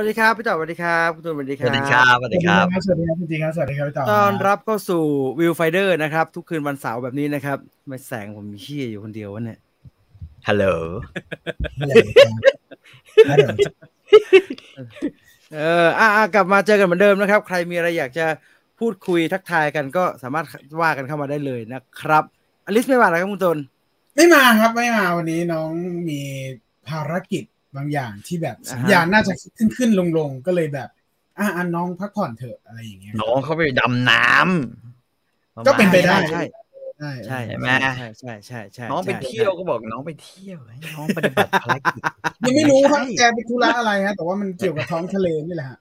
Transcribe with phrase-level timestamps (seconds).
[0.00, 5.02] สวัสดีครับพี่ต่อสวัสดีครับคุณตูนสวัสดีคสรับวัสดีครับสวัสดีครับสวัสดีครับจริงๆครับสวัสดีครับพี่ต่อต้อนรับเข้าสู่
[5.40, 9.58] วิวไฟเดอร์นะครับ ทุกคืนวันเสาร์แบบนี้นะครับไม่แสงผมมีเชี่ยอยู่คนเดียววะเนี่ย
[10.48, 10.64] ฮัลโหล
[11.80, 11.92] ฮัลโห
[13.44, 13.46] ล
[15.54, 18.26] เอออะอะกลับมาเจอกันเหมือนเดิมนะครับ ใครมีอะไรอยากจะ
[18.78, 20.44] พูดคุยทักทายกันก็สามารถ
[20.80, 22.24] ว่ากันเข้ามาได้เลยนะครับ
[22.66, 23.58] อลิสไม่มาแล้วครับคุณตูน
[24.16, 25.70] ไม่มาครับไม่มาวันนี้น้อง
[26.08, 26.20] มี
[26.88, 27.44] ภารกิจ
[27.76, 30.88] บางอย่างที่แบบสัญญาณน่าจะขึ้นขึ้นลงลงๆก็เลยแบบ
[31.38, 36.42] อะอันน้องพักผ่อนเถอะอะไรอย่างเงี้ยน้องเขาไปดำน้ำก็เป็นไปได้ใช่
[36.98, 42.02] ใช่ใช่ใช่ไหมใช่ใช่ใช่ใช่น้องไปใช่เที่ยวก็บอกน้องไปเที่ยวให้น้องปฏิบัติภารกิจ
[42.46, 45.78] ยังไม่รู้ครับแกไปธุระอะไรฮะแต่ว่ามันเกี่ยวกับท้องทะเลนี่แหละฮะ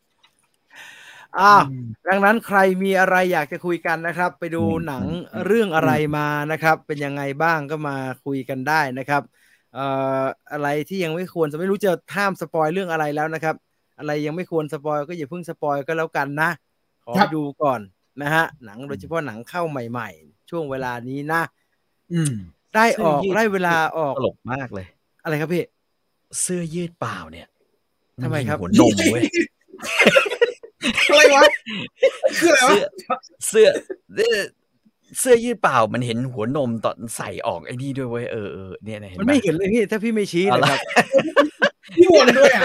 [1.39, 5.03] อ้าวอืมดังนั้นใครมีอะไรอยากจะคุยกันนะครับ ไปดูหนัง
[5.45, 9.85] เรื่องอะไรมานะครับ เป็นยังไงบ้างก็มาคุยกันได้นะครับเอ่
[10.21, 13.55] ออะไรที่ยังไม่ควรจะไม่รู้จะห้าม spoil เรื่องอะไรแล้วนะครับ
[13.99, 16.49] อะไรยังไม่ควร spoil ก็อย่าเพิ่ง spoil ก็แล้วกันนะ
[17.03, 17.81] ขอครับดูก่อน
[18.21, 21.41] นะฮะ หนังโดยเฉพาะหนังเข้าใหม่ ๆ ช่วงเวลานี้นะ
[22.13, 22.33] อืม
[22.75, 24.87] ได้ออกได้เวลาออกตลกมากเลย
[25.23, 25.63] อะไรครับพี่
[26.41, 27.47] เสื้อยืดเปล่าเนี่ย
[28.23, 29.23] ทำไมครับหัวนมเว้ย
[31.09, 31.43] อะไรวะ
[32.39, 33.67] คืออะไรวะเสื้อ
[34.15, 34.37] เสื้อ
[35.17, 40.79] เสื้อยืดเปล่ามันเห็นหัวนมตอนใส่ออกไอ้นี่ด้วยเว้ยเออเออเนี่ยนะเห็นมันไหมไม่เห็นเลยพี่ถ้าพี่ไม่ชี้เอานะละครับ
[41.97, 42.63] พี่วนด้วยอะ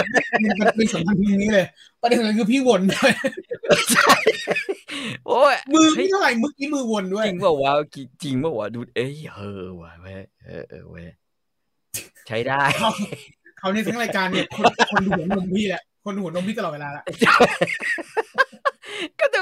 [0.59, 1.65] มันเป็นสำคัญทีนี้เลย
[2.01, 3.11] ประเด็นสำคัญคือพี่วนด้วย
[3.93, 4.13] ใช่
[5.27, 7.73] โอ้ยมือพี่เท่าไหร่เมื่อกี้มือวนด้วยจริงเปล่าวะ
[8.23, 11.07] จริงเปล่าวะดูเอ้ยเออว่ะเว้ยเออเออเว้ย
[12.27, 12.91] ใช้ได้เขา
[13.59, 17.03] เขาในทั้งรายการเนี่ยคนคนดูหัวนมพี่แหละคนดูหัวนมพี่ตลอดเวลาละ
[19.19, 19.39] ก็จะ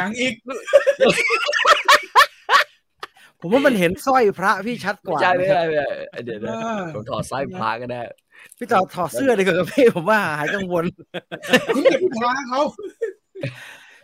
[0.00, 0.34] ยังอีก
[3.40, 5.86] ผมว่ามันเห็นสร้อยพระพี่ชัดกว่าใช่ไม่นะครับได้ไม่ได้
[6.24, 6.54] เดี๋ยวนะ
[6.94, 8.00] ผมถอดสร้อยพระก็ได้
[8.58, 10.84] พี่ต่อถอดเสื้อดีกว่าครับพี่ผมว่าหายกังวล
[11.74, 12.60] คุณอย่าไปท้าเขา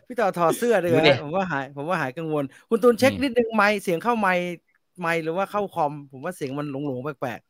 [0.07, 4.47] พี่ต่อถอดเสื้อดีกว่าดูดิผมว่าหาย ผมว่าหายกังวล คุณตูนเช็คนี่นิดนึงไมค์เสียงเข้าไมค์
[5.01, 7.41] ไมค์หรือว่าเข้าคอม ผมว่าเสียงมันหลงๆแปลก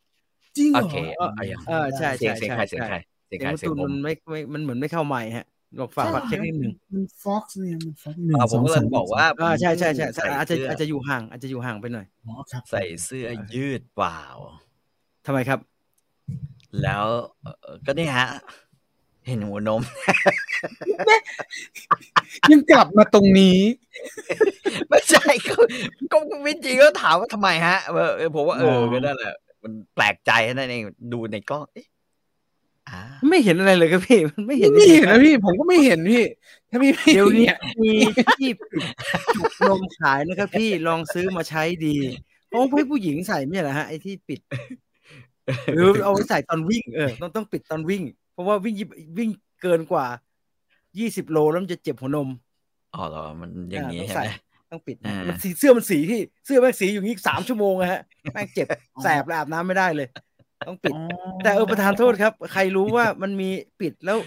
[0.56, 5.46] จริงเหรโออเคเออเอาอย่างเออใช่เสียงเสียงใครเสียงใครๆเสียงเสียใครงคุณเสียงตูนผมัมนไม่ไม่มันเหมือนไม่เข้าไมค์ฮะ
[5.78, 14.22] ลองฝากฝากเช็คนิดนึงมันฟ็อกซ์เนี่ยมันฟ็อกซ์หนึ่งอ่าผมสกำลังบอกว่าอ่าใช่ใช่ใช่ใส่อาจจะเสื้ออาจจะอยู่ห่าง อาจจะอยู่ห่างไปหน่อยอ๋อครับใส่เสื้อยืดเปล่า
[15.26, 15.60] ทำไมครับ
[16.82, 17.04] แล้ว
[17.42, 18.28] เอ่อก็เนี่ยฮะ
[19.26, 19.82] เห็นหัวนม
[22.50, 23.60] ยังกลับมาตรงนี้
[24.88, 25.56] ไม่ใช่ก็
[26.12, 31.97] ก็วิจริงก็ถามว่าทำไมฮะเออเออผมว่าเอออ๋อก็นั่นแหละมันแปลกใจนั่นเองดูในกล้องเอ๊ะอ่า
[33.28, 36.24] ไม่เห็นอะไรเลยครับพี่มันไม่เห็นไม่จริงเห็นๆนะพี่ผมก็ไม่เห็นพี่
[36.70, 37.92] ถ้าพี่ไม่เดี๋ยวนี้เนี่ยมี
[38.40, 38.84] ที่ปิด
[39.34, 41.96] จุกนมขายนะครับพี่ลองซื้อมาใช้ดี
[42.46, 44.40] เพราะให้ผู้หญิงใส่ไม่ใช่เหรอฮะไอ้ที่ปิด
[45.74, 48.88] หรือเอาไว้ใส่ตอนวิ่งเออต้องต้องปิดตอนวิ่ง เพราะว่าวิ่งยิบ
[49.18, 49.30] วิ่ง
[49.62, 50.06] เกินกว่า
[50.98, 52.28] ยี่สิบโลแล้วมันจะเจ็บหัวนม
[52.94, 54.30] อ๋อเหรอมันอย่างนี้อ่าใช่ไหม
[54.70, 58.00] ต้องปิดอ่ามัมันสีเสื้อมันสีที่เสื้อแม่งสีอยู่นี้สามชั่วโมงอะฮะ
[58.32, 58.66] แม่งเจ็บ
[59.02, 60.08] แสบและอาบน้ำไม่ได้เลย
[60.66, 60.94] ต้องปิด
[61.42, 63.48] แต่เออประธานโทษครับ ใครรู้ว่ามันมี
[63.80, 64.18] ปิดแล้ว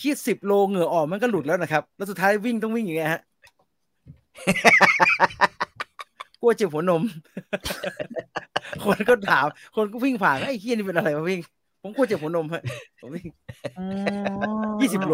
[0.00, 3.22] คีดสิบโลเหงื่อออกมันก็หลุดแล้วนะครับ แล้วสุดท้ายวิ่งต้องวิ่งอย่างเงี้ยฮะ
[6.40, 7.02] กลัวเจ็บหัวนม
[8.84, 9.46] คนก็ถาม
[9.76, 11.40] คนก็วิ่งผ่านไอ้เฮียนี่เป็นอะไรวะวิ่ง
[11.82, 12.62] ผมกลัวเจ็บหัวนมฮะ
[13.00, 13.26] ผมวิ่ง
[14.80, 15.12] ยี่สิบโล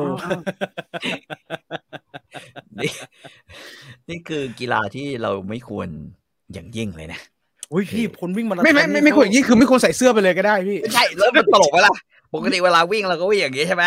[2.78, 2.92] นี่
[4.08, 5.88] นี่คือกีฬาที่เราไม่ควร
[6.52, 11.94] อย่างยิ่งเลยนะโอ้ยพี่ผลวิ่งมาราธอนไม่ไม่ไม่ไม่ควรอย่างนี้คือไม่ควรใส่เสื้อไปเลยก็ได้พี่ไม่ใช่แล้วมันตลกไหมล่ะ
[12.34, 13.84] ปกติเวลาวิ่งเราก็วิ่งอย่างนี้ใช่ไหม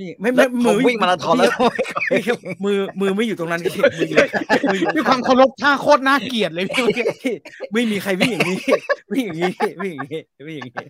[0.00, 1.52] นี่ไม่แล้ไม่วผมวิ่งมาราธอนแล้ว
[2.10, 4.18] พี่ครับมือมือไม่อยู่ตรงนั้นครับพี่มืออยู่
[4.70, 7.34] มืออยู่ด้วยความเคารพท่าโคตรน่าเกลียดเลยพี่พี่
[7.72, 8.58] ไม่มีใครวิ่งอย่างนี้
[9.12, 9.50] วิ่งอย่างนี้
[9.82, 10.86] วิ่งอย่างนี้วิ่งอย่างนี้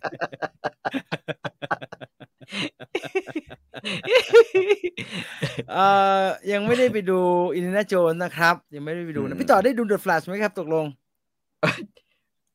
[5.73, 5.85] เอ่
[6.21, 6.23] อ
[6.53, 7.19] ยังไม่ได้ไปดู
[7.55, 10.87] อินเดียนาโจนนะครับ ยังไม่ได้ไปดูอืนะมพี่ต่อได้ดูเดอะแฟลชไหมครับตกลง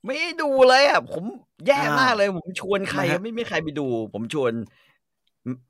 [0.05, 1.23] ไม่ได้ดูเลยอะผม
[1.67, 4.51] แย่อ่ามมากเลย ผมชวนใครนะฮะไม่มีใครไปดู ผมชวน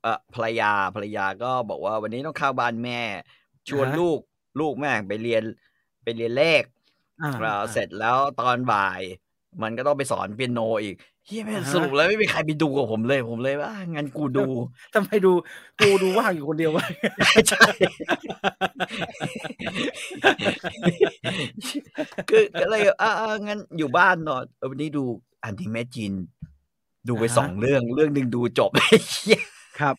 [0.02, 3.00] เอ่อภรรยาภรรยาก็บอกว่าวันนี้ต้องเข้าบ้านแม่
[3.70, 4.20] ชวนลูก
[4.60, 5.44] ลูกแม่งไปเรียน
[6.04, 6.64] ไปเรียนเลข
[7.22, 9.02] อ่าเอ่อเสร็จแล้วตอนบ่าย
[9.62, 10.96] มันก็ต้องไปสอนเปียโนอีก
[11.28, 14.48] เฮียแม่งอ่าฮะสรุปแล้วไม่มีใครไปดูกับผมเลยผมเลยว่างั้นกูดู
[14.94, 15.32] ทำไมดู
[15.82, 16.86] กูดูว่างอยู่คนเดียววะ
[17.50, 17.66] ใช่
[22.30, 25.04] คือก็เลยอ่าอ่างั้นอยู่บ้านนอนเออวันนี้ดู
[25.44, 26.14] อันที่แม่จีน
[27.08, 29.42] ดูไปอ่าฮะสองเรื่องเรื่องหนึ่งดูจบไอ้เหี้ย
[29.80, 29.96] ครับ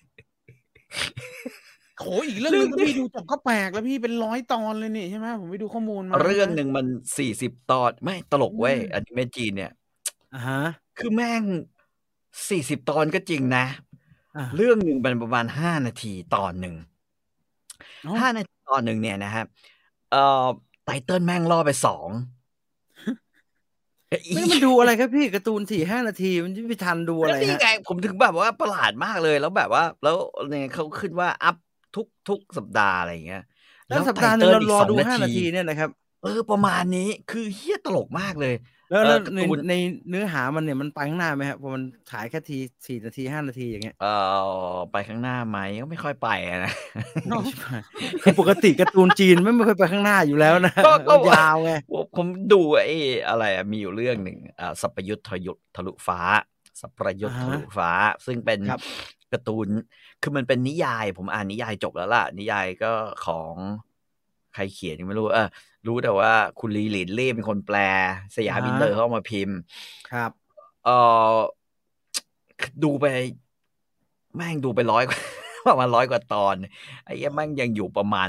[1.98, 6.86] โหอีกเรื่องหนึงถ้าพี่ดูจบก็แปลกแล้วพี่เป็นร้อยตอนเลยนี่ใช่ไหมผมไปดูข้อมูลมา เรื่องหนึ่งมัน
[7.18, 9.72] สี่สิบตอนไม่ตลกเว้ยอันที่แม่จีนเนี่ย
[10.34, 10.60] อ่าฮะ
[10.98, 11.42] คือแม่ง
[12.48, 13.64] สี่สิบตอนก็จริงนะ
[14.36, 16.74] อ่าเรื่องหนึ่งเป็นประมาณห้านาทีตอนหนึ่ง
[18.06, 19.46] อ๋อห้านาทีตอนหนึ่งเนี่ยนะครับ
[20.12, 20.46] เอ่อ
[20.84, 22.08] ไตเติ้ลแม่งล่อไปสอง
[24.34, 30.16] ไม่มันดูอะไรครับพี่การ์ตูนสี่ห้านาทีมันจะไม่ทันดูอะไรแล้วนี่ฮะไงผมถึงแบบว่าประหลาดมากเลยแล้วแบบว่า แล้ว
[30.48, 31.56] เนี่ยเขาขึ้นว่าอัพ
[31.96, 33.42] ทุกทุกสัปดาห์อะไรอย่างเงี้ย
[33.88, 35.90] แล้วสัปดาห์หนึงเรารอดูไตเติ้ลกสงห้านาทีเนี่ยนะครับ
[36.22, 38.54] เออประมาณนี้คือเฮี้ยตลกมากเลย
[38.90, 39.74] แล้วเออแล้วการ์ในตูนใน
[40.08, 44.06] เนื้อหามันเนี่ยมันไปข้างหน้าไหมครับพอมันฉายแค่ทีสี่นาทีห้านาทีอย่างเงี้ยเอ
[44.74, 46.72] อไปข้างหน้าไหมก็ไม่ค่อยไปอะนะ
[48.22, 52.96] คือปกติการ์ตูนจีนไม่ไม่ค่อยไปข้างหน้าอยู่แล้วนะก็ก็มันยาวไงผมผมดูไอ้
[53.28, 56.20] อะไรอะมีอยู่เรื่องหนึ่งอ่าสัพยุทธทะยุทะลุฟ้า
[56.80, 57.90] สัพยุทธทะลุฟ้า
[58.26, 58.82] ซึ่งเป็นครับ
[59.32, 59.68] การ์ตูน
[60.22, 62.92] คือมันเป็นนิยาย ผมอ่านนิยายจบแล้วล่ะ นิยายก็
[63.26, 63.54] ของ
[64.56, 65.48] ใครเขียนยังไม่รู้เออ
[65.86, 67.76] รู้แต่ว่าคุณลีหลินเล่เป็นคนแปล
[68.36, 69.56] สยามอินเตอร์เขาเอามาพิมพ์
[70.10, 70.30] ครับ
[70.84, 70.88] เอ
[71.32, 71.34] อ
[72.84, 73.04] ดูไป
[74.36, 75.18] แม่งดูไปร้อยกว่า
[75.68, 76.54] ประมาณร้อยกว่าตอน
[77.04, 78.28] ไอ้เหี้ยแม่งยังอยู่ประมาณ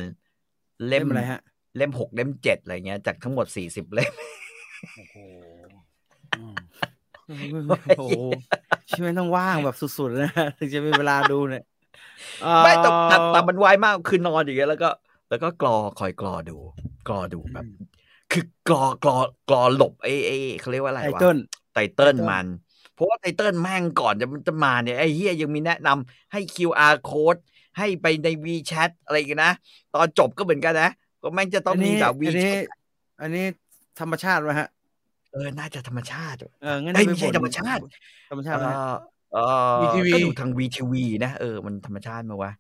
[0.88, 1.42] เล่มเล่มอะไรฮะ
[1.78, 4.14] เล่มหกเล่มเจ็ดอะไรเงี้ยจากทั้งหมดสี่สิบเล่ม
[4.96, 5.18] โอ้โห
[7.98, 8.20] โอ้โห
[8.90, 11.64] ชีวิตต้องว่างแบบสุดๆนะถึงจะมีเวลาดูเนี่ย
[12.64, 14.90] ไม่แต่แต่เอ่อแต่มันไวมากคือนอนอย่างเงี้ยแล้วก็
[15.30, 16.58] แล้วก็กรอคอยกรอดู
[17.08, 17.66] กรอดูแบบ
[18.32, 19.18] คือกรอกรอ
[19.50, 21.38] กรอหลบไอ้ไอ้เขาเรียกว่าอะไรไตวะเติ้ล
[21.74, 22.46] ไตเติ้ลมัน
[22.94, 27.40] เพราะว่าไตเติ้ลแม่งก่อนจะมันจะมาเนี่ยไอ้เฮียยังมีแนะนำให้ QR code
[27.78, 29.54] ให้ไปใน WeChat อะไรกันนะ
[29.94, 30.92] ตอนจบก็เหมือนกันนะ
[31.22, 32.66] ก็แม่งจะต้องมีแบบอันนี้ WeChat
[33.22, 33.46] อันนี้
[34.00, 34.68] ธรรมชาติวะฮะ
[35.34, 37.82] เออ น่าจะธรรมชาติเอองั้นเอ้ยปไม่ใช่บ่นธรรมชาติ
[38.30, 38.96] ธรรมเอชาติวะฮะอ
[39.34, 39.38] เอ
[39.74, 40.94] อ VTV ก็ดูทาง VTV
[41.26, 42.52] นะ เออ มันธรรมชาติมาวะ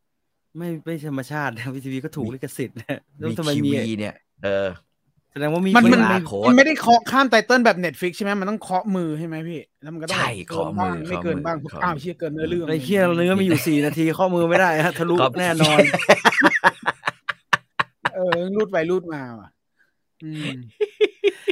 [0.58, 4.14] ไม่ไม่ธรรมชาตินะวีทีวีก็ถูกลิขสิทธิ์นะแล้วทำไม VTV มีเนี่ย
[4.44, 4.68] เออ
[5.32, 15.80] แสดงว่ามีมันมันเวลาโค้ดมันไม่ได้เคาะข้ามไตเติ้ลแบบเน็ตฟิกใช่ไหมมันต้องเคาะมือใช่ไหมพี่ แล้วมันก็ต้องใช่เกินเคาะมือบ้างไม่เกินบ้างเคาะมืออ้าวเชี่ยเกินเนื้อเรื่องไอ้เคี้ยเนื้อมีอยู่สี่นาทีข้อมือไม่ได้ฮะทะลุครับแน่นอน
[18.16, 19.50] เออรูดไปรูดมาว่ะ
[20.24, 20.58] อืม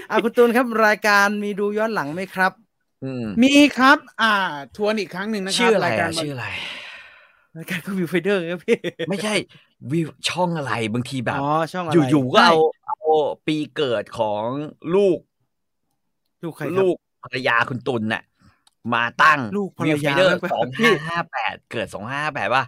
[0.09, 2.51] อะคุณตูนครับรายการมีดูย้อนหลังไหมครับ
[3.03, 4.33] อืมมีครับ อ่า
[4.77, 6.47] ทวนอีกครั้งหนึ่งนะครัชื่ออะไรรายการอะชื่ออะไร
[7.57, 8.77] รายการก็วิวไฟเดอร์ครับพี่
[9.09, 9.35] ไม่ใช่
[9.91, 12.55] วิวช่องอะไรบางทีแบบอ๋อช่องอะไรอยู่ๆก็เอา
[12.85, 12.97] เอา
[13.47, 14.43] ปีเกิดของ
[14.95, 15.17] ลูก
[16.43, 18.23] ลูกใครครับลูกภรรยาคุณตุลน่ะ
[18.93, 22.63] มาตั้งลูกภรรยาเดอร์แม่งไปสองห้าห้าแปดเกิดสองห้าแปดป่ะ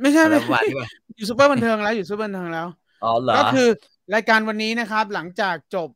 [0.00, 2.66] ไม่ใช่อะไรไม่ประมาณใช่นี้ป่ะอยู่ซูเปอร์บันเทิงแล้วอยู่ซูเปอร์บันเทิงแล้ว
[3.04, 3.68] อ๋อเหรอก็คือ
[4.14, 5.88] รายการวันนี้นะครับ หลังจากจบ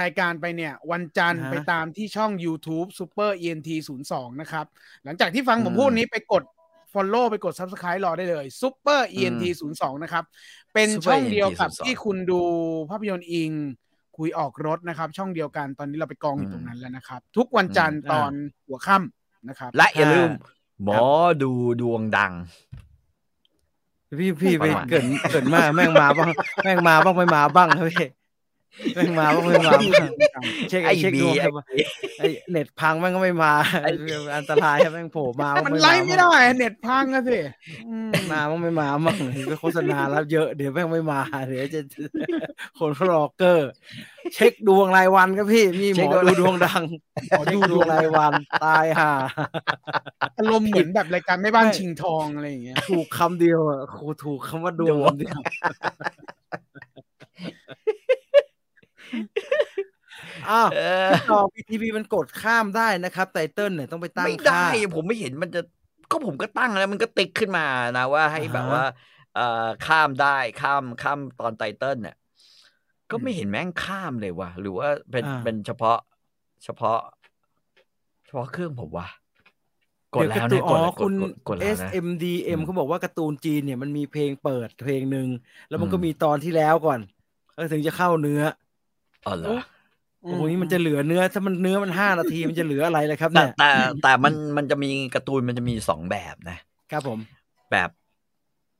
[0.00, 4.66] รายการไปเนี่ย วันจันทร์อ่าฮะไปตามที่ช่อง YouTube Super ENT 0 2 นะครับ
[5.04, 6.42] หลังจากที่ฟังผมอืมพูดนี้ไปกด
[6.92, 10.24] Follow ไปกด Subscribe รอได้เลย Super ENT 0 2นะครับ
[10.74, 12.40] เป็น Super ช่องเดียวกับ ENT 02ที่คุณดู
[12.90, 13.52] ภาพยนตร์อิง
[14.16, 18.32] คุยออกรถนะครับ ช่องเดียวกันตอนนี้เราไปกองอยู่ตรงนั้นแล้วนะครับ ทุกวันจันทร์อืมตอน
[18.66, 21.00] หัวค่ำนะครับ และอย่าลืมอ่าหมอ
[21.42, 21.50] ดู
[21.80, 22.32] ดวงดัง
[24.20, 26.30] พี่พี่ไปประมาณเกินเกินมากแม่งมาบ้าง
[26.64, 28.08] แม่งมาบ้างไม่มาบ้างครับพี่
[28.94, 30.10] แม่งมาบ้างไม่มาบ้าง
[30.68, 31.54] เช็คไอ้เช็คบีดวงไอ้ครับ
[32.18, 33.90] ไอ้เน็ตพังแม่งก็ไม่มาไอ้
[34.36, 37.38] อันตรายครับแม่งโผล่มาบ้างมันไม่ไล่มาไม่บ้างได้เน็ตพังอะสิ
[37.88, 39.16] อืมมาบ้างไม่มาบ้าง
[39.48, 41.80] ไปโฆษณาแล้วเยอะเดี๋ยวแม่งไม่มาเดี๋ยวจะ
[42.78, 43.70] คนเขารอเกอร์
[44.34, 46.82] เช็คดวงรายวันครับพี่มีหมอดูดวงดัง
[47.28, 48.32] หมอดูดวงรายวัน
[48.64, 49.12] ตายห่า
[50.38, 55.40] อารมณ์เหมือนแบบรายการไม่บ้านชิงทองอะไรอย่างเงี้ยถูกคำเดียวอะครูถูกคำว่าดวงดวงคำเดียว
[60.46, 60.78] อ้าวเออ
[61.26, 64.58] ต่อพีทีวีมันกดข้ามได้นะครับ ไตเติ้ลเนี่ยต้องไปตั้งไม่ได้ค่า
[64.94, 65.60] ผมไม่เห็นมันจะ
[66.10, 67.62] ก็ผมก็ตั้งแล้ว มันก็ติ๊กขึ้นมา
[67.96, 68.80] นะว่าให้อ่าฮะแบบว่า
[69.32, 69.40] เอ่อ
[69.80, 70.26] ข้ามได้
[70.56, 72.14] ข้ามข้ามตอนไตเติ้ลเนี่ย
[73.10, 75.94] ก็ไม่อืมเห็นแม่งข้ามเลยว่ะ หรือว่าเป็นอ่าเป็นเฉพาะ
[76.64, 76.96] เฉพาะ
[78.24, 79.06] เฉพาะเครื่องผมว่ะ
[80.14, 85.28] กดเดี๋ยแล้วการ์ตูนะนกอ๋ดอแล้วกคุดณกดกดแล้วนะ SMDM อืมเขาบอกว่าการ์ตูนจีนเนี่ยมันมีเพลงเปิดเพลงหนึ่ง
[85.68, 87.00] แล้วมันก็อืมมีตอนที่แล้วก่อน
[87.54, 88.40] แล้วถึงจะเข้าเนื้อ
[89.26, 89.58] อ๋อเหรอ
[90.22, 93.70] โอ้โหนี่มันจะเหลือเนื้อ ถ้ามันเนื้อมันห้านาทีมันจะเหลืออะไรเลยครับแต่เนี่ยแต่
[94.02, 96.58] แต่มันมันจะมีการ์ตูนมันจะมีสองแบบนะ
[96.92, 97.18] ครับผม
[97.72, 97.90] แบบ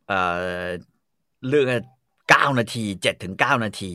[0.09, 0.21] เอ่
[0.63, 0.67] อ
[1.49, 1.67] เรื่อง
[2.29, 3.93] เก้านาทีเจ็ดถึงเก้านาที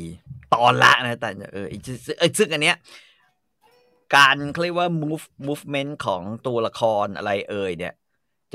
[0.54, 2.78] ตอนละนะ แต่เออไอ้ซึ่งเอ้ยซึ่งอันเนี้ย
[4.16, 7.94] การเขาเรียกว่า move movement ของตัวละครอะไรเอ่ยเนี่ย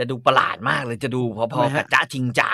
[0.01, 1.23] จะดูประหลาดมากเลยจะดู
[1.55, 2.51] พอๆกับจ้าจิงจา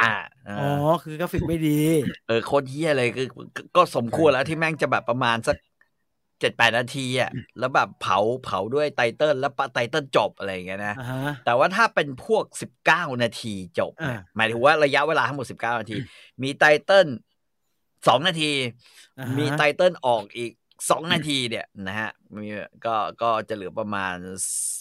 [0.46, 1.80] เอออ๋ออคือกราฟิกไม่ดี
[2.26, 5.56] เออโคตรเฮี้ยเลยคือก็ก็สมควรแล้วที่แม่งจะแบบประมาณสัก
[6.40, 15.96] เจ็ดแปดนาทีอะแล้วแบบเผาเผาด้วยไตเติ้ลแล้วปะไตเติ้ลจบอะไรอย่างเงี้ยนะอ่าฮะแต่ว่าถ้าเป็นพวกสิบเก้านาทีจบเนี่ยอ่าหมายถึงว่าระยะเวลาทั้งหมดสิบเก้านาที
[16.42, 17.06] มีไตเติ้ล
[18.08, 18.52] สองนาที
[19.18, 20.52] อ่าฮะมีไตเติ้ลออกอีก
[20.90, 22.48] สองนาทีเนี่ยนะฮะมี
[22.86, 24.14] ก็ก็จะเหลือประมาณ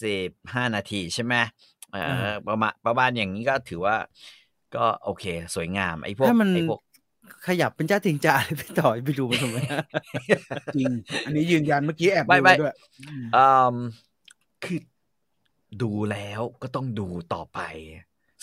[0.01, 1.33] สิบห้านาทีใช่ไหม
[1.74, 3.95] เออประมาณประมาณอย่างนี้ก็ถือว่า
[4.75, 5.25] ก็โอเค
[5.55, 6.81] สวยงามไอ้พวกถ้ามันไอ้พวก
[7.47, 9.57] ขยับเป็นจ้าทิงจ่าเลยพี่ต่อยไปดูมันทำไม
[10.75, 10.91] จริง
[11.25, 13.13] อันนี้ยืนยันเมื่อกี้แอบไม่ดูไม่ด้วยอื
[13.73, 13.75] ม
[14.63, 14.79] คือ
[15.81, 17.59] ดูแล้วก็ต้องดูต่อไป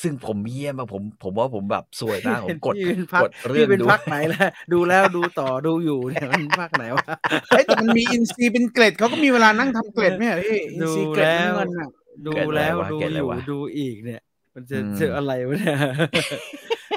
[0.03, 7.07] ซึ่งผมเยี่ยมมากผม ผมว่าผมแบบสวยมากผมกดพี่เป็นพักกดเรื่อพี่งเป็นดูพักไหนแล้วดูแล้วดูต่อดูอยู่เนี่ยมันพักไหนวะ
[7.51, 11.89] เฮ้ยแต่มันมีอินซีเป็นเกล็ดเขาก็มีเวลานั่งทำเกล็ดไหมเหรอพี่อินซีเกล็ดดูแล้วน้ำเงินอะ
[12.27, 14.23] ดูเกิดอะไรแล้ววะดูเกิดอะไรอยู่วะดูอีกเนี่ย
[14.55, 15.79] มันจะอืมเจออะไรวะเนี่ย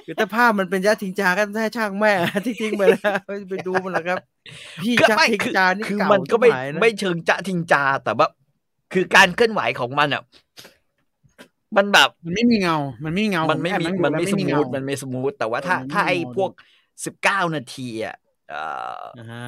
[0.06, 2.14] คือถ้าภาพมันเป็นยัดทิงจาก็ให้ช่างแม่
[2.46, 4.20] ที่ทิ้งไปแล้วไม่ไปดูมันหรอกครับ
[4.82, 8.28] พี่ก็จักไม่ทิงคือจานี่คือเก่ามันก็ไม่ชิบหายนะไม่เชิงจะทิงจาแต่ว่า
[8.94, 10.24] คือการเคลื่อนไหวของมันอะ
[11.78, 16.52] มันแบบมันไม่มีเงา มันไม่มีเงา มันไม่ผมีแอบมันงไม่ดูสแล้วมูทเงามันไม่สมูทแต่ว่าถ้าเออมันไม่ถ้าไอ้มีเงาพวก
[17.06, 18.16] สิบเก้านาทีอะ
[18.50, 18.62] เอ่
[19.00, 19.46] ออ่าฮะ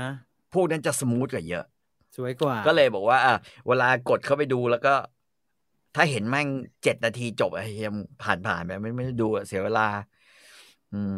[0.54, 1.66] พวกนั้นจะสมูทกว่าเยอะ
[2.16, 3.36] สวยกว่า ก็เลยบอกว่าอะ
[3.68, 4.94] เวลากดเข้าไปดูแล้วก็
[6.00, 6.48] ถ้าเห็นแม่ง
[6.84, 9.88] เจ็ดนาทีจบไอ้เฮียมผ่านผ่านๆไปไม่ไม่ได้ดูอะเสียเวลา
[10.94, 11.18] อืม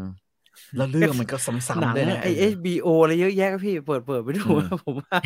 [0.75, 5.17] แล้วเรื่องมันก็ซ้ำหนังๆด้วยนะไอเอชบีโออะไรเยอะแยะครับพี่เปิดเปิดไปดูอืมผมว่า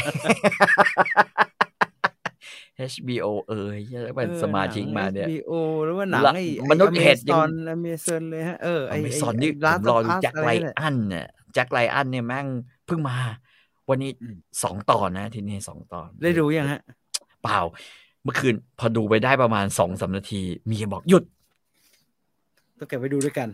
[2.93, 5.51] HBO เออเหี้ยแล้วเป็นสมาชิกมาเนี่ยบีโอ
[5.85, 12.47] หรือว่าหนังละไอ้มนุษย์เห็ดยังตอนอเมซอนเลยฮะเออไอ้ไม่ไอ้สอนนี่ไอ้ผ Last มรอ of ดู Us แจ็คอะไรไลนี่แหละอันเนี่ยแจ็คไลอันเนี่ยแม่ง
[12.85, 13.17] เพิ่งมา
[13.89, 14.11] วันนี้
[14.63, 16.81] สองตอนนะ ที่นี่สองตอน ได้ดูยังฮะ
[17.43, 17.59] เปล่า
[18.23, 21.23] เมื่อคืนพอดูไปได้ประมาณสองสามนาทีเมียบอกหยุด
[22.77, 23.49] ต้องเก็บไปดูด้วยกัน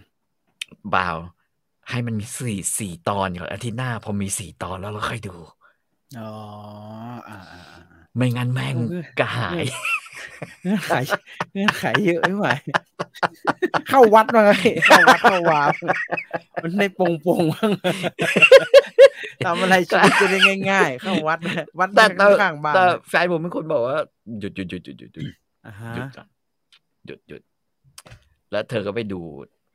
[0.91, 1.09] เปล่า
[1.89, 5.35] ให้มันมีสี่สี่ตอนก่อนอาทิตย์หน้า พอมีสี่ตอนแล้วเราค่อยดู
[6.19, 6.31] อ๋อ
[7.29, 7.83] อ่าอ่าอ่า
[8.15, 9.63] ไม่งั้นแม่งเออกระหาย
[10.63, 10.93] เงื่อนไข
[11.53, 12.47] เงื่อนไขเยอะไม่ไหว
[13.89, 14.51] เข้าวัดมาไง
[14.85, 15.61] เข้าวัดเข้าวา
[16.63, 17.71] มันในปงปงบ้าง
[19.45, 20.39] ทำอะไรชีวิตจะได้
[20.71, 23.97] ง่ายๆเข้าวัดนะวัดแต่แต่ข้างๆบ้านแต่แฟนผมเป็นคนบอกว่า
[24.39, 25.25] หยุดหยุดหยุดหยุดหยุดหยุด
[25.65, 26.27] อ่าฮะหยุดก่อน
[27.05, 27.41] หยุดหยุด
[28.51, 29.21] แล้วเธอก็ไปดู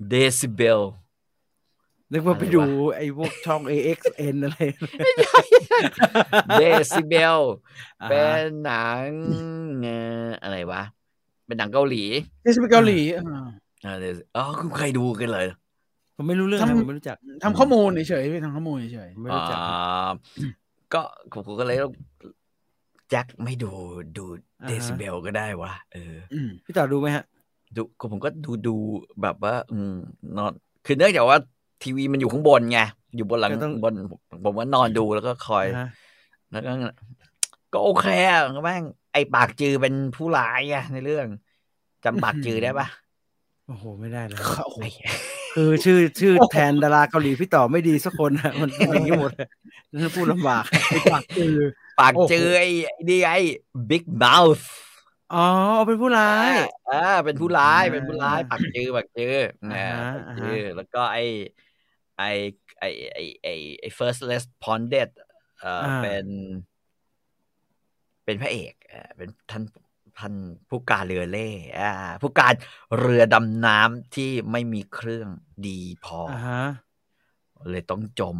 [0.08, 0.80] เดซิเบล
[2.12, 2.62] นึกว่าไปอะไรวะดู
[2.96, 4.58] ไอ้พวกช่อง AXN อะไร
[6.58, 7.38] เดซิเบล
[8.02, 9.06] อ่าฮะเป็นหนัง
[9.82, 10.82] เอ่ออะไรวะ
[11.46, 12.04] เป็นหนังเกาหลี
[12.44, 13.46] นี่เป็นเกาหลีอ่า
[13.82, 15.46] เออ Deci- อ๋อคุณเคยดูกันเลย
[16.16, 20.10] ผมไม่รู้เรื่องทำนะผมไม่รู้จักทำข้อมูลเฉยๆพี่ทำข้อมูลเฉยผมไม่รู้จักอ่า
[20.92, 21.02] ก็
[21.34, 21.92] ผมก็เลยต้อง
[23.10, 23.70] แจ็คไม่ดู
[24.16, 24.24] ดู
[24.62, 27.24] อ่าฮะเดซิเบลก็ได้วะเออๆอืมพี่ต่อดูไหมฮะ
[27.76, 28.74] ดูก็ผมก็ดูดู
[29.22, 29.94] แบบว่า อืม
[30.36, 30.52] นอน
[30.86, 31.38] คือเนื่องจากว่า
[31.82, 32.80] ทีวีมันอยู่ข้างบนไง
[33.16, 33.92] อยู่บนหลังก็ต้องบน
[34.44, 35.88] ผมว่านอนดูแล้วก็คอยอ่าฮะ
[36.50, 36.72] แล้วก็
[37.72, 41.26] ก็โอเคอะแม่งไอปากจือเป็นผู้ร้ายไงในเรื่อง
[42.04, 42.86] จำปากจือได้ปะ
[43.68, 44.88] โอ้โห ไม่ได้เลยโอ้โหไอ้
[45.54, 49.48] คือชื่อชื่อแทนดาราเกาหลีพี่ต่อไม่ดีสักคนนะมันเป็นอย่างนี้หมดเลย
[49.92, 51.54] นั่นพูดลำบากไอ้ปากคือ
[52.00, 53.38] ปากโอ้โหจือไอ้ไอ้นี่ไอ้
[53.90, 54.64] big mouth
[55.34, 55.46] อ๋อ
[55.86, 56.50] เป็นผู้ร้าย
[56.90, 59.34] อ่าเป็นผู้ร้ายอ่าเป็นผู้ร้ายปากจือปากจือ
[59.72, 61.18] นะอ่าฮะปากจือแล้วก็ไอ
[62.18, 62.22] ไอ
[62.78, 62.84] ไอ
[63.14, 63.48] ไอไอ
[63.80, 65.08] ไอ first responded
[65.60, 66.26] เอ่ออาเป็น
[68.24, 69.62] เป็นพระเอกอ่าเป็นท่าน
[70.18, 70.34] ท่าน
[70.68, 71.90] ผู้การเรือเล่อ่า
[72.22, 72.54] ผู้การ
[72.98, 75.28] เรือดำน้ำที่ไม่มีเครื่อง
[75.66, 76.62] ดีพอออ่าฮะ
[77.70, 78.38] เลยต้องจม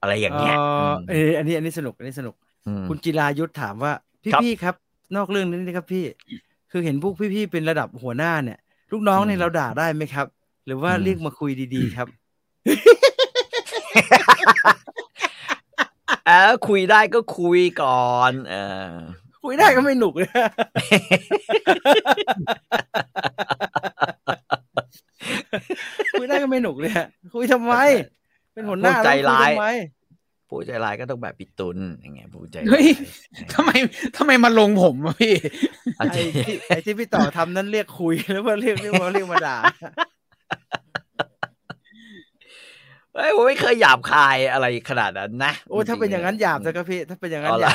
[0.00, 2.34] อะไรอย่างเงี้ยอ๋อมเอออันนี้อันนี้สนุกอันนี้สนุก
[2.84, 3.92] มคุณจิรายุทธถามว่า
[4.22, 4.74] พี่ครับพี่ครับ
[5.16, 6.04] นอกเรื่องนี้นะครับพี่
[6.70, 8.58] คือเห็นพวกพี่ๆเป็นระดับหัวหน้าเนี่ย
[8.92, 10.26] ลูกน้องเนี่ยอืมเราด่าได้ไหมครับ
[10.66, 12.08] หรือว่าอืมเรียกมาคุยดีๆครับ
[16.26, 18.54] เออคุยได้ก็คุยก่อน เอ
[18.92, 18.94] อ
[19.46, 20.30] คุยได้ก็ไม่หนุกเลย
[26.12, 27.74] คุยได้ก็ไม่หนุกเลยอะคุยทำไม
[28.52, 29.68] เป็นหัวหน้าพูดใจร้ายแล้วคุทำไม
[30.48, 32.86] ผู้ใจร้ายก็ต้องแบบพี่ตุนอย่างเงี้ยผู้ใจเฮ้ย
[33.34, 33.70] ร้ายทำไม
[34.16, 35.34] ทำไมมาลงผมอะพี่
[35.98, 39.56] อาจไอ้จะที่ไอ้ที่พี่ต่อทำนั้นเรียกคุยหรือว่าเรียกเรียกว่าเรียกมาด่า
[43.16, 47.74] เฮ้ยผมไม่เคยหยาบคายอะไรขนาดนั้นนะโอ้ยถ้าเป็นอย่างนั้นหยาบจะก็พี่ถ้าเป็นอย่างนั้นเอาหล่ะ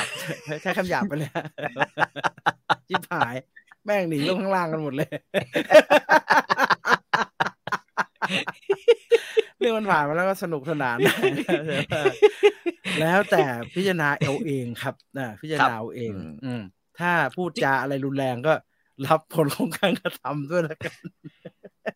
[0.56, 1.30] บใช้คำหยาบไปเลย
[2.88, 3.34] จิบหาย
[3.84, 5.10] แม่งหนีลงข้างล่างกันหมดเลย
[9.58, 10.96] เรื่องมันผ่านมาแล้วก็สนุกสนาน
[13.00, 13.42] แล้วแต่
[13.74, 16.12] พิจารณาเอาเองครับนะพิจารณาเอาเอง
[16.44, 16.62] อืม
[16.98, 18.54] ถ้าพูดจาอะไรรุนแรงก็
[19.06, 20.96] รับผลของการกระทำด้วยแล้วกัน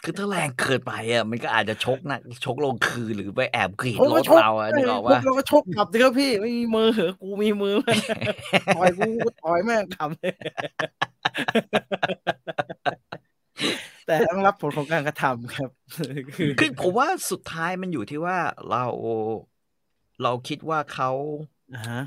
[0.02, 7.99] คือถ้าแรงเกินไปอะมันก็อาจจะชกนะชกลงคืนหรือไปแอบกรีดโอ้รก็ถชกเราอะนึกออกว่าเราก็ชกกลับสิครับพี่ไม่มีมือเหรอกูมีมือมัน
[8.76, 10.35] ต่อยกูกูต่อยแม่งทำเลย
[14.07, 15.71] แต่ต้องรับผลของการกระทำครับ
[16.37, 18.38] คือคือผมว่าสุดท้ายมันอยู่ที่ว่า
[18.71, 18.85] เรา
[20.23, 21.11] เราคิดว่าเขา
[21.75, 22.02] อ่าฮะ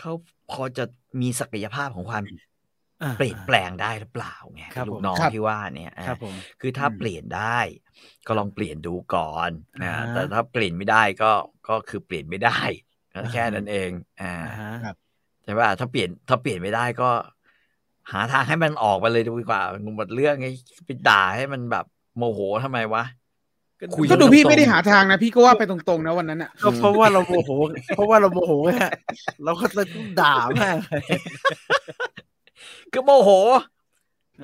[0.00, 0.12] เขา
[0.50, 0.84] พอจะ
[1.20, 2.49] มีศักยภาพของความอ่า
[3.16, 7.58] เปลี่ยนแปลงได้หรือเปล่าไงครับลูผกมน้องครับที่ว่าเนี่ยอะครับผมคือถ้าอืมเปลี่ยนได้
[8.26, 9.50] ก็ลองเปลี่ยนดูก่อน
[9.82, 11.32] นะอ่าฮะแต่ถ้าเปลี่ยนไม่ได้ก็
[11.68, 12.58] ก็คือเปลี่ยนไม่ได้
[13.14, 13.90] ก็แค่อ่าฮะนั้นเอง
[14.20, 14.96] อ่าอ่าฮะครับ
[15.44, 17.10] ใช่ป่ะถ้าเปลี่ยนถ้าเปลี่ยนไม่ได้ก็
[18.12, 19.62] หาทางให้มันออกไปเลยดีกว่า
[19.96, 20.52] หมดเรื่องไอ้
[20.86, 21.84] ไปด่าให้มันแบบ
[22.16, 23.04] โมโหทำไมวะ
[23.96, 27.50] คุยก็ดูพี่ตรงๆไม่ได้หาทางนะพี่ก็ว่าไปตรงๆนะวันนั้นอะก็เพราะว่าเราโมโห
[27.94, 28.70] เพราะว่าเราโมโหไง
[29.44, 30.70] เราก็เลยต้องด่ามา
[32.94, 33.30] กเลยก็โมโห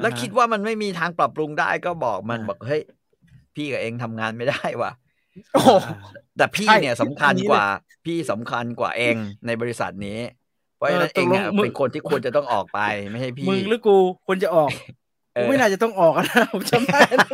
[0.01, 2.83] แล้วอ่าฮะคิดว่ามันไม่มีทางปรับปรุงได้ก็บอกมันอ่าบอกเฮ้ย
[3.55, 4.93] พี่กับเองทำงานไม่ได้ว่ะ
[5.53, 5.71] โอ้โห
[6.37, 7.67] แต่พี่ใช่เนี่ยสำคัญอันนี้กว่า
[8.05, 9.15] พี่สำคัญกว่าเอง
[9.47, 10.19] ในบริษัทนี้
[10.77, 14.71] เพราะฉะนั้นเอเอองตกลงอะมึงเป็นคนที่ควรจะต้องออกไปไม่ใช่พี่มึงหรือกูควรจะออก
[15.35, 17.29] เอกูอไม่น่าจะต้องออกนะผมจำได้นะ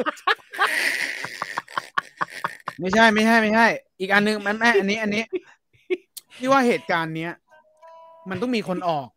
[2.81, 3.67] ไม่ใช่ไม่ใช่ไม่ใช่
[4.01, 5.23] อีกอันหนึงแม่แม่อันนี้อันนี้
[6.37, 7.33] พี่ว่าเหตุการณ์เนี้ย
[8.31, 9.09] มันต้องมีคนออก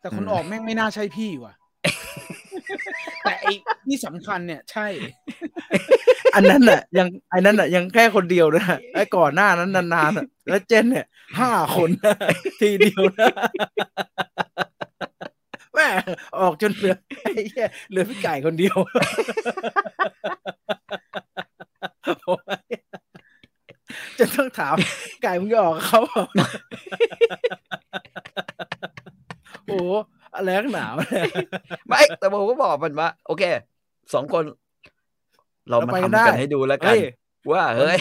[0.00, 1.54] แต่คนออกแม่งไม่น่าใช่พี่ว่ะ
[3.22, 3.52] แต่ไอ้
[3.86, 4.86] ที่สำคัญเนี่ยใช่
[6.34, 8.64] อันนั้นน่ะ ยังไอ้นั้นน่ะ ยังแค่คนเดียวนะ
[8.94, 11.06] ไอ้ก่อนหน้านั้นนานๆน่ะแล้วเจนเนี่ย
[11.38, 12.14] ห้าคนนะ
[12.60, 13.28] ทีเดียวนะ
[15.74, 18.76] แม่งออกจนเหลือไอ้เหี้ยเหลือพี่ไก่คนเดียว
[24.18, 24.76] จะต้องถาม
[25.22, 26.24] ไก่มึงจะออกกับเขาเปล่า
[29.68, 29.92] โอ้โห
[30.34, 31.24] อะไรนักหนาวเนี่ย
[31.88, 33.42] ไม่แต่ผมก็บอกมันว่าโอเค
[34.14, 34.42] สองคน
[35.68, 37.00] เราเรามาไปกันทำได้กันให้ดูแล้วกันเฮ้ย
[37.52, 38.00] ว่าเฮ้ย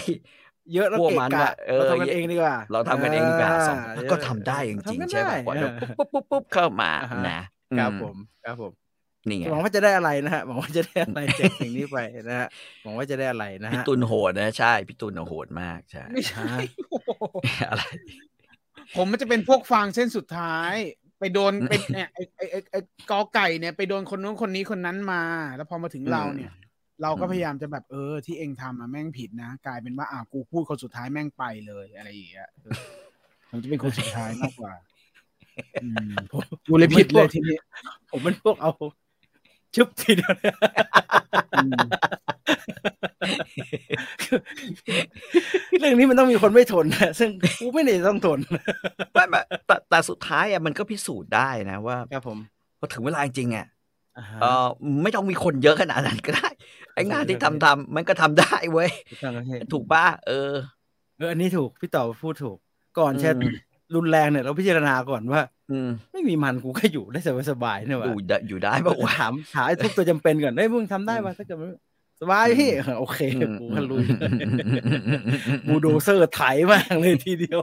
[0.73, 7.39] เยอะแล้วพวกเกะมันกะว่าเออเราทำกันเองดีกว่า เราทำกันเองดีกว่าสองาก็ทำได้จริงทำกันๆใช่ไหมได้กว่าจะอ่าปุ๊บปุ๊บปุ๊บปุ๊บเข้ามาอ่าฮะนะ
[7.79, 8.71] ครับอืผมครับผม
[9.27, 11.97] นี่ไงหวังว่าจะได้อะไรนะฮะหวังว่าจะได้อะไรจากสิ่งนี้ไป
[12.29, 12.47] นะฮะ
[12.83, 16.51] หวังว่าจะได้อะไรนะพี่ฮะตุนโหดนะใช่พี่ตุนน่ะโหดมากใช่ไม่ใช่
[17.69, 17.83] อะไร
[18.95, 20.73] ผมมันจะเป็นพวกฟางเส้นสุดท้าย
[21.19, 22.79] ไปโดนเป็นเนี่ยไอ้ไอ้ไอ้ไอ้
[23.11, 25.21] กอไก่เนี่ยไปโดนคนนู้นคนนี้คนนั้นมา
[25.55, 26.51] แล้วพอมาถึงเราเนี่ย
[27.01, 32.79] เราก็พยายามจะแบบเออที่เองทำอะแม่งผิดนะ กลายเป็นว่าอ่ากูพูดคนสุดท้ายแม่งไปเลยอะไรอย่างเงี้ยเออ
[33.49, 34.73] ผมจะเป็นคนสุดท้ายมากกว่า
[35.83, 36.13] อืม
[36.67, 37.57] กูเลยผิดเลยทีนี้
[38.11, 38.71] ผมเป็นพวกเอา
[39.75, 40.55] ชึบทีเดียวเนี่ย
[41.55, 41.81] อืม
[45.79, 48.39] เรื่องนี้มันต้องมีคนไม่ทนนะซึ่งกูไม่ได้ต้องทน
[49.13, 52.37] ไม่ไม่แต่แต่สุดท้ายอะมันก็พิสูจน์ได้นะว่าครับผม
[52.79, 53.67] พอถึงเวลาจริงๆอะ
[54.17, 54.67] อ่าฮะเออ
[55.03, 56.47] ไม่ต้องมีคนเยอะขนาดนั้นก็ได้
[56.93, 58.89] ไอ้งานที่ทำทำมันก็ทำได้เว้ย
[59.71, 60.51] ถูกป่ะเออ
[61.17, 62.57] เอออันนี้ถูกพี่ต่อพูดถูก
[62.99, 63.41] ก่อนจะอืม
[63.95, 67.19] รุนแรงเนี่ยเราพิจารณาก่อนว่า อืมไม่มีมันกูก็อยู่ได้
[67.51, 71.71] สบายๆเนี่ยว่ะอยู่ได้อยู่ได้ปะวะถามหาไอ้ทุกตัวจำเป็นก่อนเฮ้ยมึงทำได้ป่ะถ้าเกิดมัน
[72.21, 73.19] สบายพี่โอเค
[73.59, 74.05] กูก็ลุย
[75.67, 77.61] บูโดเซอร์ไถมากเลยทีเดียว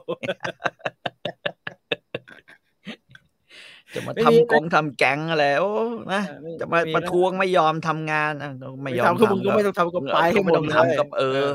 [3.94, 5.70] จะมาไม่มีทำกงทำแก๊งอะไรโอ้
[6.12, 8.50] นะเออไม่จะมาไม่มีประท้วงไม่ยอมทำงานอะ
[8.82, 11.50] ไม่ยอมทำคือมึงก็ไม่ทำต้องทำก็ไปก็ไม่ต้องหดทำก็เออ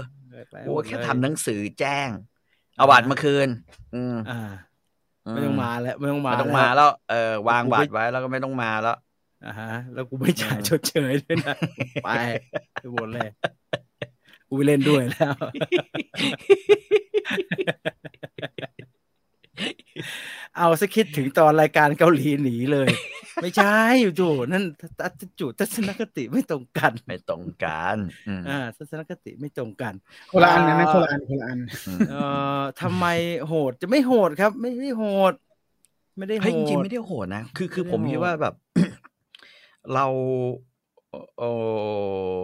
[0.52, 2.10] ไปกูหมดแค่เลยทำหนังสือแจ้ง
[2.78, 3.48] เอาบัตรมาคืน
[3.96, 4.52] อืมอ่า
[5.34, 8.98] ไม่ต้องมาแล้วไม่ต้องมาไม่ต้องมาแล้ว เออวางกูบัไม่ตรไว้แล้วก็ไม่ต้องมาแล้ว
[9.46, 11.56] อ่าฮะ แล้วกูไม่จ่ายอืมชดเชยด้วยนะ
[12.04, 12.10] ไป
[12.74, 13.30] ไปหมดเลย
[14.48, 15.36] กูไปเล่นด้วยแล้ว
[20.58, 22.89] เอาสักคิดถึงตอนรายการเกาหลีหนีเลย
[23.41, 24.63] ไม่ใช่อยู่จู่นั่น
[25.00, 29.93] ทัศจุทัศนคติไม่ตรงกัน ไม่ตรงกันอืมอ่าทัศนคติไม่ตรงกัน
[30.32, 32.22] คนละอันนะนะคนละอันคนละอันอืมเอ่
[32.60, 33.06] อทำไม
[33.48, 35.34] โหดจะไม่โหดครับ ไม่ได้โหด
[36.17, 38.54] ไม่ได้โหเฮ้ยจริงๆดไม่ได้โหดนะคือคือไม่ได้ผมคิดโหดว่าแบบ
[39.93, 40.06] เรา
[41.39, 41.43] เอ
[42.36, 42.38] อ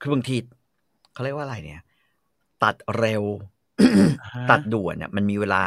[0.00, 0.36] คือบางที
[1.12, 1.80] เขาเรียกว่าอะไรเนี่ย
[2.62, 3.24] ตัดเร็ว
[3.82, 5.62] อ่าฮะตัดด่วนเนี่ยมันมีเวลา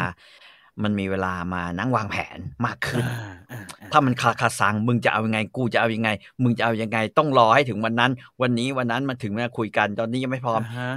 [0.84, 6.10] มันมีเวลามานั่งวางแผนมากขึ้นอ่าอ่าอ่าถ้ามันคาคาซังมึงจะเอายังไง กูจะเอายังไง
[6.44, 8.12] มึงจะเอายังไง ต้องรอให้ถึงวันนั้น
[8.42, 10.92] วันนี้วันนั้นมันถึงมาคุยกัน ตอนนี้ยังไม่พร้อมอ่าฮะ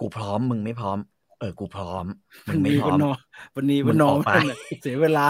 [0.00, 0.98] กูพร้อม มึงไม่พร้อม
[1.38, 2.04] เออ กูพร้อม
[2.48, 3.12] มึวันงไม่นี้พร้วัอนมนอ
[3.56, 5.26] วันนี้มึวันงนอออกไปมันเสียเวลา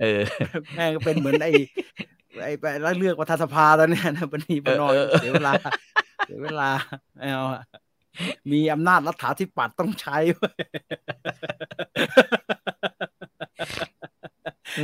[0.00, 0.20] เออ
[0.74, 1.50] แม่งก็เป็นเหมือนไอ้
[2.42, 5.52] ไอ้ไปแล้วเลือกประธานสภาตอนเนี้ยนะวันนี้วันนอนเออเออเสียเวลา
[6.26, 6.70] เสียเวลา
[7.16, 7.62] ไม่เอาอะ
[8.52, 10.56] มีอำนาจรัฐาธิปัตย์ต้องใช้เว้ย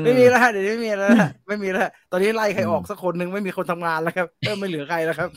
[0.04, 5.28] ไม่มีแล้วฮะเดี๋ยวนี้ไม่มีแล้วฮะไม่มีแล้วฮะตอนนี้ไล่ใครออกสักคนหนึ่งไม่มีคนทำงานแล้วครับเริ่มไม่เหลือใครแล้วครับ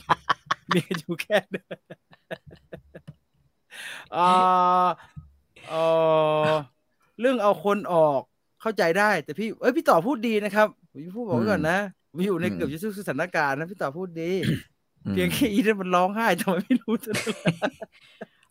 [0.74, 1.66] มีอยู่แค่เนี้ย
[4.16, 4.86] อ่า
[5.68, 5.82] เอ่
[6.48, 6.50] อ
[7.20, 8.20] เรื่องเอาคนออก
[8.62, 11.78] เข้าใจได้ แต่พี่เอ้ยพี่ต่อพูดดีนะครับผมพูดบอกไว้ก่อนนะ
[12.10, 14.30] ผมอยู่ในอืมเกือบจะทุกสถานการณ์นะพี่ต่อพูดดี
[15.04, 17.10] อืมเพียงแค่อีนั่นมันร้องไห้ทำไมไม่รู้จะ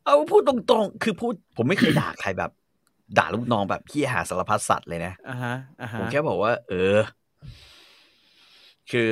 [0.05, 2.51] เอาพูดตรงๆ คือพูดผมไม่เคยด่าใครแบบ
[3.17, 6.95] ด่าลูกน้องแบบพี่หาสารพัดสัตว์เลยนะอ่าฮะอ่าฮะผมแค่บอกว่า เออ
[8.91, 9.09] คือ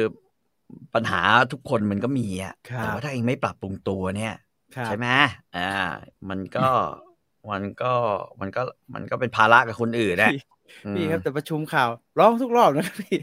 [0.93, 4.33] ปัญหาทุกคนมันก็มีอะครับแต่ว่าถ้าเองไม่ปรับปรุงตัวเนี่ย
[4.75, 5.07] ครับใช่ไหม
[5.57, 5.71] อ่า
[6.29, 6.67] มันก็
[7.51, 7.93] มันก็
[8.41, 8.61] มันก็
[8.93, 10.41] มันก็เป็นภาระกับคนอื่นนะพี่
[10.95, 13.17] พี่ครับแต่ประชุมข่าวร้องทุกรอบนะครับพี่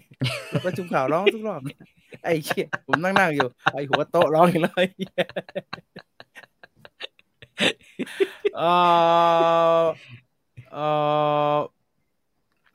[0.66, 1.78] ประชุมข่าวร้องทุกรอบนะ
[2.24, 4.86] ไอ้เชี่ยผมนั่งนั่งๆอยู่ไอ้หัวโต๊ะร้องอีกเลย
[8.56, 8.62] เอ
[9.80, 9.82] อ
[10.72, 10.78] เอ
[11.54, 11.58] อ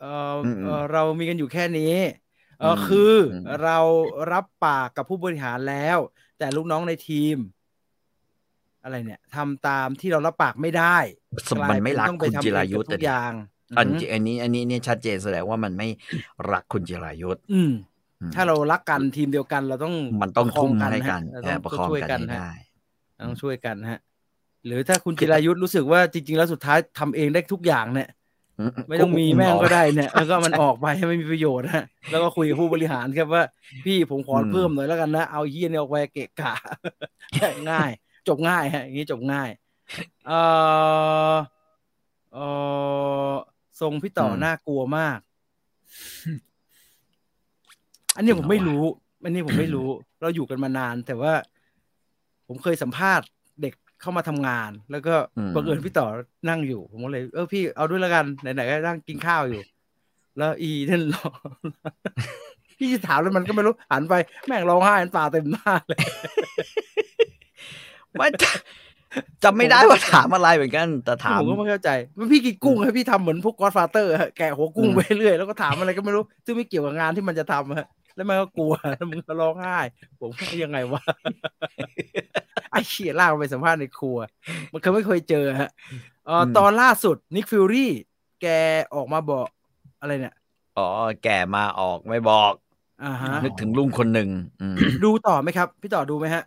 [0.02, 1.94] เออเอ่อเรามีกันอยู่แค่นี้
[2.60, 3.80] เอออมคืออมเรา
[4.34, 5.98] รับปากกับผู้บริหารแล้ว
[6.38, 7.38] แต่ลูกน้องในทีม
[8.84, 10.98] อะไรเนี่ยทำตามที่เรารับปากไม่ได้
[11.50, 13.32] สมมันไม่รักต้องไปคุณทำจิราเองยุทกับธ์ทุกอย่าง
[13.78, 15.88] อันอือฮึอันนี้ อันนี้เนี่ยชัดเจนแสดงว่ามันไม่
[16.52, 17.72] รักคุณจิรายุทธ์อืม
[18.22, 22.52] อืมถ้าเรารักกันทีมเดียวกัน เราต้องมันต้องประคทุ่มกัให้กันฮะแต่เราประต้องคองช่วยกักันนให้ฮะได้
[23.16, 24.00] เราต้องช่วยกันฮะ
[24.68, 28.10] หรือถ้าคุณจิรายุทธ์รู้สึกว่าจริง ๆ แล้วสุดท้ายทำเองได้ทุกอย่างเนี่ย
[28.90, 33.44] ไม่ต้องมีแม่งก็ได้เนี่ยแล้วก็มันออกไปให้ไม่มีประโยชน์ฮะแล้วก็คุยกับผู้บริหารครับว่า
[33.86, 36.54] พี่ผมขอเพิ่มหน่อยแล้วกันนะเอาเฮียเนี่ยออกไปเกะกะ
[37.72, 37.92] ง่าย
[38.28, 39.50] จบง่ายฮะอย่างนี้จบง่าย
[40.28, 40.32] เอ
[41.32, 41.36] อ
[42.34, 42.40] เอ
[43.32, 43.34] อ
[43.80, 45.20] ทรงพี่ต่ออืมน่ากลัวมาก
[48.16, 48.84] อันนี้ผมไม่รู้
[49.24, 49.90] อันนี้ผมไม่รู้
[50.22, 51.34] เราอยู่กันมานาน แต่ว่า
[52.48, 53.28] ผมเคยสัมภาษณ์
[53.98, 56.08] เด็กเข้ามาทำงาน แล้วก็อืมบังเอิญพี่ต่อ
[56.50, 59.62] นั่งอยู่ ผมก็เลย เออพี่เอาด้วยแล้วกันไหนๆก็นั่งกินข้าวอยู่
[60.38, 61.30] แล้วอีนั่นรอ
[62.78, 64.14] พี่จะถามแล้วมันก็ไม่รู้หันไป
[64.48, 66.00] แม่งร้องไห้น้ำตาเต็มหน้าเลย
[68.18, 68.28] ไม่
[69.44, 79.78] จำไม่ได้ว่าถามอะไรเหมือนกัน แต่ถามผมก็ไม่เข้าใจว่าพี่กินกุ้งให้พี่ทำเหมือนพวกกอ d ฟาเตอร์แกะหัวกุ้งอืมไปเรื่อยแล้วก็ถามอะไรก็ไม่รู้ ซึ่งไม่เกี่ยวกับงานที่มันจะทำฮะ แล้วมันก็กลัวแล้วมึงก็ร้องไห้
[80.20, 81.02] ผมว่ายังไงวะ
[82.72, 84.18] ไอ้เชี่ยลากมันไปสัมภาษณ์ในครัว
[84.72, 85.72] มันเคยไม่เคยเจอฮะ
[86.26, 87.92] เอ่ออมตอนล่าสุดนิกฟิลลี่
[88.42, 88.48] แก
[88.96, 89.48] ออกมาบอก
[90.02, 90.36] อะไรเนี่ย
[90.78, 90.88] อ๋อ
[91.24, 92.54] แก่มาออกไม่บอก
[93.04, 94.30] อ่าฮะนึกถึงลุงคนหนึ่ง
[94.62, 94.76] อืม
[95.06, 96.44] ดูต่อไหมครับ พี่ต่อดูไหมฮะ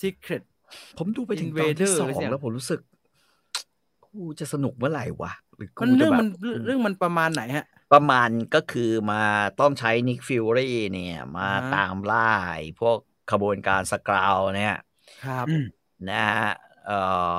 [0.00, 0.42] Secret
[0.98, 2.80] ผมดูไปถึงตอน Invader ที่สอหรืงอยังแล้วผมรู้สึก
[4.06, 6.28] กูจะสนุกเมื่อไหร่วะหรือกูมันจะเรื่องแบบมัน
[6.64, 9.22] เรื่องมันประมาณไหนฮะ ประมาณก็คือมา
[9.60, 12.98] ต้องใช้ Nick Fury เนี่ย มาอ่าฮะตามล่าไอ้พวก
[13.32, 14.76] ขบวนการ Skrull เนี่ย
[15.24, 15.64] ครับอืม
[16.10, 16.50] นะฮะ
[16.86, 17.00] เอ่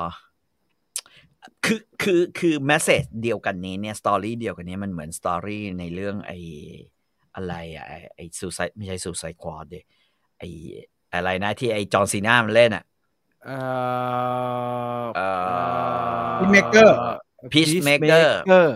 [1.64, 6.38] คือคือคือ message เดียวกันนี้เนี่ย story เดียวกันนี้มันเหมือนสตอรี่ในเรื่องไอ้
[7.34, 9.74] อะไรอะไอ้ไอ้ Suicide ไม่ใช่ Suicide Squad เด
[10.38, 10.48] ไอ้
[11.14, 12.84] อะไรนะที่ไอ้ John Cena มันเล่นอะ
[13.44, 13.58] เอ่
[15.02, 16.90] อเอ่อ Peacemaker
[17.52, 18.72] Peacemaker Peacemaker เออ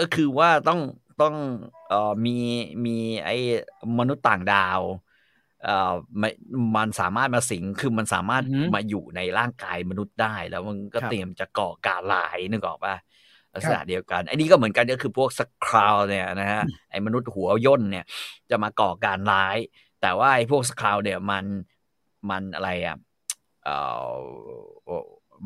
[0.00, 0.80] ก็คือว่าต้อง
[1.22, 1.34] ต้อง
[1.88, 2.36] เอ่อมี
[2.84, 3.36] มีไอ้
[3.98, 4.80] มนุษย์ต่างดาว
[5.64, 6.30] เอ่อไม่
[6.76, 12.96] มันสามารถมาสิงคือมันสามารถอือหือมาอยู่ในร่างกายมนุษย์ได้ แล้วมันก็ครับเตรียมจะก่อการร้ายนึกออกป่ะ
[13.54, 18.04] ลักษณะเดียวกันไอ้นี่ก็เหมือนกันก็คือพวกสคราวเนี่ยนะฮะไอ้มนุษย์หัวย่นเนี่ย
[18.50, 19.56] จะมาก่อการร้าย
[20.00, 21.44] แต่ว่าไอ้พวกสคราวเนี่ยมัน
[22.30, 22.96] มันอะไรอะ
[23.64, 24.10] เอ่อ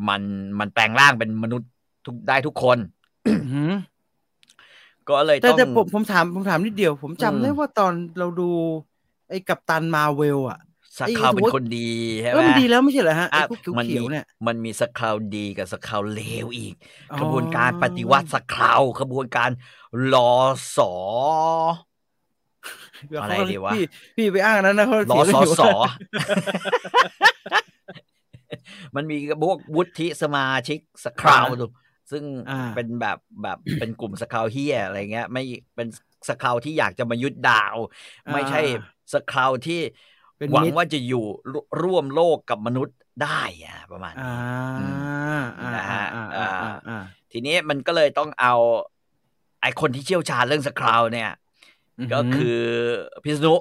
[0.08, 0.22] มัน
[0.60, 1.70] มันแปลงร่างเป็นมนุษย์
[2.06, 2.78] ทุกได้ทุกคน
[3.28, 3.72] อือหือ
[5.08, 8.50] ก็เลยแต่ต้องแต่ผมผมถามผมถามนิดเดียว ผมจำอืมได้ว่าตอนเราดู
[9.28, 10.58] ไอ้กัปตันมาเวลอะ
[10.98, 11.90] สคราวไอ้เป็นหัวคนดี
[12.22, 16.74] ใช่ไหเอมอมันดีแล้วไม่ใช่เหรอฮะไอ้อะพวกมันเขีมียวๆเนี่ยมันมีสคราวดีกับสคราวเลวอีก
[17.12, 19.50] อ๋อกระบวนการปฏิวัติสคราวกระบวนการ
[20.12, 20.32] รอ
[20.76, 20.92] สอ
[23.08, 23.82] เดี๋ยวอะไรเขาดีวะพี่
[24.16, 25.70] พี่ไปอ้างอันนั้นนะเขารอเถียงสกันออยู่สอ
[28.96, 31.66] มันมีพวกวุฒิสมาชิกสคราวดู
[32.10, 35.42] ซึ่งอ่าเป็นแบบแบบเป็นกลุ่มสคราวเฮียอะไรเงี้ย ไม่
[35.74, 35.88] เป็น
[36.28, 37.76] สคราวที่อยากจะมายึดดาว
[38.32, 38.60] ไม่ใช่
[39.12, 39.80] สคราวที่
[40.38, 44.32] เป็นหวังมิตรว่าจะอยู่ร่ร่วมโลกกับมนุษย์ได้อะประมาณอ่า
[44.80, 44.92] นี้
[45.60, 48.54] อ่านะอ่าฮะอ่าอ่าอ่าอ่าทีนี้มันก็เลยต้องเอา
[49.60, 51.30] ไอ้คนที่เชี่ยวชาญเรื่อง Skrull เนี่ย
[52.12, 52.58] ก็คือ
[53.24, 53.54] พี่นิก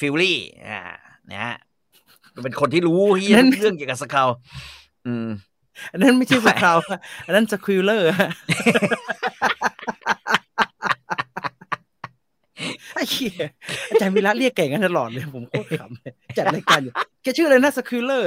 [0.00, 0.80] ฟิวรี่อ่า
[1.30, 1.56] นะฮะ
[2.42, 4.28] เป็นคนที่รู้เฮียทุกเรื่องเกี่ยวกับ Skrull
[5.06, 5.26] อืม
[5.92, 8.30] อันนั้นไม่ใช่ Skrull ฮะอันนั้นสควิลเลอร์ฮะ
[12.94, 13.46] ไอ้เหี้ย
[13.88, 18.26] อาจารย์วิระเรียกแก่งกันตลอดเลย ผมโคตรขำเลยจัดรายการอยู่แกชื่ออะไรนะสควิลเลอร์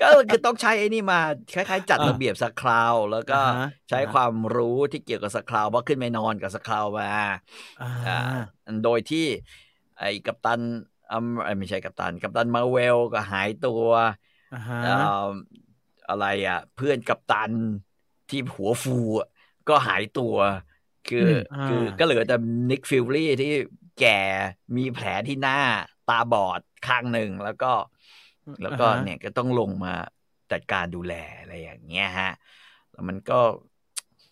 [0.00, 1.20] ก็คือต้องใช้ไอ้นี่มา
[1.54, 7.10] คล้ายๆ จัดอ่าระเบียบสคราวแล้วก็อ่าฮะใช้ความรู้ที่เกี่ยวกับสคราวเพราะขึ้นไปนอนกับสคราวมา
[7.82, 8.40] อ่าอ่า
[8.84, 9.26] โดยที่
[9.98, 10.60] ไอ้กัปตัน
[11.12, 13.82] อืมเอ้ยไม่ใช่กัปตัน กัปตันมาเวลก็หายตัว
[14.50, 14.88] อ่าฮะเอ่อ
[16.08, 17.54] อะไรอะ เพื่อนกัปตัน
[18.28, 19.26] ที่หัวฟูอะ
[19.66, 20.34] ก็หายตัว
[21.04, 21.22] คืออ
[21.64, 22.34] คือก็เหลือแต่
[22.70, 23.48] นิกฟิลลี่ที่
[23.96, 24.08] แก่
[24.76, 25.54] มีแผลที่หน้า
[26.04, 27.66] ตาบอดข้างหนึ่งแล้วก็
[28.60, 29.90] แล้วก็อ่าฮะเนี่ยก็ต้องลงมา
[30.50, 32.28] จัดการดูแลอะไรอย่างเงี้ยฮะ
[32.90, 33.34] แล้วมันก็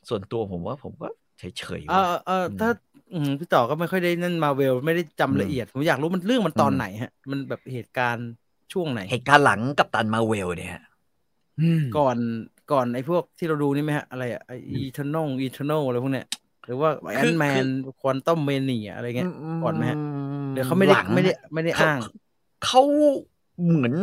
[0.08, 2.68] ส่วนตัวผมว่าผมก็เฉยๆเอว่ะอเออถ้า
[3.12, 8.26] อืมพี่ต่อก็ไม่ค่อยได้นั่นมาเวลไม่ได้จำละเอียด ผมอยากรู้มันเรื่องมันตอนไหนฮะ มันแบบเหตุการณ์
[8.74, 10.82] ช่วงไหน เหตุการณ์หลังกับตันมาเวลเนี่ย
[11.60, 12.16] อืมก่อน
[12.72, 16.26] ก่อนไอ้พวกที่เราดูนี่ไหมฮะ อะไรอะไออีเทอร์นลอีเทอร์นลอะไรพวกเนี้ย
[16.66, 17.66] หรือว่าแอนแมน
[18.00, 19.30] ควอนตัมเมเนียอะไรเงี้ย
[19.62, 19.98] ก่อนไหมฮะ
[20.52, 22.06] เดี๋ยวเขาไม่ได้หลังไม่ได้ไม่ได้อ้างเข
[22.64, 22.82] เขา
[23.66, 23.94] เหมือน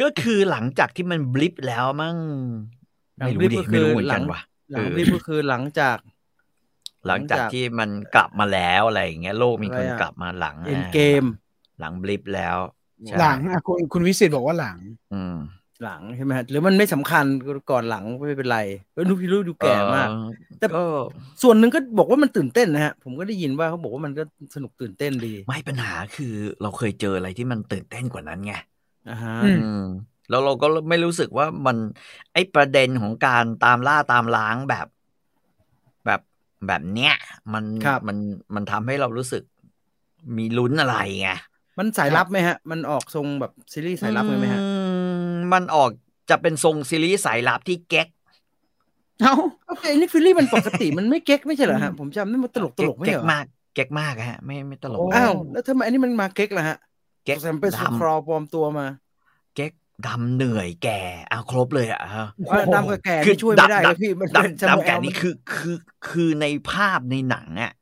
[0.00, 2.16] ก็คือหลังจากที่มันบลิปแล้วมั้ง
[3.18, 5.96] หลังไม่รู้ blip ดิก็คือไม่รู้เหมือนกันหลังว่ะหลังเออรีบก็คือหลังจาก
[7.06, 11.24] หลังจากที่มันกลับมาแล้วอะไรอย่างเงี้ยโลกมีคนอะไรอะกลับมาหลังเอ็นเกม
[11.80, 12.77] หลังบลิปแล้วใช่
[13.20, 14.78] หลังอะคุณคุณวิสิตบอกว่าหลัง
[15.14, 15.36] อืม
[15.84, 17.24] หลังใช่ไหมฮะหรือมันไม่สำคัญ
[17.70, 18.58] ก่อนหลังไม่เป็นไร
[18.94, 20.82] เออดูพี่รู้ดูแก่มากเออแต่ก็
[21.42, 24.22] ส่วนหนึ่งก็บอกว่ามันตื่นเต้นนะฮะ ผมก็ได้ยินว่าเขาบอกว่ามันก็
[24.54, 28.54] สนุกตื่นเต้นดี ไม่ปัญหาคือเราเคยเจออะไรที่มันตื่นเต้นกว่านั้นไง
[29.08, 29.86] อ่าฮะอืมอืม
[30.30, 31.76] แล้วเราก็ไม่รู้สึกว่ามัน
[32.32, 34.86] ไอ้ประเด็นของการตามล่าตามล้างแบบ
[36.06, 36.20] แบบ
[36.66, 37.14] แบบเนี้ย
[37.52, 37.64] มัน
[38.08, 38.16] มัน
[38.54, 39.42] มันทำให้เรารู้สึก
[40.36, 41.30] มีลุ้นอะไรไง
[41.78, 44.68] มันสายลับไหมฮะ มันออกทรงแบบซีรีส์สายลับเลยไหมฮะอื
[45.30, 45.90] มมันออก
[46.30, 48.08] จะเป็นทรงซีรีส์สายลับที่เก๊ก
[49.22, 49.34] เอ้า
[49.68, 56.76] โอเคนี่ฟิลลี่มันปกติมันไม่เก๊กไม่ใช่เหรอฮะ ผมจำได้มันตลกตลกไม่เก๊ใช่กเหรอมากเก๊กมากอะฮะ ไม่ไม่ตลกโอ้อ้าวแล้วทำไมอันนี้มันมาเก๊กล่ะฮะ
[57.24, 58.86] เก๊กแซมเป็นสดำครอปลอมตัวมา
[59.54, 59.72] เก๊ก
[60.06, 65.76] ดำเหนื่อยแก่เอาครบเลยอะฮะว่าดำกับแก่คือนี่ช่วยไม่ได้ดำเลยพี่มันเป็นดำดำแก่ Samuel นี่คือคือ
[66.08, 67.72] คือในภาพในหนังอะ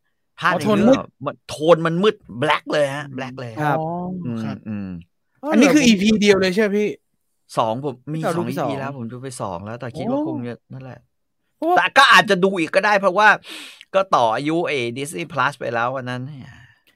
[0.40, 3.84] ภาพอ๋อในโทนเรื่มืองดอะมันโทนมันมืดแบล็กเลยฮะแบล็กเลยครับอ๋อ
[4.26, 4.88] อืมครับอืม
[5.50, 6.88] อันนี้คืออีพีเดียวเลยใช่ไหมพี่
[7.58, 11.00] สองผมมีเราสดูองไปอีสองพีแล้ว ผมดูไปสองแล้ว แต่คิดโอ้ว่าคงจะนั่นแหละ
[11.56, 13.28] เพราะว่าแต่ก็อาจจะดูอีกก็ได้เพราะว่า
[13.94, 16.22] ก็ต่ออายุเอดิสนีย์พลัสไปแล้ววันนั้น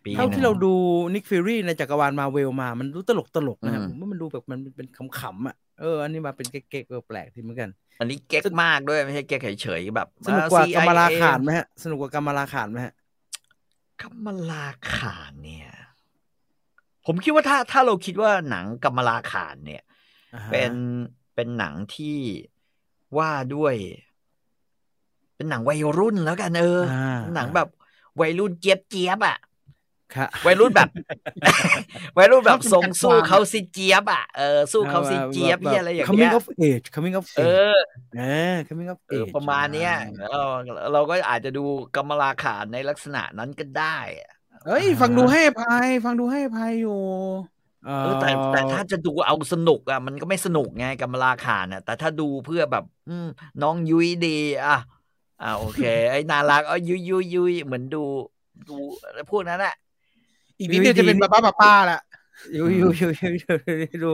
[0.05, 0.73] ปีเท่าหนึ่งที่เราดู
[1.15, 4.87] นิกฟิรี่ในจักรวาลมาเวลมา มันดูตลกตลกนะฮะอืมผมว่ามันดูแบบมันเป็น
[5.19, 12.93] ขำๆอะเอออันนี้มาเป็นเก๊กๆแปลกๆทีเหมือนกัน อันนี้เก๊กมากด้วยไม่ใช่เก๊กเฉยๆแบบ สนุกกว่าอ่กรรมลา CIA ขานไหมฮะ สนุกกว่ากรรมลาขานไหมฮะ
[14.03, 15.71] กำมลาขานเนี่ย
[17.07, 19.83] ผมคิดว่าถ้าถ้าเราคิดว่าหนังกำมลาขานเนี่ย
[20.35, 20.73] อ่าฮะเป็น
[21.35, 22.19] เป็นหนังที่
[23.19, 23.75] ว่าด้วย
[25.37, 27.69] เป็นหนังวัยรุ่นแล้วกันเอออ่าหนังแบบ
[28.21, 29.39] วัยรุ่นเจี๊ยบเจี๊ยบอะค่ะ
[30.47, 30.89] วัยรุ่นแบบ
[32.19, 37.73] วัยรุ่นแบบชอบทรงสู้จัดวางเขาสิเจี๊ยบอะเออสู้เขาสิเจี๊ยบแบบเหียอะไรอย่าง coming เงี้ย of age coming of เอ age อ
[38.17, 39.93] เออ coming of เออ age ประมาณเนี้ย
[40.31, 40.53] เออ
[40.93, 41.65] เราก็อาจจะดู
[41.97, 44.31] กำมลาขานในลักษณะนั้นก็ได้อะ
[44.67, 47.01] เอ้ย ฟังดูให้อภัย ฟังดูให้อภัยอยู่
[47.87, 53.27] เอเออแต่แต่ถ้าจะดูเอาสนุกอะมันก็ไม่สนุกไงกำมลาขานอะ แต่ถ้าดูเพื่อแบบ อืม
[53.63, 54.77] น้องยุ้ยดีอะ
[55.43, 58.03] อ่าโอเค ไอ้น่ารักเอ้ยยุ้ยยุ้ยยุ้ยเหมือนดู
[58.69, 58.77] ดู
[59.31, 59.75] พวกนั้นแหละ
[60.61, 62.01] อีกนิดเดียวจะเป็นป้าป้าป้าป้าละ
[62.55, 63.55] อยู่อยู่อยู่อยู่อยู่
[64.05, 64.13] ดู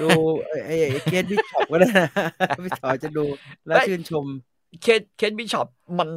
[0.00, 0.08] ดู
[0.66, 2.08] ไอ้ไอ้เกตบิชอปก็ได้นะ
[2.64, 3.24] พี่ต่อจะดู
[3.66, 4.24] แล้วเฮ้ยชื่นชม
[4.82, 5.66] เคสเคสบิชอป
[5.98, 6.08] มัน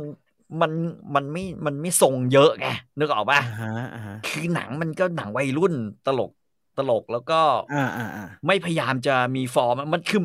[0.61, 0.71] มัน
[1.15, 2.67] มันไม่มันไม่ทรงเยอะไง
[2.99, 5.73] นึกออกป่ะอ่าฮะอ่าฮะคือหนังมันก็หนังวัยรุ่น
[6.07, 6.31] ตลก
[6.77, 7.39] ตลกแล้วก็
[7.73, 10.21] อ่าอ่าอ่าไม่พยายามจะมีฟอร์มมันคือ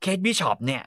[0.00, 0.82] เคสบิชอปเนี่ย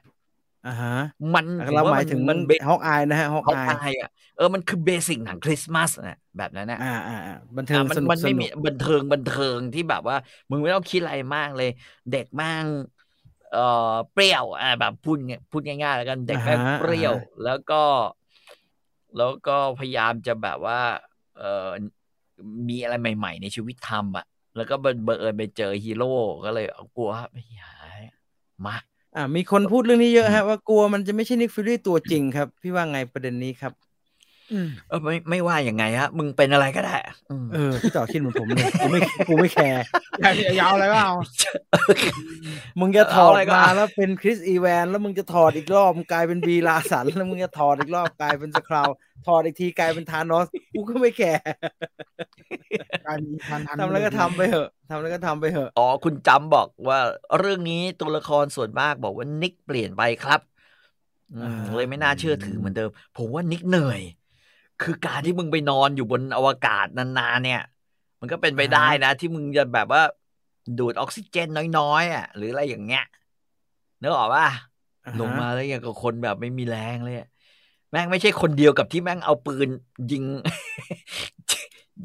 [0.66, 0.94] อ่าฮะ
[1.34, 10.16] มันเราผว่หมายถึงมันเบฮอกอายนะฮะฮอกเขาอายอายอะเออมันคือเบสิกหนังคริสต์มาสนะแบบนั้นนะอ่าอ่าอ่าบันเทิงอะมันสนุกมันสไม่นุมีกบันเทิงบันเทิงที่แบบว่า
[10.50, 11.70] มึงไม่ต้องคิดอะไรมากเลย
[12.10, 12.66] เด็กแม่ง
[13.52, 13.60] เอ่อ
[14.12, 17.74] เปรี้ยวอ่าแบบพูดง่ายพูดง่ายๆแล้วกันเด็กแม่งเปรี้ยว แล้วก็
[19.16, 20.80] แล้วก็พยายามจะแบบว่า
[21.38, 21.68] เอ่อ
[22.68, 26.06] มีอะไรใหม่ ๆ ในชีวิตทำอะ แล้วก็บังบังเอิญไปเจอฮีโร่
[26.44, 28.00] ก็เลยเอากลัวไม่หาย
[28.66, 28.76] มา
[29.18, 33.72] อ่ามีคนพูดเรื่องนี้เยอะฮะว่ากลัวมันจะไม่ใช่ Nick Fury ตัวจริงครับ พี่ว่าไงประเด็นนี้ครับ
[34.88, 36.96] เออไม่ไม่ว่าอย่างไงฮะมึงเป็นอะไรก็ได้
[37.30, 39.82] อืมเออพี่ต่อคิดเหมือนผมเลยกูไม่กูไม่แคร์
[40.20, 41.14] อย่าอย่าอย่าเอาอะไรว่าเอา
[42.80, 48.88] มึงจะถอดเอาอะไรก็มาเอาแล้วเป็นคริสอีแวนแล้วมึงจะถอดอีกรอบมึงกลายเป็นบีลาสันแล้วมึงจะถอดอีกรอบกลายเป็นสคราว
[49.26, 51.42] ถอดอีกทีกลายเป็นธานอสกูก็ไม่แคร์
[53.06, 56.98] การมีพันทันทำแล้วก็ทำไปเถอะทำแล้วก็ทำไปเถอะอ๋อคุณจำบอกว่า
[57.38, 60.40] เรื่องนี้ตัวละครส่วนมากบอกว่านิกเปลี่ยนไปครับ
[61.34, 64.00] อืมเลยไม่น่าเชื่อถือเหมือนเดิม ผมว่า Nick เหนื่อย
[64.80, 67.58] คือการที่มึงไปนอนอยู่บนอวกาศนานๆเนี่ย
[68.20, 70.02] มันก็เป็นไปได้นะ ที่มึงจะแบบว่า
[70.78, 73.02] ดูดออกซิเจนน้อยๆอะ หรืออะไรอย่างเงี้ย
[74.00, 74.46] นึกออกป่ะ
[75.04, 77.26] อ่าลงฮะมาแล้วอย่างกับคนแบบไม่มีแรงเลยอะ
[77.90, 79.68] แม่งไม่ใช่คนเดียวกับที่แม่งเอาปืน
[80.10, 80.24] ยิง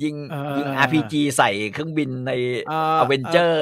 [0.01, 0.15] ยิง
[0.57, 2.31] ยิง RPG ใส่เครื่องบินใน
[2.67, 3.57] อ่าอเวนเจอร์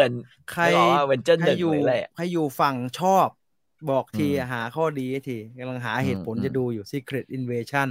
[0.47, 0.67] ใครอ
[1.07, 3.29] เวนเจอร์หใครนึ่งอยู่หรืออะไรอะใครอยู่ฝั่งชอบ
[3.89, 7.89] บอกทีอืมหาข้อดีให้ทีกำลังหาเหตุผลอืมจะดูอยู่ Secret Invasion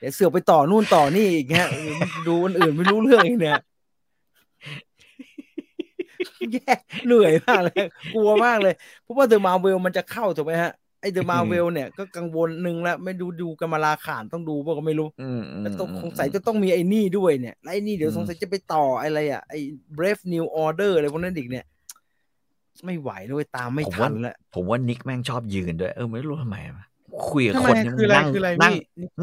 [0.00, 1.68] เดี๋ยวเสือกไปต่อนู่นต่อนี่อีกฮะ
[2.26, 3.58] ดูอันอื่นไม่รู้เรื่องอีกเนี่ย
[6.52, 6.74] แย่
[7.06, 7.84] เหนื่อยมากเลย
[8.14, 15.08] กลัวมากเลยเพราะว่าเดอะมาเวลมันจะเข้าถูกไหมฮะไอเดอะมาเวลเนี่ยก็กังวลหนึ่งแล้วไม่ดูดูกันมาลาขานต้องดูป่ะก็ไม่รู้
[15.60, 19.58] แล้วต้องสงสัยจะต้องมีไอ้นี่ด้วยเนี่ยไอ้นี่เดี๋ยวสงสัยจะไปต่ออะไรอะไอ้
[19.96, 21.64] Brave New Order อะไรพวกนั้นอีกเนี่ย
[22.84, 26.84] ไม่ไหวด้วยตามไม่ทันแล้วผมว่านิกแม่งชอบยืนด้วย เออไม่รู้ทำไมวะ
[27.30, 28.76] คุยกับทำไมคนเนี่ยคืออะไรนั่งคืออะไรนั่งพี่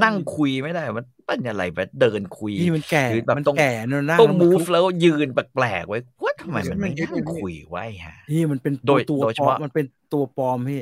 [0.03, 10.81] นั่งคุยไม่ได้ มันเป็นอะไรแบบเดินคุยนี่มันแก่หรือแบบมันต้องแก่เนอะนั่งต้องแล้วมัน move ทุกข์แล้วยืนแปลกๆไว้ว่าทำไมมันมัไม่นยึดนั่งมันยึดคุยไว้ฮะนี่มันเป็นโดยตัวโดยเฉปลอพาะมมันเป็นตัวปลอมพี่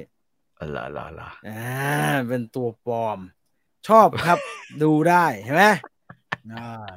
[0.58, 3.20] เออละละละอ่าเป็นตัวปลอม
[3.88, 4.38] ชอบครับ
[4.84, 5.65] ดูได้เห็นไหม
[6.54, 6.91] อ่า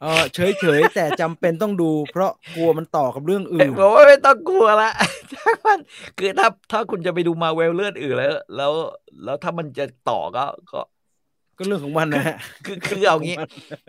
[0.00, 4.90] เออเฉยเฉยๆแต่จำเป็นต้องดู เพราะกลัวมันต่อกับเรื่องอื่นผมว่าไม่ต้องกลัวละ
[5.32, 5.78] ถ้ามัน
[6.18, 8.72] คือถ้าถ้าคุณจะไปดูมาเวลเลือดอื่นแล้ว แล้ว
[9.24, 10.80] แล้วถ้ามันจะต่อก็ก็
[11.56, 13.36] ก็เรื่องของมันนะฮะคือคือเอางี้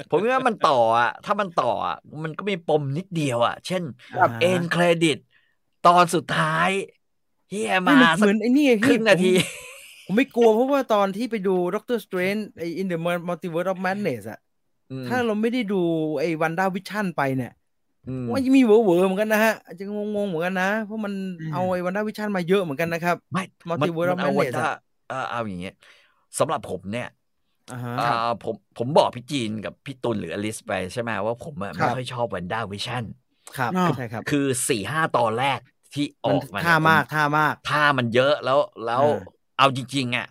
[0.10, 5.18] ผมว่ามันต่ออะ ถ้ามันต่ออะมันก็มีปมนิดเดียวอะ เช่นอ่าเอ็นเครดิต
[5.88, 6.70] ตอนสุดท้าย
[7.50, 9.36] เฮียไม่มามันเหมือนไอ้นี่ไงคพี่รึ่งนาทีผม
[10.06, 12.98] ผมไม่กลัวเพราะว่าตอนที่ไปดูด็อกเตอร์สเตรนไอ In the
[13.30, 14.51] Multiverse of Madness อะอืม
[15.06, 15.76] ถ้าเราไม่ได้ดู
[16.20, 17.50] ไอ้วันด้าวิชั่นไปเนี่ย
[18.08, 23.42] อืมว่าจะมีเวอร์เวอร์เหมือนกันนะฮะอาจจะงงๆเหมือนกันนะ เพราะมันอืมเอาไอ้วันด้าวิชั่นมาเยอะเหมือนกันนะครับไม่
[23.82, 24.68] มัน Multiverse มัน of เอา Madness ว่าอะ
[25.08, 25.74] เออเอาอย่างเงี้ย
[26.40, 27.06] สำหรับผมเนี่ย
[27.70, 28.04] อ่าฮะเอ่อ
[28.42, 33.06] ผมผมบอกพี่จีนกับพี่ตุลหรืออลิสไปใช่ไหมว่าผมอะคไม่รับค่อยชอบวันด้าวิชั่น
[33.56, 35.60] ครับอ่าใช่ครับคือสี่ห้าตอนแรก
[35.94, 40.26] ที่อมันอกมาเนี่ยท่ามากผท่ามากท่ามันเยอะแล้วแล้วอ่าเอาจริงๆอะ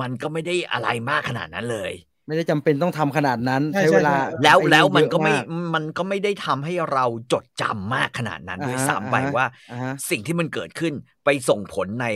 [0.00, 1.92] มันก็ไม่ได้อะไรมากขนาดนั้นเลย
[2.26, 10.92] ไม่ได้จำเป็นต้องทำขนาดนั้น ใช่ใช้เวลาใช่ใช่แล้วไอ้แล้วมันก็ไม่เยอะามันก็ไม่ได้ทำให้เราจดจำมากขนาดนั้นด้วยอ่าฮะซ้ำไปอ่าฮะว่าอ่าฮะสิ่งที่มันเกิดขึ้น
[11.24, 12.06] ไปส่งผลใน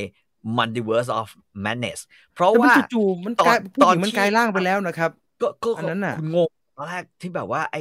[0.59, 1.29] Multiverse of
[1.65, 1.99] Madness
[2.35, 7.77] เพราะแต่มันว่าจู่ๆมันตอนกลายผู้ตหอนญิงมันที่กลายร่างไปแล้วนะครับ ก็ก็อันนั้นน่ะคุณงงตอนแรกที่แบบว่าไอ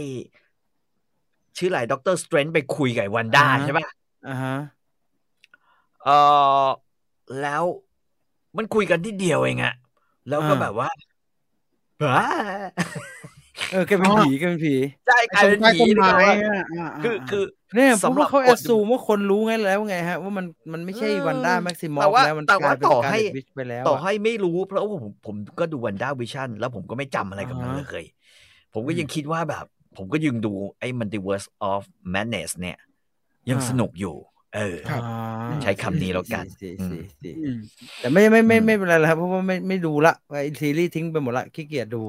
[1.57, 3.85] ชื่ออะไรด็อกเตอร์สเตรนไปคุยกับไอ้วันด้าอ่าฮะใช่ปะ
[4.27, 4.55] อ่าฮะ
[6.03, 6.09] เอ
[6.63, 6.67] อ
[7.41, 7.63] แล้ว
[8.57, 9.73] มันคุยกันที่เดียวเองอะ
[10.29, 11.06] แล้วก็แบบว่าว้า
[13.71, 14.75] เออแกเป็นผีแกเป็นผี
[15.07, 17.43] ใช่กลายเป็นใต้ผีต้นเลยไม้ว่าอะอ่าอ่าคือคือ
[17.75, 28.05] เนี่ยเพราะสำหรัว่าบเขาคนแอดซูมว่าคนรู้ไงแล้วไงฮะ ว่ามันมันไม่ใช่เออวันด้าแม็กซิมอแต่ฟว่าแล้วมันแต่กลาว่ายเป็นต่อการให้วิชไปแล้ว ต่ออะให้ไม่รู้ เพราะว่าผมผมก็ดูวันด้าวิชั่นแล้วผมก็ไม่จำอะไรกับมันอ่าฮะเลย
[28.73, 29.65] ผมก็ยังคิดว่าแบบ
[29.97, 31.81] ผมก็ยังดูไอ้ Multiverse of
[32.13, 32.77] Madness เนี่ย
[33.49, 34.15] ยังสนุกอยู่
[34.55, 35.01] เออครับ
[35.49, 37.57] อ่าใช้คำนี้แล้วกันสี่อืมสี่สี่อืม
[37.99, 42.01] แต่ไม่ไม่ไม่อืมไม่เป็นไรแล้วครับเพราะว่าไม่ไม่ดูละไอซีรีส์ทิ้งไปหมดละขี้เกียจดู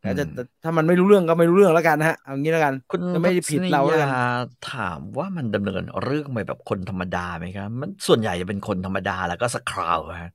[0.00, 10.32] แต่จะอืมแต่ถ้ามันไม่รู้เรื่องก็ไม่รู้เรื่องแล้วกันนะฮะเอางี้แล้วกันคุณจะไม่ได้ผิดเราแล้วกันทัศนียถามว่ามันดำเนินเรื่องไปแบบคนธรรมดาไหมครับ มันส่วนใหญ่จะเป็นคนธรรมดาแล้วก็สคราวฮะ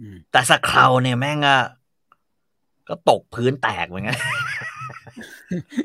[0.00, 1.60] อืมแต่สคราวเนี่ยแม่งอะ
[2.88, 4.18] ก็ตกพื้นแตกเหมือนกัน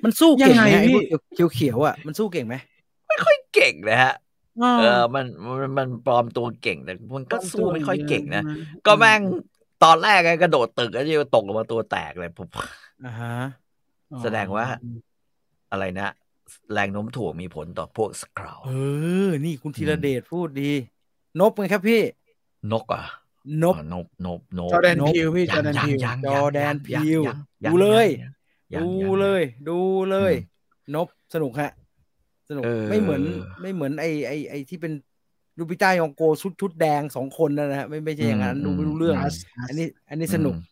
[0.04, 2.56] มันสู้เก่งไหมยังไงไอ้พี่พวกเขียวเขียวๆอะ มันสู้เก่งไหม
[3.08, 4.31] ไม่ค่อยเก่งนะฮะอ่า
[4.80, 9.22] เออมันมันมันปลอมตัวเก่งแต่มันก็สู้ไม่ค่อยเก่งนะอืมก็แม่ง
[9.84, 12.48] ตอนแรกอะกระโดดตึกแล้วจะตกลงมาตัวแตกเลยผม
[13.06, 13.36] อ่าฮะ
[14.24, 14.66] แสดงว่า
[15.72, 16.10] อะไรนะ
[16.74, 18.72] แรงโน้มถ่วงมีผลต่อพวกสคราวเอ
[19.28, 20.72] อ นี่คุณธีรเดชพูดดี
[21.40, 22.02] นบไงครับพี่
[22.72, 23.04] นกอะ
[23.64, 28.08] นบอ๋อนบนบนบจอร์แดนนกพิวพี่จยัองร์แดนยังพิวยังจอร์แดนยังพิวยังดูเลย
[28.74, 29.80] ยังดูยังเลย ดู
[30.12, 31.72] เลยอืมนบสนุกฮะ
[32.52, 33.22] สนุกเออไม่เหมือน
[33.62, 34.94] ไม่เหมือนไอไอไอที่เป็น
[35.58, 40.70] ลูปิต้ายองโกชุดชุดแดงสองคนนั่นนะฮะไม่ไม่ใช่อย่างนั้นอืมดูไม่รู้เรื่องอืมอันนี้ อันนี้สนุกอืม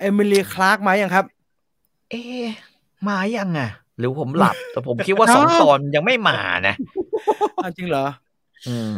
[0.00, 1.24] เอมิเลียคลาร์กมายังครับ
[2.10, 2.46] เอ๊ะ
[3.08, 6.74] มายังอะ หรือผมหลับ แต่ผมคิดว่าสองตอนยังไม่มานะ
[7.62, 8.06] อ้าวจริงเหรอ
[8.68, 8.96] อืม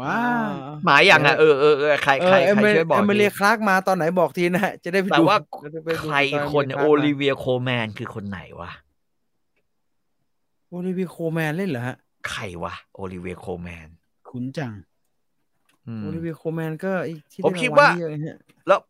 [0.00, 0.18] ว้า
[0.48, 0.50] ว
[0.88, 8.70] มายังอะเออเออเออใครเอใครอเอใครมิช่วยบอกเอมิเลียทีคลาร์กมาตอนไหนบอกทีนะฮะจะได้ไปแต่ดูว่าจะได้ไปดูใครตคนเมโอลียลิเวียโคแมนคือคนไหนวะ
[10.70, 11.96] โอลิเวียโคแมนเล่นเหรอฮะ
[12.28, 13.88] ใครวะโอลิเวียโคแมน
[14.28, 14.72] คุ้นจัง
[15.86, 18.36] อืมโอลิเวียโคแมนก็ไอ้ที่ผมได้คิดรางว่าลเยอะฮะ
[18.66, 18.80] แล้ว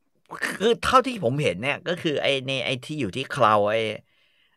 [0.60, 3.80] คือเท่าที่ผมเห็นเนี่ย ก็คือไอ้ในไอ้ที่อยู่ที่คลาวไอ้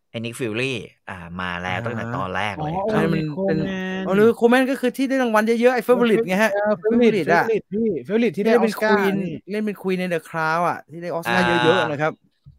[0.10, 0.78] ไอ้นิกฟิลลี่
[1.10, 3.70] อ่า มาแล้วตั้งแต่ตอนแรกเลยอ๋อใช่มันโอเป็นลิเวียโคแม
[4.02, 12.12] นโอลิเวียโคแมนก็คือที่ได้รางวัลเยอะๆไอ้เฟเวอริตไงฮะเฟเวอริต Favorite อะพี่เฟเวอริตที่ที่ได้ได้ออเป็นสคการ์วีนนี่เล่นเป็นควีนในเดอะคราวอะที่ได้ออสการ์อ่าเยอะๆนะครับ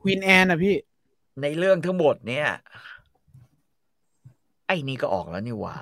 [0.03, 0.75] ควีนแอนอะพี่
[1.43, 2.47] ในเรื่องทั้งหมดเนี่ย
[4.67, 5.77] ไอ้นี่ก็ออกแล้วนี่หว่า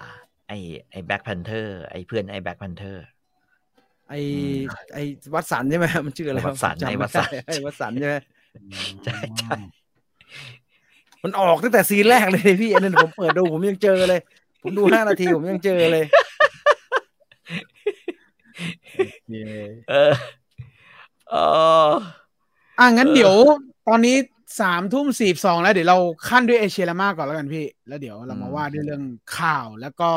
[0.49, 0.59] ไอ้
[0.91, 3.05] ไอ้แบ็คแพนเทอร์ไอ้เพื่อนไอ้แบ็คแพนเทอร์
[4.09, 4.20] ไอ้
[4.95, 5.03] ไอ้
[5.35, 8.16] วัดสันใช่ไหมมันชื่ออะไรวัดสันจำไอ้ไม่วัดสันได้ไอ้วัดสันใช่ไหม
[9.05, 9.57] ใช่ใช่
[11.22, 14.20] มันออกตั้งแต่ซีนแรกเลยพี่อันนั้นผมเปิดดูผมยังเจอเลย
[14.62, 16.05] ผมดูห้านาทีผมยังเจอเลย
[19.91, 20.12] เออ
[21.30, 21.35] เอ
[21.89, 21.91] อ
[22.78, 23.35] อะงั้นเออเดี๋ยว
[23.89, 24.16] ตอนนี้
[24.61, 25.98] สามทุ่มสี่สองแล้วเดี๋ยวเรา
[26.28, 29.03] ขั้นด้วยเอเชียละมาก่อนแล้วกันพี่ แล้วเดี๋ยวเรามาว่าด้วยเรื่อง
[29.38, 30.11] ข่าวแล้วก็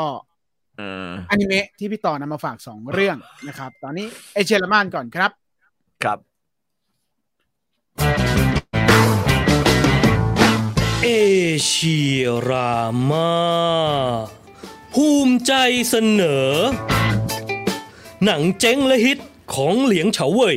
[0.78, 3.16] เอออนิเมะที่พี่ต่อนำมาฝากสองเรื่อง
[3.48, 5.30] นะครับ ตอนนี้เอเชยร์ละมานก่อนครับ
[6.04, 6.18] ครับ
[11.04, 11.10] เอ
[11.66, 12.74] เชียรา
[13.10, 13.30] มา
[14.94, 15.52] ภูมิใจ
[15.88, 16.50] เสนอ
[18.24, 19.18] หนังเจ๊งและฮิต
[19.54, 20.56] ของเหลียงเฉาเว่ย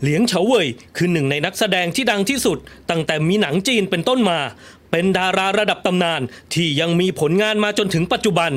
[0.00, 2.58] เหลียงเฉาเว่ยคือหนึ่งในนักแสดงที่ดังที่สุด
[2.90, 4.38] ตั้งแต่มีหนังจีนเป็นต้นมา
[4.90, 6.20] เป็นดาราระดับตำนาน
[6.54, 8.52] ที่ยังมีผลงานมาจนถึงปัจจุบัน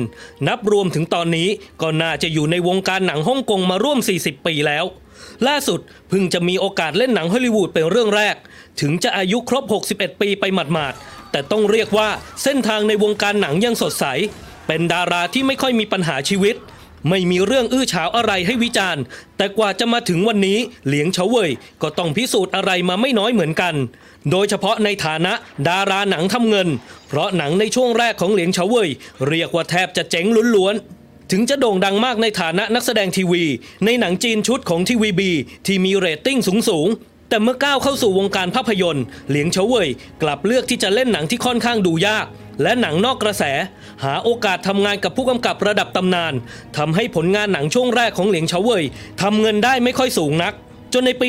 [0.48, 1.48] นับรวมถึงตอนนี้
[1.82, 4.84] ก็น่าจะอยู่ในวงการหนังฮ่องกงมาร่วม 40 ปีแล้ว
[5.48, 8.36] ล่าสุดเพิ่งจะมีโอกาสเล่นหนังฮอลลีวูดเป็นเรื่องแรก
[8.80, 12.08] ถึงจะอายุครบ 61 ปีไปหมาดๆแต่ต้องเรียกว่า
[12.42, 14.04] เส้นทางในวงการหนังยังสดใส
[14.66, 16.56] เป็นดาราที่ไม่ค่อยมีปัญหาชีวิต
[17.08, 19.02] ไม่มีเรื่องอื้อฉาวอะไรให้วิจารณ์
[19.36, 21.50] แต่กว่าจะมาถึงวันนี้เหลียงเฉาเว่ย
[21.82, 23.74] ก็ต้องพิสูจน์อะไรมาไม่น้อยเหมือนกัน
[24.30, 25.32] โดยเฉพาะในฐานะ
[25.68, 26.68] ดาราหนังทำเงิน
[27.08, 28.88] เพราะหนังในช่วงแรกของเหลียงเฉาเว่ย
[29.28, 30.26] เรียกว่าแทบจะเจ๋ง
[30.56, 30.74] ล้วน
[31.32, 33.44] ถึงจะโด่งดังมากในฐานะนักแสดงทีวี
[33.84, 35.30] ในหนังจีนชุดของทีวีบี
[35.66, 36.38] ที่มีเรตติ้ง
[36.68, 39.88] สูงๆแต่เมื่อก้าวเข้าสู่วงการภาพยนตร์ เหลียงเฉาเว่ย
[40.22, 42.26] กลับเลือกที่จะเล่นหนังที่ค่อนข้างดูยาก
[42.62, 43.44] และหนังนอกกระแส
[44.04, 46.34] หาโอกาสทำงานกับผู้กำกับระดับตำนาน
[46.76, 48.84] ทำให้ผลงานหนังช่วงแรกของเหลียงเฉาเว่ย
[49.22, 50.54] ทำเงินได้ไม่ค่อยสูงนัก
[50.92, 51.28] จนในปี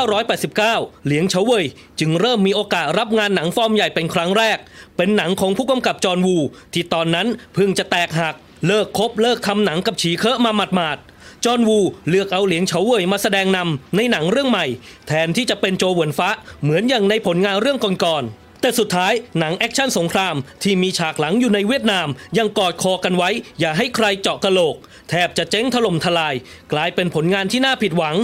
[0.00, 1.64] 1989 เหลียงเฉาเว่ย
[2.00, 4.58] จึงเริ่มมีโอกาสรับงานหนังฟอร์มใหญ่เป็นครั้งแรก
[4.96, 6.36] เป็นหนังของผู้กำกับจอห์นวู
[6.72, 8.34] ที่ตอนนั้นเพิ่งจะแตกหัก
[8.66, 14.66] เลิกคบเลิกทำหนังกับฉีเคอะมาหมาดๆจอห์นวูเลือกเอาเหลียงเฉาเว่ยมาแสดงนำในหนังเรื่องใหม่
[15.08, 16.28] แทนที่จะเป็นโจวเหวินฟะ
[16.62, 22.08] เหมือนอย่างในผลงานเรื่องก่อนๆ แต่สุดท้ายหนังแอคชั่นสงครามที่มีฉากหลังอยู่ในเวียดนาม
[22.38, 24.76] ยังกอดคอกันไว้ อย่าให้ใครเจาะกะโหลก
[25.08, 26.34] แทบจะเจ๊งถล่มทลาย
[26.72, 28.16] กลายเป็นผลงานที่น่าผิดหวัง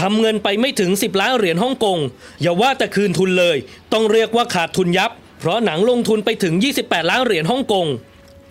[0.00, 1.98] ทำเงินไปไม่ถึง 10 ล้านเหรียญฮ่องกง
[2.42, 3.56] อย่าว่าแต่คืนทุนเลย
[3.92, 5.10] ต้องเรียกว่าขาดทุนยับ
[5.40, 7.86] เพราะหนังลงทุนไปถึง 28 ล้านเหรียญฮ่องกง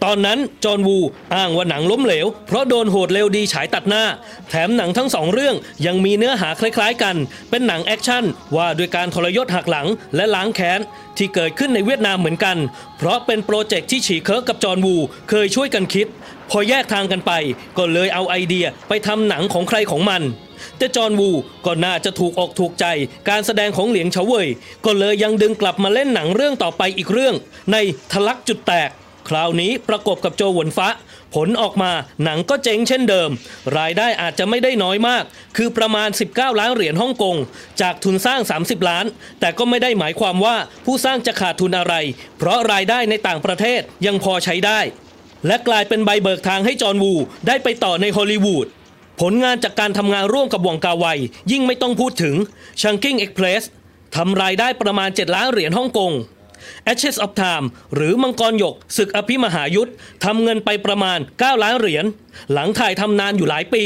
[0.04, 0.98] ตอนนั้นจอห์นวู
[1.36, 4.04] อ้างว่าหนังล้มเหลว เพราะโดนโหดเร็วดีฉายตัดหน้า
[4.50, 7.16] แถมหนังทั้งสองเรื่องยังมีเนื้อหาคล้ายๆกัน
[7.50, 8.24] เป็นหนังแอคชั่น
[8.56, 10.80] ว่าด้วยการทรยศหักหลังและล้างแค้น
[11.18, 12.58] ที่เกิดขึ้นในเวียดนามเหมือนกัน
[12.98, 14.96] เพราะเป็นโปรเจกต์ที่ฉีเคิร์กกับจอห์นวู
[15.30, 16.08] เคยช่วยกันคิด
[16.50, 17.32] พอแยกทางกันไป
[17.78, 20.22] ก็เลยเอาไอเดียไปทำหนังของใครของมัน
[20.78, 21.30] แต่จอห์นวู
[21.66, 22.86] ก็น่าจะถูกอกถูกใจ
[23.30, 24.48] การแสดงของเหลียงเฉาเว่ย
[24.86, 27.36] ก็เลยยังดึงกลับมาเล่นหนังเรื่องต่อไปอีกเรื่อง
[27.72, 27.78] ใน
[28.12, 28.90] ทะลักจุดแตก
[29.30, 30.88] คราวนี้ประกบกับโจหวนฟ้า
[31.36, 31.92] ผลออกมา
[32.24, 33.30] หนังก็เจ๊งเช่นเดิม
[33.78, 35.24] รายได้อาจจะไม่ได้น้อยมาก
[35.58, 37.36] คือประมาณ 19 ล้านเหรียญฮ่องกง
[37.82, 39.06] จากทุนสร้าง 30 ล้าน
[39.40, 40.56] แต่ก็ไม่ได้หมายความว่า
[40.86, 41.94] ผู้สร้างจะขาดทุนอะไร
[42.38, 44.80] เพราะรายได้ในต่างประเทศยังพอใช้ได้
[45.48, 47.14] และกลายเป็นใบเบิกทางให้จอห์นวู
[47.48, 48.68] ได้ไปต่อในฮอลลีวูด
[49.22, 51.06] ผลงานจากการทำงานร่วมกับวองกาไว
[51.52, 52.36] ยิ่งไม่ต้องพูดถึง
[52.82, 53.64] Chunking Express
[54.16, 56.12] ทำรายได้ประมาณ 7 ล้านเหรียญฮ่องกง
[56.92, 57.66] Ashes of Time
[57.96, 59.92] หรือมังกรหยกศึกอภิมหายุทธ
[60.26, 62.06] ทำเงินไปประมาณ 9 ล้านเหรียญ
[62.54, 63.84] หลังถ่ายทำนานอยู่หลายปี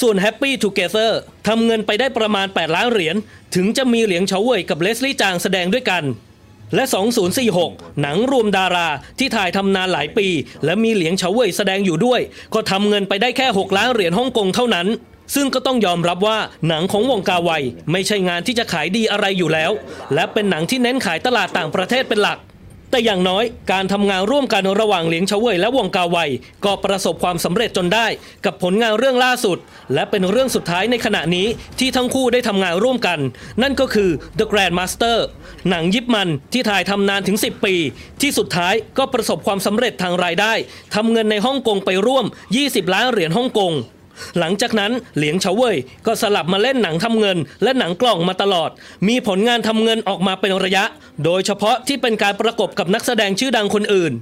[0.00, 1.12] ส่วน Happy Together
[1.48, 3.16] ทำเงินไปได้ประมาณ 8 ล้านเหรียญ
[3.54, 6.04] ถึงจะมีเหลียงเฉาเว่ยกับเลสลี่จางแสดงด้วยกัน
[6.74, 6.84] และ
[7.42, 10.28] 2046 หนังรวมดาราที่ถ่ายทำนานหลายปี
[10.64, 12.20] และมีเหลียงเฉาเว่ยแสดงอยู่ด้วย
[12.54, 14.86] ก็ทำเงินไปได้แค่ 6 ล้านเหรียญฮ่องกงเท่านั้น
[15.34, 17.50] ซึ่งก็ต้องยอมรับว่าหนังของวงกาไว
[17.92, 19.70] ไม่ใช่งานที่จะขายดีอะไรอยู่แล้ว
[20.14, 22.40] และเป็นหนังที่เน้นขายตลาดต่างประเทศเป็นหลัก
[22.94, 26.18] แต่อย่างน้อยการทำงานร่วมกันระหว่างเหลียงเฉวยและวงกาไว
[26.64, 28.06] ก็ประสบความสำเร็จจนได้
[28.44, 29.58] กับผลงานเรื่องล่าสุด
[29.94, 31.46] และเป็นเรื่องสุดท้ายในขณะนี้
[31.78, 33.18] ที่ทั้งคู่ได้ทำงานร่วมกัน
[33.62, 35.18] นั่นก็คือ The Grandmaster
[35.68, 37.74] หนังยิปมันที่ถ่ายทำนานถึง 10 ปี
[38.22, 40.52] ที่สุดท้ายก็ประสบความสำเร็จทางรายได้
[40.94, 42.24] ทำเงินในฮ่องกงไปร่วม
[42.58, 43.72] 20 ล้านเหรียญฮ่องกง
[44.38, 48.70] หลังจากนั้นเหลียงเฉาเว่ยก็สลับมาเล่นหนังทำเงิน และหนังกล่องมาตลอด
[49.08, 50.84] มีผลงานทำเงินออกมาเป็นระยะ
[51.24, 54.12] โดยเฉพาะที่เป็นการประกบกับนักแสดงชื่อดังคนอื่น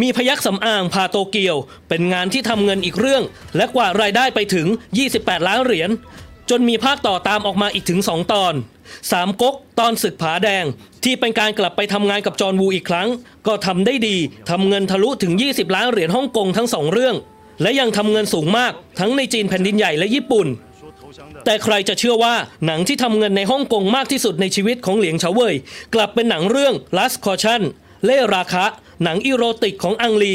[0.00, 1.56] มีพยักสำอางพาโตเกียว
[1.88, 3.22] เป็นงานที่ทำเงินอีกเรื่อง
[3.56, 4.66] และกว่ารายได้ไปถึง
[5.06, 5.90] 28 ล้านเหรียญ
[6.50, 8.54] จนมีภาคต่อตามออกมาอีกถึง 2 ตอน
[9.10, 10.64] สามก๊กตอนศึกผาแดง
[11.04, 13.08] ที่เป็นการกลับไปทำงานกับจอห์นวูอีกครั้ง
[13.46, 14.16] ก็ทำได้ดี
[14.50, 17.14] ทำเงินทะลุถึง 20 ล้านเหรียญฮ่องกงทั้งสองเรื่อง
[17.62, 20.48] และยังทำเงินสูงมากทั้งในจีนแผ่นดินใหญ่และญี่ปุ่น
[21.44, 22.34] แต่ใครจะเชื่อว่า
[22.66, 25.54] หนังที่ทำเงินในฮ่องกงมากที่สุดในชีวิตของเหลียงเฉาเว่ย
[25.94, 27.62] กลับเป็นหนังเรื่อง Last Caution
[28.04, 28.64] เล่ราคะ
[29.02, 30.34] หนังอีโรติกของอังลี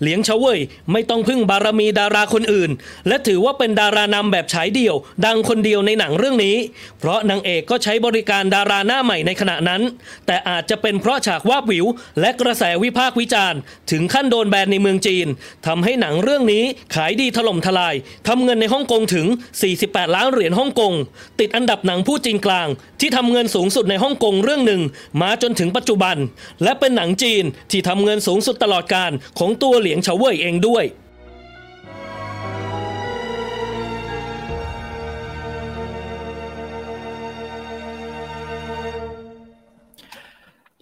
[0.00, 0.58] เหลียงเฉว่ย
[0.92, 2.70] ไม่ต้องพึ่งบารมีดาราคนอื่น
[3.08, 6.56] และถือว่าเป็นดารานำแบบฉายเดี่ยว ดังคนเดียวในหนังเรื่องนี้
[6.98, 9.82] เพราะนางเอกก็ใช้บริการดาราหน้าใหม่ในขณะนั้น
[10.26, 11.86] แต่อาจจะเป็นเพราะฉากวาบหวิว
[12.20, 13.58] และกระแสวิพากษ์วิจารณ์
[13.90, 15.26] ถึงขั้นโดนแบนในเมืองจีน
[15.66, 16.64] ทำให้หนังเรื่องนี้
[16.94, 17.94] ขายดีถล่มทลาย
[18.28, 19.26] ทำเงินในฮ่องกงถึง
[19.70, 20.92] 48 ล้านเหรียญฮ่องกง
[21.40, 22.68] ติดอันดับหนังผู้จีนกลาง
[23.00, 24.82] ที่ทำเงินสูงสุดในฮ่องกงเรื่องหนึ่ง
[25.22, 26.16] มาจนถึงปัจจุบัน
[26.62, 30.84] และเป็นหนังจีนที่ทำเงินสูงสุดตลอดการของตัวลียงเฉาเว่ยเองด้วย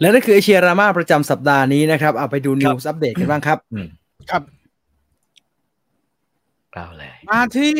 [0.00, 3.86] และนั่นคือเอเชียรามาประจำสัปดาห์นี้นะครับเอาไปดูนิวส์อัปเดตกันบ้างครับอืม
[4.30, 4.42] ครับ
[6.74, 7.72] เอาเลยมาที่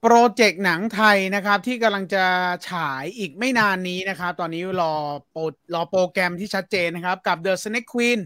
[0.00, 2.24] โปรเจกต์หนังไทยนะครับ ที่กำลังจะ
[2.68, 4.94] ฉายอีกไม่นานนี้นะครับ ตอนนี้รอ
[5.30, 5.40] โปร
[5.74, 8.20] รอโปรแกรมที่ชัดเจนนะครับ กับ The Snake Queen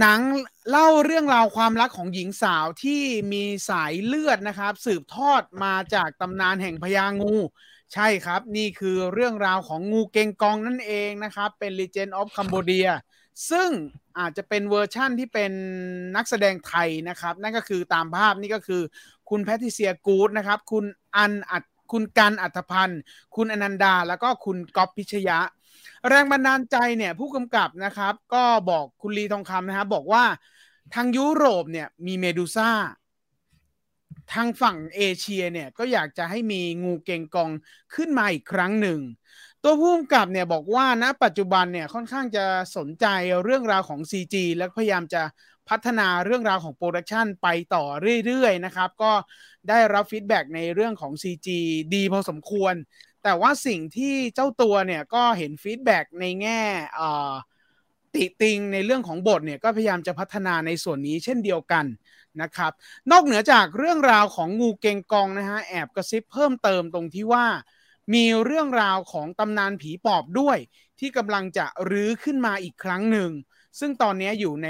[0.00, 0.20] หนัง
[0.70, 7.36] เล่าเรื่องราวความรักของหญิงสาวที่มีสายเลือดนะครับ สืบทอดมาจากตำนานแห่งพญางู
[7.94, 12.90] ใช่ครับ นี่คือเรื่องราวของงูเก็งกองนั่นเองนะครับ เป็น Legend of Cambodia
[13.50, 13.70] ซึ่ง
[14.18, 15.52] อาจจะเป็นเวอร์ชั่นที่เป็น
[16.16, 18.82] นักแสดงไทยนะครับ นั่นก็คือตามภาพนี่ก็คือ
[19.30, 20.84] คุณแพทิเซียกูดนะครับ คุณ
[21.16, 21.62] อันอัด
[21.92, 23.00] คุณกันอัธพันธ์
[23.36, 25.38] คุณอนันดา แล้วก็คุณก๊อฟพิชยะ
[26.08, 30.24] แรงบันดาลใจเนี่ยผู้กำกับนะครับ ก็บอกคุณลีทองคำนะครับบอกว่า
[30.94, 32.70] ทางยุโรปเนี่ยมีเมดูซ่า
[34.32, 37.50] ทางฝั่งเอเชียเนี่ยก็อยากจะให้มีงูเกงกอง
[37.94, 39.00] ขึ้นมาอีกครั้งหนึ่ง
[39.62, 42.44] ตัวผู้กำกับเนี่ยบอกว่าณปัจจุบันเนี่ยค่อนข้างจะ
[42.76, 43.06] สนใจ
[43.44, 45.22] เรื่องราวของ CG และพยายามจะ
[45.68, 47.84] พัฒนาเรื่องราวของ production ไปต่อ
[48.26, 49.12] เรื่อยๆนะครับ ก็
[49.68, 51.48] ได้รับ feedback ในเรื่องของ CG
[51.94, 52.74] ดีพอสมควร
[53.28, 56.60] แต่ว่าสิ่งที่เจ้าตัวเนี่ยก็เห็น feedback ในแง่
[58.14, 61.84] ติติงในเรื่องของบทเนี่ยก็พยายามจะพัฒนาในส่วนนี้เช่นเดียวกัน
[62.42, 62.72] นะครับ
[63.10, 67.46] นอกเหนือจากเรื่องราวของงูเก็งกองนะฮะแอบกระซิบเพิ่มเติมตรงที่ว่า
[68.14, 70.58] มีเรื่องราวของตำนานผีปอบด้วย
[71.00, 73.30] ที่กำลังจะรื้อขึ้นมาอีกครั้งหนึ่ง
[73.78, 74.68] ซึ่งตอนนี้อยู่ใน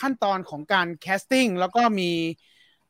[0.00, 2.12] ขั้นตอนของการ casting แล้วก็มี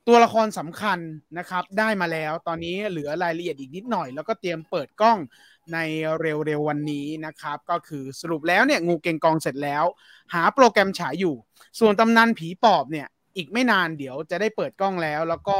[0.07, 0.99] ตัวละครสำคัญ
[1.39, 5.19] นะครับ ได้มาแล้วตอนนี้เหลือรายละเอียดอีกนิดหน่อย แล้วก็เตรียมเปิดกล้อง
[5.73, 5.79] ใน
[6.21, 9.85] เร็วๆวันนี้นะครับ ก็คือสรุปแล้วเนี่ยงูเก็งกองเสร็จแล้ว
[10.35, 11.35] หาโปรแกรมฉายอยู่
[11.79, 15.59] ส่วนตำนานผีปอบเนี่ย อีกไม่นานเดี๋ยวจะได้เปิดกล้องแล้ว แล้วก็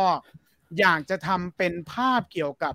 [0.81, 2.75] อยากจะทำเป็นภาพเกี่ยวกับ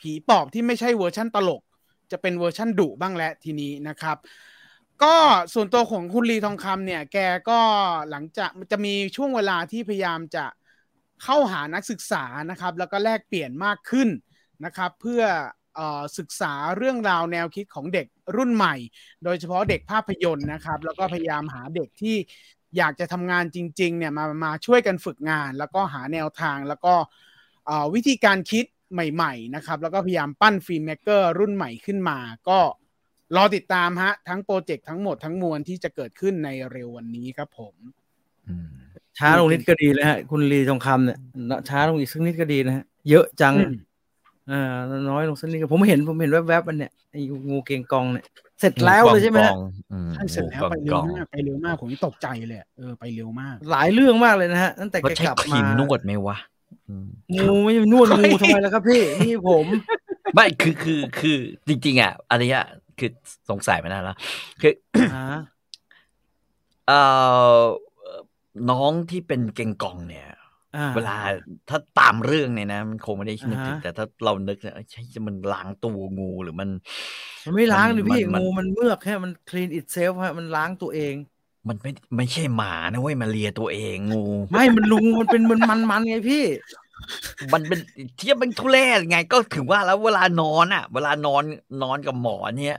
[0.00, 1.62] ผีปอบที่ไม่ใช่เวอร์ชั่นตลก
[2.10, 4.16] จะเป็นเวอร์ชั่นดุบ้างแล้วทีนี้นะครับ
[5.02, 5.14] ก็
[5.54, 7.18] ส่วนตัวของคุณลีทองคำเนี่ย แก
[7.48, 7.60] ก็
[8.10, 10.44] หลังจากจะมีช่วงเวลาที่พยายามจะ
[11.22, 14.08] เข้าหานักศึกษานะครับ แล้วก็แลกเปลี่ยนมากขึ้น
[14.64, 15.22] นะครับ เพื่
[15.78, 15.80] อ
[16.18, 18.06] ศึกษาเรื่องราวแนวคิดของเด็ก
[18.36, 18.74] รุ่นใหม่
[19.24, 22.16] โดยเฉพาะเด็กภาพยนตร์นะครับ แล้วก็พยายามหาเด็กที่
[22.76, 26.94] อยากจะทำงานจริงๆเนี่ยมามาช่วยกันฝึกงาน แล้วก็หาแนวทางแล้วก็
[27.94, 32.60] วิธีการคิดใหม่ๆนะครับ แล้วก็พยายามปั้น filmmaker รุ่นใหม่ขึ้นมา ก็
[33.36, 37.74] รอติดตามฮะ ทั้งโปรเจกต์ทั้งหมดทั้งมวลที่จะเกิดขึ้นในเร็ววันนี้ครับผม
[39.18, 41.18] ช้าลงนิดก็ดีแล้วฮะ คุณลีทองคำเนี่ย
[41.68, 43.76] ช้าลงอีกสักนิดก็ดีนะฮะ เยอะจังอืม
[44.50, 44.76] อ่า
[45.10, 48.24] น้อยลงสักนิดก็ผมเห็นผมเห็นแวบๆมันเนี่ยไอ้งูเก็งกองเนี่ย
[48.60, 49.60] เสร็จแล้วเลยใช่ไหมฮะกอง
[49.92, 56.36] อืมใช่เสร็จแล้วไปกเร็วองมากไปเร็วมากผมนี่ตกใจเลยอะเออไปเร็วมาก หลายเรื่องมากเลยนะฮะตั้งแต่ก็แกใช้กลับครีมามนวดไหมวะ
[56.88, 59.64] อืมงูไม่ใช่นวดงูทำไมล่ะครับพี่นี่ผม
[60.34, 61.38] ไม่คือคือคือ
[61.68, 62.64] จริง ๆ อะอันเนี้ย
[62.98, 63.10] คือ
[63.50, 64.16] สงสัยมานานแล้ว
[64.60, 64.72] คือ
[65.14, 65.24] อ่า
[66.88, 67.00] เอ่
[67.58, 67.60] อ
[68.70, 70.26] น้องที่เป็นเกงกองเนี่ย
[70.76, 71.16] อ่าเวลา
[71.68, 76.68] ถ้าตามเรื่องเนี่ยนะ มันคงไม่ได้นึกถึงอ่าฮะแต่ถ้าเรานึกเนี่ยเอ้ยใช่จะมันล้างตัวงูหรือมัน
[77.46, 81.14] มันไม่ล้างเลยพี่มันมันงูมันเมือกแค่มัน clean itself ฮะมันล้างตัวเอง
[81.68, 86.44] มันไม่ไม่ใช่หมานะเว้ยมาเลียตัวเองงู ไม่มันลุงมันเป็นมันมันมันไงพี่
[87.52, 87.80] มันเป็น
[88.16, 91.42] เทียบเป็นทุเรศไง ก็ถึงว่าแล้วเวลานอนอะ เวลานอน
[91.82, 92.78] นอนกับหมอเนี่ย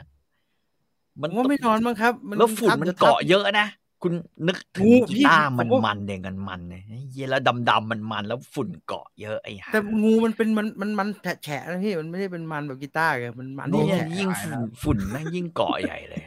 [1.22, 3.68] ผมว่าไม่นอนมั้งครับแล้วฝุ่นทับมันดี๋ยวทับเกาะเยอะนะ
[4.02, 4.14] คุณ
[4.48, 6.82] นึกถึงงูกีพี่ตาร์มันผมว่ามันเด่งกันมันเนี่ย
[7.12, 16.22] เหี้ยแล้วดำๆมันมันแล้วฝุ่นเกาะเยอะไอ้ห่าแต่งูมันเป็นมันมันมันแฉะแฉะนะพี่มันไม่ได้เป็นมันแบบกีตาร์ไงมันมันนี่แฉะยิ่งฝุ่นฝุ่นแม่งยิ่งเกาะใหญ่เลย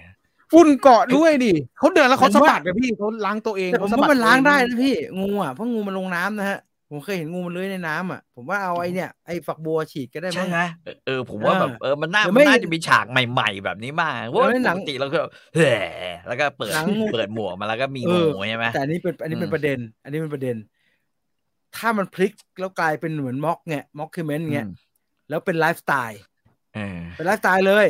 [0.52, 6.58] ฝุ่นเกาะด้วยดิเขาเดินแล้วเขาสะบัดกับพี่เขาล้างตัวเองแต่ผมเขสะว่าบัมันล้างได้ตัวเอนะพี่งูอะเพราะงูมันลงน้ำนะฮะ
[6.90, 15.18] ผมเคยเห็นงูมันเลื้อยในน้ำอะผมว่าเอาไอ้เนี่ยไอ้ฝักบัวฉีดก็ได้ใช่มั้งไหมเออเออผมว่าเออแบบเออมันน่าเดี๋ยวมันไม่น่าจะมีฉากใหม่ ๆ แบบนี้มากว่าเดี๋ยวไม่หนัปงกติเราก็
[15.54, 15.62] เฮ้
[16.26, 20.56] แล้วก็เปิดหนังงูเปิดหมวกมาแล้วก็มีเองูอใช่ไหมแต่อันนี้เป็นอันนี้เป็นอืมประเด็น อันนี้เป็นประเด็น
[21.76, 24.70] ถ้ามันพลิกแล้วกลายเป็นเหมือนม็อกเนี่ยม็อกคือเมนเงี้ยอืม
[25.28, 26.20] แล้วเป็นไลฟ์สไตล์
[26.74, 26.80] เออ
[27.14, 27.86] เป็นไลฟ์สไตล์เลย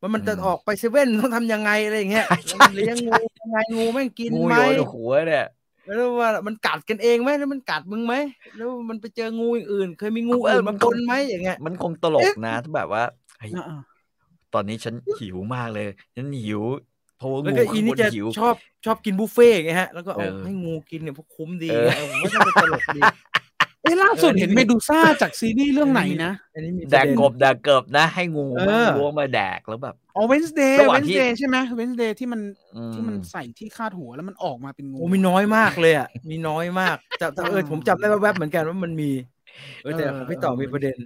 [0.00, 8.14] ว่ามันจะอืมออกไปเซเว่นต้องทำยังไงอะไรอย่างเงี้ยใช่มันเลี้ยงใช่งูยังไงงูแม่งกินงูไหมโยนหัวเนี่ยเแล้วว่ามันกัดกันเองไหมแล้วมันกัดมึงไหม
[8.56, 13.02] แล้วมันไปเจองูอย่างอื่น เคยมีงูอื่นมาปนไหมอย่างเงี้ยมันคงตลกนะถ้าแบบว่า
[13.38, 13.80] เฮ้ยอ่า
[14.54, 15.86] ตอนนี้ฉันหิวมากเลย
[16.16, 16.62] ฉันหิว
[17.18, 18.54] เพราะว่าแล้วงูก็ข้าอีงบนี่นจะหิวชอบ
[18.86, 23.00] ชอบกินบุฟเฟ่ต์ไงฮะ แล้วก็เอาเออให้งูกินเนี่ยพวกคุ้มดีเออเออผมว่าน่าจะตลกดี
[23.82, 32.40] เอ้ล่าสุดเห็นเมดูซ่าจากซีรีส์เรื่องไหนนะอันนี้มีแดกประเนกบแดกเกิบนะ ให้งูเออล้วงมาแดกแล้วแบบอ๋อ Wednesday ระหว่างที่ Wednesday ใช่ไหม Wednesday ที่มัน
[32.76, 39.10] อืมที่มันใส่ที่คาดหัวแล้วมันออกมาเป็นงูโอ้มีน้อยมากเลยอะมีน้อยมากแต่แต่เอออืมผมจำได้แวบๆเหมือนกันว่ามันมี
[39.82, 40.96] เออแต่เออของพี่ต่อมีประเด็น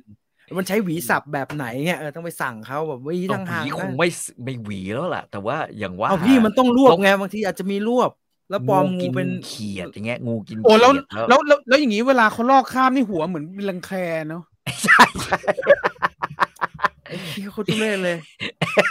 [0.59, 4.09] มันใช้หวีสับแบบไหนเงี้ยเออต้องไปสั่งเขาแบบหวีเอาทางห่างหวีๆคงนะไม่
[4.45, 8.11] ไม่หวีแล้วล่ะ แต่ว่าอย่างว่าเอาพี่มันต้องรวบไงบางทีอาจจะมีรวบ
[8.51, 13.90] แล้วปลอมงูกินเป็นเขียดอย่างเงี้ยงูกินโอ้แล้วเขียดแล้วแล้วแล้วอย่างนี้เวลาเขาลอกข้ามนี่หัวเหมือนเป็นรังแค
[14.28, 14.43] เนาะ
[14.84, 15.36] ใช่ใช่
[17.07, 18.16] ไอ้ที่คุณตุนเล่นเลย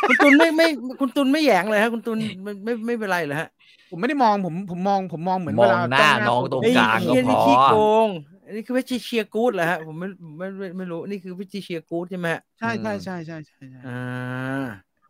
[0.07, 0.67] คุณตุนไม่ไม่
[0.99, 3.49] คุณตุนไม่แหยงเลยฮะคุณตุนไม่ไม่ไม่เป็นไรเหรอฮะ
[3.89, 7.75] ผมไม่ได้มองผมผมมองผมมองเหมือนมเวองลาหน้าจ้น้องคตรงไอ้กลางก็เหี้ยพนี่อขี้โก
[8.05, 8.07] ง
[8.45, 14.01] อันนี้คือวิธีเชียร์กู๊ดเหรอฮะผมไม่ไม่ไม่ไม่รู้นี่คือวิธีเชียร์กู๊ดใช่ไหมฮะใช่ใช่ใช่ใช่ใช่ใช่อ่า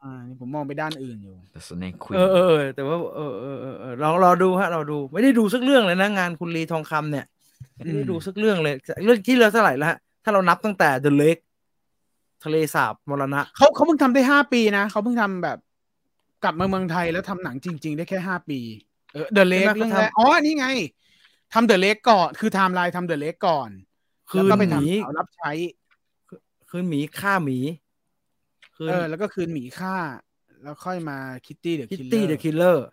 [0.03, 7.25] อ่านี่ผมมองไปด้านอื่นอยู่แต่ Snake Queen เออเออเออแต่ว่าเออเออเออเออลองรอดูฮะเราดูไม่ได้ดูสักเรื่องเลยนะงานคุณลีทองคำเนี่ย
[7.75, 11.41] ไม่ได้ดูสักเรื่องเลย เรื่องที่เราเท่าไหร่แล้วฮะถ้าเรานับตั้งแต่ The Lake
[12.43, 15.57] ทะเลสาบมรณะเขาเขาเพิ่งทำได้ห้าปีนะเขาเพิ่งทำแบบ
[16.43, 18.59] กลับมาเมืองไทยแล้วทำหนังจริง ๆ ได้แค่ห้าปี
[19.13, 20.67] เออเดอะเลกใช่ไหมเรื่องเขาแรกทำอ๋อนี่ไง
[21.53, 25.51] ทำ The Lake ก่อน คือไทม์ไลน์ทำ The Lake ก่อน แล้วก็ไปทำสาวรับใช้ คืนหมี
[26.69, 27.57] คืนหมีฆ่าหมี
[28.81, 29.95] คืนเออแล้วก็คืนหมีฆ่า
[30.63, 32.87] แล้วค่อยมา Kitty the Killer Kitty the Killer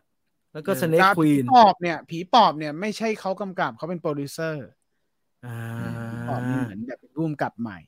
[0.53, 4.67] แล้วก็ Snake Queen ผีปอบเนี่ย ผีปอบเนี่ยไม่ใช่เขากำกับเขาเป็นโปรดิวเซอร์
[5.47, 5.57] อ่า
[6.29, 7.79] ปอบเหมือนแบบเป็นร่วมกับใหม่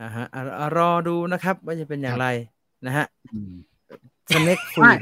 [0.00, 2.26] อ่าฮะอะอะรอดูนะครับ ว่าจะเป็นอย่างไร
[2.86, 3.52] นะฮะอืม
[4.34, 5.00] Snake Queen ไม่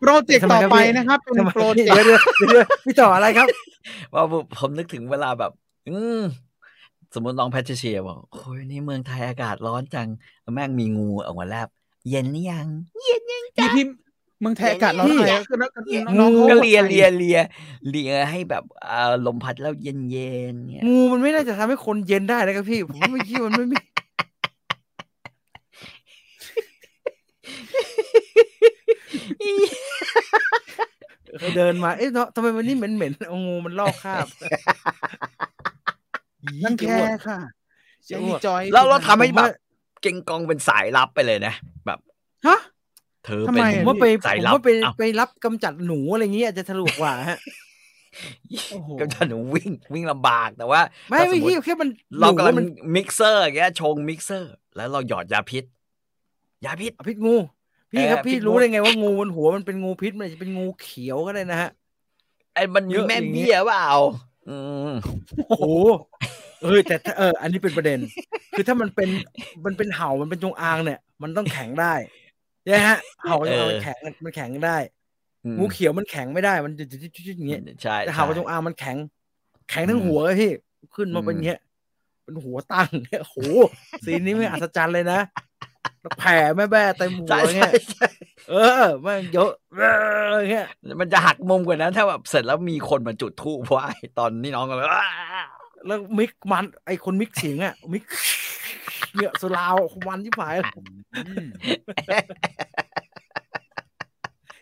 [0.00, 3.48] โปรเจกต์ต่อไปนะครับเป็นทำไมโปรเจเดี๋กยวต์เดี๋ยวเดี๋ยวเดี๋ยวเดี๋ยวพี่ต่ออะไรครับ
[4.14, 4.24] ว่า
[4.58, 5.52] ผมนึกถึงเวลาแบบ
[5.88, 6.22] อืม
[7.14, 10.08] สมมติน้องแพทริเชียบอกโอ้ยนี่เมืองไทยอากาศร้อนจัง
[10.42, 11.68] แล้วแม่งมีงูออกมาแลบ
[12.10, 12.66] เย็นหรือยัง
[13.56, 13.84] พี่พี่
[14.40, 15.56] เมืองไทยอากาศร้อนพี่อะไรคือ
[16.18, 17.38] น้องๆงูเขาก็เลียเลียเลีย
[17.88, 23.78] เลียให้แบบอ่าลมพัดแล้วเย็นเย็นๆเนี่ยงูมันไม่น่าจะทำให้คนเย็นได้นะครับพี่ ผมไม่คิดว่ามันไม่มี
[31.56, 34.26] เดินมา เอ๊ะเนาะทำไมวันนี้เหม็นเหม็นๆเอางูมันลอกคราบ
[36.64, 36.84] รังแค
[37.26, 37.38] ค่ะ
[38.08, 39.52] จะจะอ้วกจอยแล้วเราทำให้ผมแบว่าบ
[40.02, 41.54] เก่งกองเป็นสายลับไปเลยนะ
[41.86, 41.98] แบบ
[42.46, 42.58] ฮะ
[43.24, 47.38] เธอทำเป็นไมผมอะว่าไปสายผมลับว่าไปอ้าวไปรับกำจัดหนูอะไรอย่างงี้อาจจะสะดวกกว่าฮะ
[48.70, 50.80] โอ้โหก็จะหนูวิ่งวิ่งลำบากแต่ว่า
[51.10, 51.88] ไม่ถ้าสไม่มมุพี่ติแค่มัน
[52.20, 55.64] เรากำลังหนูมันมิกเซอร์อย่างเงี้ยชงมิกเซอร์ แล้วเราหยอดยาพิษ
[56.64, 57.36] ยาพิษอะพิษงู
[57.92, 61.70] พี่ครับเออพี่พิษงูรู้ได้ไงว่างูบนหัวมันเป็นงูพิษมันอาจจะเป็นงูเขียวก็ได้นะฮะ
[62.54, 63.86] ไอ้มันเยมีอะแม่อย่างงี้เบี้ยเปล่า
[64.48, 64.56] อื
[64.90, 64.92] ม
[65.48, 65.64] โอ้โห
[66.62, 67.98] เออแต่ถ้าเอออันนี้เป็นประเด็น
[68.56, 69.08] คือถ้ามันเป็น
[69.64, 71.94] มันเป็นเห่ามันเป็นจงอางเนี่ย มันต้องแข็งได้
[72.62, 74.76] ใช่ไหมฮะเห่าจงอางมันแข็งมันแข็งได้
[75.44, 78.96] อืมงูเขียวมันแข็งไม่ได้มันจะจุดๆๆอย่างเงี้ยใช่แต่เห่ากับจงอางมันแข็ง
[79.70, 80.52] แข็งทั้งหัวเลยพี่
[80.94, 81.60] ขึ้นมาเป็นอืมเงี้ย
[82.24, 83.38] เป็นหัวตั้งเนี่ยโอ้โห
[84.04, 85.20] ซีนนี้ไม่อัศจรรย์เลยนะ
[86.02, 88.06] แล้วแผ่แม่แบ้เต็มหัวใช่เงี้ใช่ยใช่
[88.50, 89.82] เออมันเยอะเอ
[90.32, 90.66] อเงี้ย
[91.00, 93.86] มันจะหักมุมกว่านั้นถ้าแบบเสร็จแล้วมีคนมาจุดธูปไหว้
[94.18, 95.06] ตอนนี้น้องก็เลยอ้า
[95.86, 98.04] แล้วมิกมัน ไอคนมิกเสียงอะมิก
[99.16, 99.76] เนี่ยสลาว
[100.06, 100.54] มันที่ผาย
[101.16, 101.44] อืม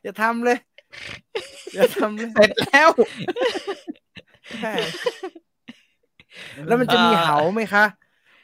[0.02, 0.58] อย่าทำเลย
[1.74, 2.90] อย่าทำเลยเสร็จแล้ว
[4.60, 4.72] แม่
[6.66, 7.84] แล้วมันจะมีเหาไหมคะ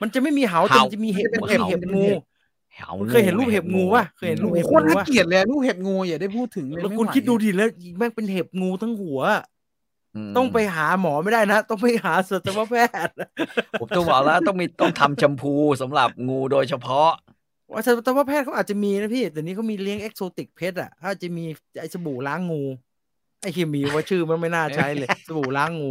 [0.02, 2.06] มันจะไม่มีเหาแต่มันจะมีเห็บมันมันจะจะเป็นมีเห็บเหางู
[2.76, 7.68] เหาเคยเห็นรูปเห็บงูป่ะเคยเห็นรูปเห็บโคตรน่าเกลียดเลยลูกเห็บงูอย่าได้พูดถึงเลยแล้วไม่คุณไหวคิดดูดิแล้ว
[7.98, 9.20] แม่งเป็นเห็บงูทั้งหัว
[10.26, 13.16] มต้องไปหาหมอไม่ได้นะ ต้องไปหาสัตวแพทย์
[13.80, 17.10] ผมต้องบอกแล้วต้องมีต้องทำแชมพูสำหรับงูโดยเฉพาะ
[17.72, 21.44] ว่าสัตวแพทย์เขาอาจจะมีนะพี่แต่นี้เขามีเลี้ยง exotic pet อะเขาอาจจะมี
[21.80, 22.62] ไอสบู่ล้างงู
[23.42, 25.90] ไอเคมีว่าชื่อมันไม่น่าใช้เลย สบู่ล้างงู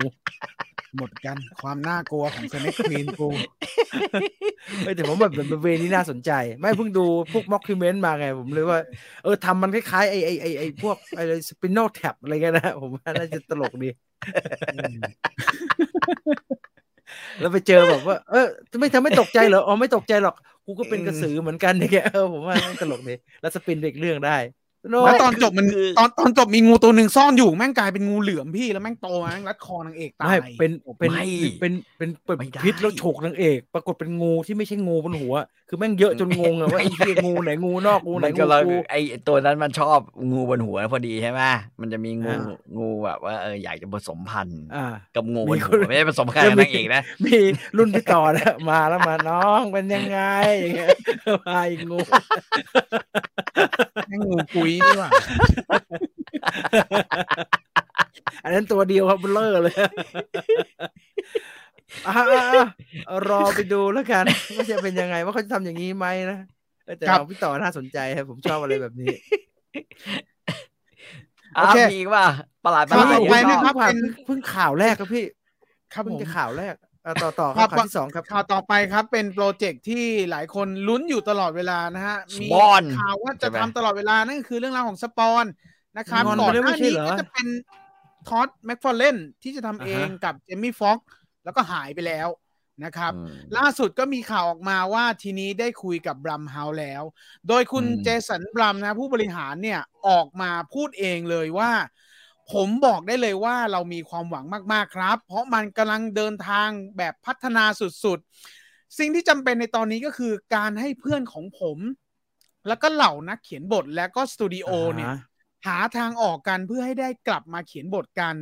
[0.98, 3.28] หมดกันความน่ากลัวของ Snake Queen กู
[4.84, 8.80] เออแต่ผมแบบแบบเวนี้น่าสนใจ ไม่เพิ่งดูพวก mockument มาไง ผมเลยว่า
[9.24, 13.90] เออทำมันคล้ายๆไอไอไอไอพวกไอ Spinal Tap อะไรเงี้ยนะ ผมว่าน่าจะตลกดี
[17.40, 18.48] แล้วไปเจอแบบว่า เออ
[18.80, 20.36] ไม่ทำไม่ตกใจเหรออ๋อไม่ตกใจหรอก
[20.66, 31.28] กูก็เป็นกระสือเหมือนกันอย่างเงี้ยเออผมว่าน่าตลกดีแล้วสปินไปอีกเรื่องได้โน แล้วตอนจบมันคือตอนตอนจบมีงูตัวหนึ่งซ่อนอยู่แม่งกลายเป็นงูเหลือมพี่แล้วแม่งโตมาแม่งรัดคอนางเอกตาไม่ยเป็นเป็นไม่
[31.60, 35.34] เป็นเป็นเป็นไม่ได้พิษแล้วฉกนางเอก ปรากฏเป็นงูที่ไม่ใช่งูบนหัว
[35.70, 38.96] คือแม่งเยอะจนงงอะว่าไอ้เหี้ยงูไหนงูนอกงูไหนมันงูก็เรากูไอ
[39.28, 40.00] ตัวนั้นมันชอบ
[40.32, 41.42] งูบนหัวพอดีใช่ไหม
[41.82, 42.40] มันจะมีงูอ่า
[42.78, 47.38] งูแบบว่าเอออยากจะผสมพันธุ์อ่ากับงูบมีนคหันวไม่ได้ผสมพันธุ์กับนางเอกนะมี
[47.78, 50.20] รุ่นพี่ต่อนะมาแล้วมาน้องเป็นยังไง
[50.60, 50.90] อย่างเงี้ย
[51.48, 52.00] มาอีกงู
[54.08, 55.10] แม่งงูกุยนี่หว่า
[58.44, 59.92] อันนั้นตัวเดียวครับเบลอเลยอะ
[62.08, 62.14] อะ
[63.10, 66.40] อะรอไปดูแล้วกันว่าจะเป็นยังไงว่าเขาจะทำอย่างนี้ไหมนะ
[66.98, 69.14] แต่ของพี่ต่อน่าสนใจครับผมชอบอะไรแบบนี้
[71.58, 72.26] อ้าวมีอีกว่า
[72.66, 75.26] ประหลาดประหข่าลาวดต่อไปที่ชนะอบครับผ่าเป็นเพิ่งข่าวแรกครับพี่
[75.94, 76.74] ครับผมเพิ่งมจะข่าวแรก
[77.06, 85.46] อะต่อต่อคครับข่าวที่สองครับข่าวต่อไปครับ เป็นโปรเจกต์ที่หลายคนลุ้นอยู่ตลอดเวลานะฮะ มี Spawn ข่าวว่าจะใช่ไหมทำตลอดเวลา นั่นก็คือเรื่องราวของ Spawn
[85.98, 87.48] นะครับงอนก่อนไปแล้วหไม่น้าใช่นี้เหรอก็จะเป็น
[88.28, 91.08] ท็อดแม็กฟาร์เลนที่จะทำเองอ่าฮะกับเจมี่ฟ็อกซ์
[91.44, 92.28] แล้วก็หายไปแล้ว
[92.86, 97.04] นะครับอืมล่าสุดก็มีข่าวออกมาว่าทีนี้ได้คุยกับ Blumhouse แล้ว
[97.48, 101.72] โดยคุณอืมเจสันบรัมนะผู้บริหารเนี่ยออกมาพูดเองเลยว่า
[102.52, 107.64] ผมบอกได้เลยว่าเรามีความหวังมากๆครับ เพราะมันกำลังเดินทางแบบพัฒนา
[108.04, 111.78] สุดๆ สิ่งที่จำเป็นในตอนนี้ก็คือการให้เพื่อนของผม
[112.68, 118.36] แล้วก็เหล่านักเขียนบทและก็สตูดิโอเนี่ยอ่าฮะหาทางออกกันเพื่อให้ได้กลับมาเขียนบทกัน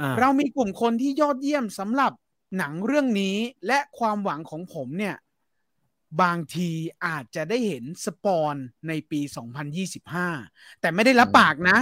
[0.00, 2.12] อ่าเรามีกลุ่มคนที่ยอดเยี่ยมสำหรับ
[2.58, 5.16] หนังเรื่องนี้และความหวังของผมเนี่ย
[6.22, 6.70] บางที
[7.06, 8.54] อาจจะได้เห็นสปอน
[8.88, 10.28] ในปี 2025
[10.80, 11.78] แต่ไม่ได้รับปากนะ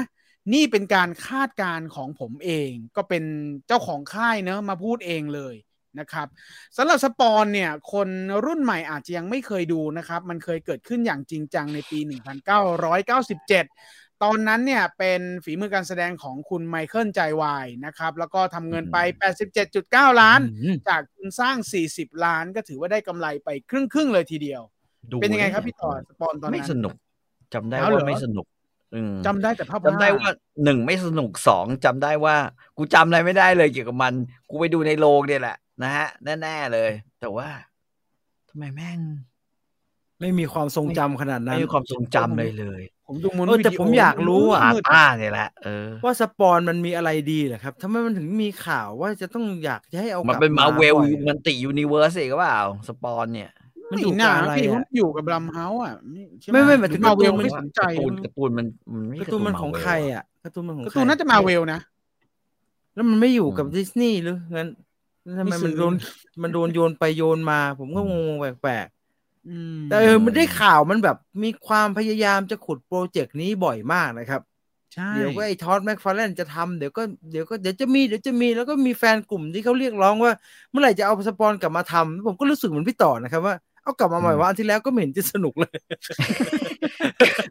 [0.53, 3.25] นี่เป็นการคาดการณ์ของผมเอง ก็เป็น
[3.67, 5.55] เจ้าของค่ายเนอะมาพูดเองเลย
[5.99, 6.29] นะครับ
[6.77, 8.09] สำหรับสปอนเนี่ยคน
[8.45, 11.99] รุ่นใหม่อาจจะยังไม่เคยดูนะครับ มันเคยเกิดขึ้นอย่างจริงจังในปี
[13.31, 18.97] 1997 ตอนนั้นเนี่ยเป็นฝีมือการแสดงของคุณไมเคิลใจวายนะครับ แล้วก็ทำเงินไป
[19.59, 21.57] 87.9 ล้านอืมจากทุนสร้าง
[21.91, 24.63] 40 ล้านก็ถือว่าได้กำไรไปครึ่งครึ่งๆเลยทีเดียว
[25.11, 26.95] ดูเป็นยังไงครับพี่ต่อสปอนตอนนั้น ไม่สนุก
[27.55, 28.58] จำได้เอาเหรอว่าไม่สนุกอืม
[29.27, 30.29] จำได้แต่ภาพจำได้ว่า
[30.65, 32.37] หนึ่งไม่สนุกสองจำได้ว่า
[32.77, 34.13] กูจำอะไรไม่ได้เลยเกี่ยวกับมัน
[34.51, 36.09] กูไปดูในโรงเนี่ยแหละ นะฮะ
[36.43, 37.49] แน่ๆเลย แต่ว่า
[38.51, 38.99] ทำไมแม่ง
[40.21, 53.51] ไม่มีความทรงจำขนาดนั้ไม่นมีความทรงจำเลยเลย ผมดูม้วนเออแต่วิดีโผมอยากรู้อะอามืดต้าเนี่ยแหละเออว่าสปอนมันมีอะไรดีเหรอครับทำไมมันถึงมีข่าวว่าจะต้องอยากจะให้เอากมันลับเป็นมาเวลบ่อยมันติยูนิเวิร์สเองก็เปล่าสปอนเนี่ย
[53.91, 55.95] มันไม่อยู่น่ากับอะไรพี่อะผมอยู่กับบรัมเฮาส์อะ
[56.41, 61.81] ใช่หไม่ไม่หมายถึงมาเวลการ์ตูนไม่สนใจการ์ตูนการ์ตูนมันมันไม่การ์ตูนมันของใครอะการ์ตูนมันของการ์ใคตูรนน่าจะมาเวลนะ
[62.95, 64.69] แล้วมันไม่อยู่กับดิสนีย์หรืองั้น
[65.23, 65.95] แล้วทำไมไม่ซื้มันอโดน
[66.43, 68.87] มันโดนโยนไปโยนมา ผมก็งงๆแปลก
[69.49, 74.41] อืมๆแต่เออมันได้ข่าวมันแบบมีความพยายามจะขุดโปรเจกต์นี้บ่อยมากนะครับ
[74.95, 80.33] ใช่เดี๋ยวก็ไอ้ทอดแม็กฟาร์แลนจะทำเดี๋ยวก็เดี๋ยวก็เดี๋ยวจะมีเดี๋ยวจะมีแล้วก็มีแฟนกลุ่มที่เขาเรียกร้องว่า
[80.71, 83.55] เมื่อไหร่จะเอาสปอนกลับมาทำผมก็รู้สึกเหมือนพี่ต่อนะครับว่า
[83.89, 85.79] เอากลับมาใหม่ว่าอันที่แล้วก็ไม่เห็นจะสนุกเลย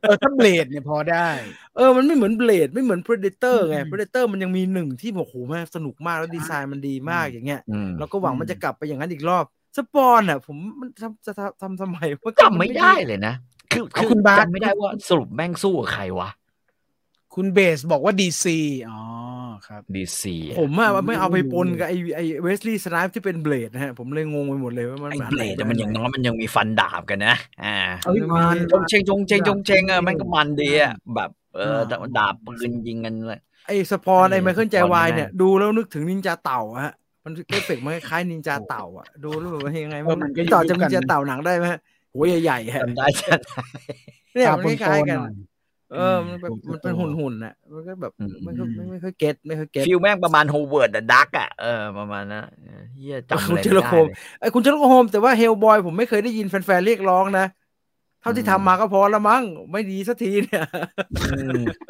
[0.01, 1.27] เออถ้าเบลดเนี่ยพอได้
[1.75, 9.45] เออมันไม่เหมือนเบลดไม่เหมือน Predator ไงอืม Predator มันยังมีหนึ่งที่บอกโหแม่งสนุกมากแล้วดีไซน์มันดีมากอย่างเงี้ยอืมเราก็หวังอืมมันจะกลับไปอย่างนั้นอีกรอบ
[9.77, 13.33] สปอนอะ ผมมันทำจะทำทำสมัยมันก็จำไม่ได้เลยนะ
[13.71, 16.29] คือเอาคือคุณบาสจำไม่ได้ว่าสรุปแม่งสู้กับใครวะ
[17.37, 18.57] คุณเบสบอกว่าดีซี
[18.89, 18.99] อ๋อ
[19.67, 27.75] ครับดีซีผมอะผมไม่ไม่เอาไปรู้ปนกับไอไอเวสลีย์สไนป์ที่เป็นเบลดนะฮะ ผมเลยงงไปหมดเลยว่ามันไอ้อัเบลดไหมันอย่างน้อยมันยังมีฟันดาบกันนะ อ่า
[28.05, 36.93] เอ้ยมันจงเชงจงเชงจงเชงอะมันก็มันดีอะแบบเออแต่ว่าดาบปืนยิงกันเลยไอสปอนไอเออไมเคิลใจวายสปอนเนี่ย ดูแล้วนึกถึงนินจาเต่าอะฮะ
[37.25, 41.79] มันเอฟเฟกต์มันคล้ายๆนินจาเต่าอะดูแล้วแบบว่ายังไงเออมันก็พี่ต่อยุจะคนิกันนจาเต่าหนังได้ไหมฮะ
[42.13, 43.61] หัวใหญ่ๆฮะจำได้จำได้
[44.33, 45.33] เนี่ยตามันปคล้ายๆกันหน่อย
[45.89, 57.41] เออ มันแบบอืมมันเป็นหุ่นหุ่นๆน่ะ มันก็แบบอืมมันก็อืมไม่ไม่ค่อยเก็ตไม่ค่อยเก็ตฟิลแม่งประมาณโฮเวิร์ดดักอะเออประมาณนั้นเออเฮียจำอะไรคุณไม่เชลได้โคมเลยไอ้คุณเชลโคโฮมแต่ว่าเฮลบอยผมไม่เคยได้ยินแฟนๆเรียกร้องนะ
[58.19, 60.61] เท่าที่อืมทำมาก็พอละมั้งไม่ดีสักทีเนี่ย
[61.11, 61.15] อื
[61.55, 61.87] ม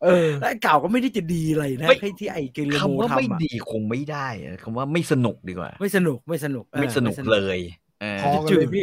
[0.00, 8.82] เออและไอ้เก่าก็ไม่ได้จะดีอะไรนะไม่ให้ที่ไอ้เกลโมคำว่าไม่ทำอะดีคงไม่ได้อะคำว่าไม่สนุกดีกว่า ไม่สนุกไม่สนุกเออไม่สนุกเลยเออ พอมันจะจืดพี่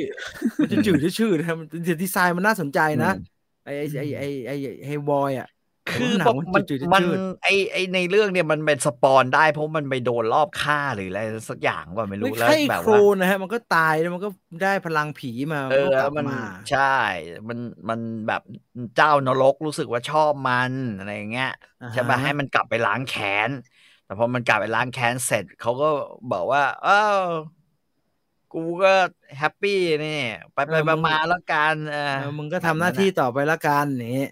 [0.62, 1.68] มันจะจืดชื่อๆนะมัน
[2.04, 3.14] ดีไซน์มันน่าสนใจนะอืม
[3.64, 5.48] ไอ้ไอ้ไอ้ไอ้ไอ้เฮลบอยอะ
[5.94, 14.30] คือหนับงอกมันมันจืดๆมันจืดไอไอในเรื่องเนี่ยมันเป็นสปอนได้เพราะมันไปโดนรอบฆ่าหรืออะไรสักอย่างว่าไม่ไม่รู้แล้วใช่แบบโครว่านนะฮะมันก็ตายแล้วมันก็
[14.62, 16.36] ได้พลังผีมาเอมันก็อกลับมันมา
[16.70, 16.80] ใช่
[17.50, 17.60] มัน
[17.90, 18.42] มันแบบ
[18.96, 21.48] เจ้านรกรู้สึกว่าชอบมันอะไรอย่างเงี้ย
[21.82, 23.52] อ่าฮะใช่ปะให้มันกลับไปล้างแค้น
[24.04, 25.86] แต่พอมันกลับไปล้างแค้นเสร็จเขาก็
[26.30, 26.92] บอกว่า เออ
[28.54, 28.94] กูก็
[29.38, 30.20] happy นี่
[30.54, 33.86] ไปไปเออมึงมาๆแล้วกันเออเออมึงก็ทำหน้าที่ต่อไปละกัน
[34.16, 34.26] นี่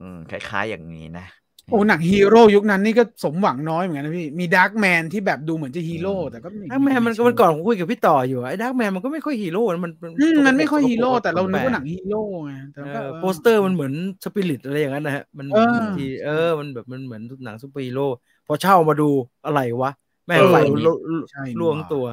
[0.00, 1.26] อืมคล้ายๆอย่างนี้นะ
[1.70, 13.92] โอ้หนังฮีโร่ยุคนั้นนี่ก็สมหวังน้อยเหมือนกันนะพี่ มี Darkman ที่แบบดูเหมือนจะฮีโร่แต่ก็ Darkman มันก็มันก่อนผมคุยกับพี่ต่ออยู่อะไอ้ Darkman มันก็ไม่ค่อยฮีโร่นะมันอืมมันไม่ค่อยฮีโร่ปกแต่เรานึกว่าปลหนังฮีโร่ไงแต่ก็เออโปสเตอร์มันเหมือน
[14.24, 18.06] สปิริตอะไรอย่างนั้นนะฮะมันเออทีเออมันแบบมันเหมือนหนังซูเปอร์ฮีโร่
[18.46, 19.08] พอเช่ามาดู
[19.46, 19.90] อะไรวะ
[20.26, 20.92] แม่งเออไฟนี่ลุ
[21.30, 22.06] ใช่ล่วงตัว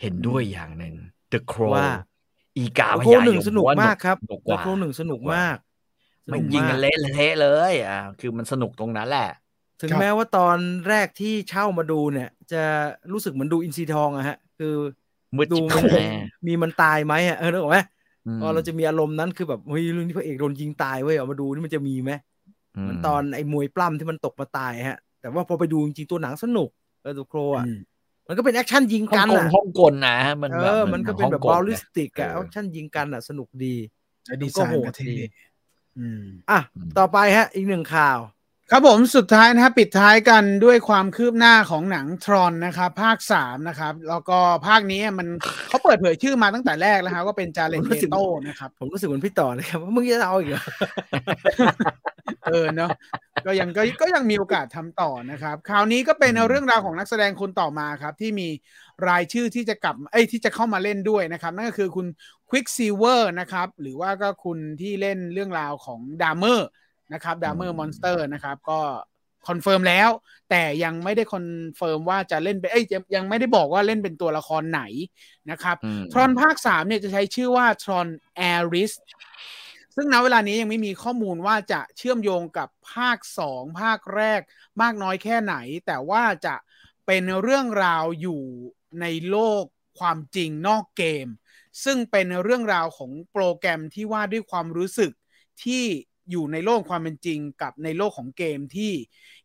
[0.00, 0.94] เห็นด้วยอย่างหนึ่ง
[1.32, 1.86] The Crow ว่า
[2.56, 5.56] อีกาพโคญาหนึ่งยมสนุกว่มากครับสนุกกแล้ว่าโคหนึ่งสนุกมาก
[6.26, 9.20] สมันนุกยิงมากักนเละเทะเลย อ่าคือมันสนุกตรงนั้นแหละ
[9.80, 12.56] ถึงแม้ว่าตอนแรกที่เช่ามาดูเนี่ย จะ
[13.12, 14.74] รู้สึกเหมือนดูอินซีทองอะฮะ คือ
[15.36, 15.98] มืดดูจิบมันแหม
[16.46, 17.78] มีมันตายไหมอะเออนึกออกไหม
[18.26, 22.12] อืมพอเราจะมีอารมณ์นั้นคือแบบเฮ้ยเรื่องนี้พระเอกโดนยิงตายเว้ยเอามาดูนี่มันจะมีไหม
[22.82, 26.68] เหมือนตอนไอ้มวยปล้ำที่มันตกมาตายฮะ แต่ว่าพอไปดูจริงๆตัวหนังสนุก
[27.00, 27.70] เออตัวโครอะอื
[28.24, 33.74] มมันก็เป็นแอคชั่นยิงฮ่อกังนกงอะฮ่องกงนะมันเอแบบอหมันก็หเป็นแบบฮ่บงอกลลิไงสติกอะเอแออคชั่นยิงกันอะ สนุกดี
[34.26, 35.16] และดีไซก็น์โหดก็เท่ดี
[35.98, 38.18] อืมอะอืมต่อไปฮะ อีกหนึ่งข่าว
[38.70, 45.28] ครับผมสุดท้ายนะครับปิดท้ายกันด้วยความคืบหน้าของหนังทรอนนะครับ ภาคสามนะครับ แล้วก็ภาคนี้มัน
[45.68, 50.62] เขาเปิดเผยชื่อมาตั้งแต่แรกแล้วครับว่าเป็นจาเลนผมเ e รู้สึกโตนะครับ ผมรู้สึกเหมือนพี่ต่อเลยครับว่ามึงจะเอาอีกเหรอ
[52.46, 52.90] เออเนาะ
[53.46, 58.48] ก็ยังก็ก็ยังมีโอกาสทำต่อนะครับคราวนี้ก็เป็นอืมเรื่องราวของนักแสดงคนต่อมาครับ ที่มี
[59.08, 62.06] รายชื่อที่จะกลับเอ้ยที่จะเข้ามาเล่นด้วยนะครับ นั่นก็คือคุณ
[62.50, 66.68] Quicksilver นะครับ หรือว่าก็คุณที่เล่นเรื่องราวของ Dahmer
[67.12, 68.80] นะครับ Dahmer Monster นะครับ ก็
[69.48, 70.10] คอนเฟิร์มแล้ว
[70.50, 71.46] แต่ยังไม่ได้คอน
[71.76, 74.82] เฟิร์มว่าจะเล่นเป็นเอ้ยยังยังไม่ได้บอกว่าเล่นเป็นตัวละครไหน
[75.50, 78.06] นะครับอืม Tron ภาคสามเนี่ยจะใช้ชื่อว่า Tron
[78.36, 78.92] Ares
[79.94, 84.40] ซึ่งณเวลานี้ยังไม่มีข้อมูลว่าจะเชื่อมโยงกับภาคสองภาคแรก
[84.82, 85.54] มากน้อยแค่ไหน
[85.86, 86.54] แต่ว่าจะ
[87.06, 88.42] เป็นเรื่องราวอยู่
[89.00, 89.62] ในโลก
[89.98, 91.26] ความจริงนอกเกม
[91.84, 95.12] ซึ่งเป็นเรื่องราวของโปรแกรมที่ว่าด้วยความรู้สึก
[95.64, 95.84] ที่
[96.30, 98.92] อยู่ในโลกความเป็นจริงกับในโลกของเกมที่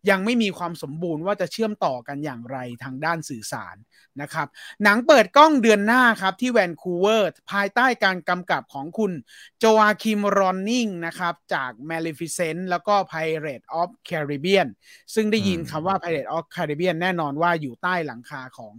[0.09, 3.75] ยังไม่มีความสมบูรณ์ว่าจะเชื่อมต่อกันอย่างไรทางด้านสื่อสาร
[4.21, 4.47] นะครับ
[4.83, 9.11] หนังเปิดกล้องเดือนหน้าครับที่แวนคูเวอร์ภายใต้การกำกับของคุณ
[9.59, 14.67] โจอาคิมรอนนิงนะครับ จาก Maleficent แล้วก็ Pirate of Caribbean
[15.13, 18.73] ซึ่งได้ยินอืมคำว่า Pirate of Caribbean แน่นอนว่าอยู่ใต้หลังคาของ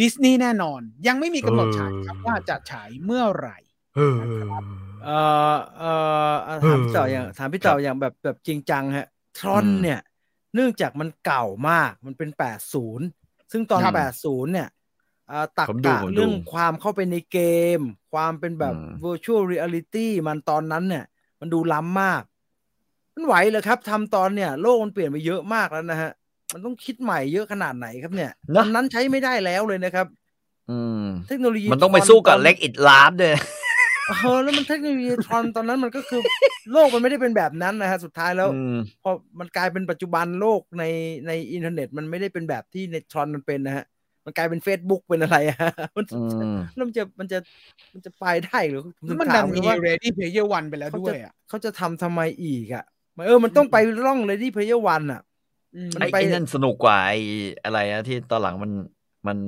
[0.00, 3.58] ดิสนีย์แน่นอน ยังไม่มีกำหนดฉายครับว่าจะฉายเมื่อไหร่
[3.96, 4.16] เออ
[5.04, 5.18] เอ่
[5.52, 5.92] อเอ่
[6.30, 9.06] ออะถามพี่ต่ออย่างถามพี่ต่ออย่างแบบแบบจริงจังฮะ
[9.38, 10.00] ทรอนอืมเนี่ย
[10.54, 12.30] เนื่องจากมันเก่ามากมันเป็น
[12.90, 13.94] 80ซึ่งตอนครับ
[14.26, 14.68] 80เนี่ย
[15.30, 17.38] อ่าตักผมดูกะผมดูเรื่องความเข้าไปในเก
[17.78, 17.80] ม
[18.12, 21.04] ความเป็นแบบอืม virtual reality มันตอนนั้นเนี่ย
[21.40, 22.22] มันดูล้ำมาก
[23.14, 26.10] มันไหวเลยครับทำตอนเนี่ย โลกมันเปลี่ยนไปเยอะมากแล้วนะฮะ
[26.52, 30.06] มันต้องคิดใหม่เยอะขนาดไหนครับเนี่ยตนะอนนั้นใช้ไม่ได้แล้วเลยนะครับ
[30.70, 33.34] อืมเทคโนโลยีมันต้องไปทรสู้กับตอนเล็กอิดลาฟด้วย
[34.18, 36.20] เออแล้วมันเทคโนโลยีทรอนตอนนั้นมันก็คือ
[36.72, 40.84] โลกมันไม่ได้เป็นแบบนั้นนะฮะสุดท้ายแล้วอืมพอมันกลายเป็นปัจจุบันโลกใน
[41.26, 43.84] ในอินเทอร์เน็ต มันไม่ได้เป็นแบบที่ในทรอนมันเป็นนะฮะ
[44.24, 45.58] มันกลายเป็น Facebook เป็นอะไรอะ
[45.96, 47.38] มันอืมแล้วมันจะมันจะ
[47.92, 52.84] มันจะไปได้หรือผมถึงมันถาดัมนไงมีว่า Ready Player One ไปแล้วเขาด้วจะยอะเขาจะทำทำไมอีกอะ
[53.26, 55.20] เออมันต้องไปร่อง Ready Player One อะ
[55.74, 57.18] อืมมันไอ้ไปไอ้นั่นสนุกกว่าไอ้
[57.64, 58.72] อะไรนะที่ตอนหลังมัน
[59.26, 59.38] มัน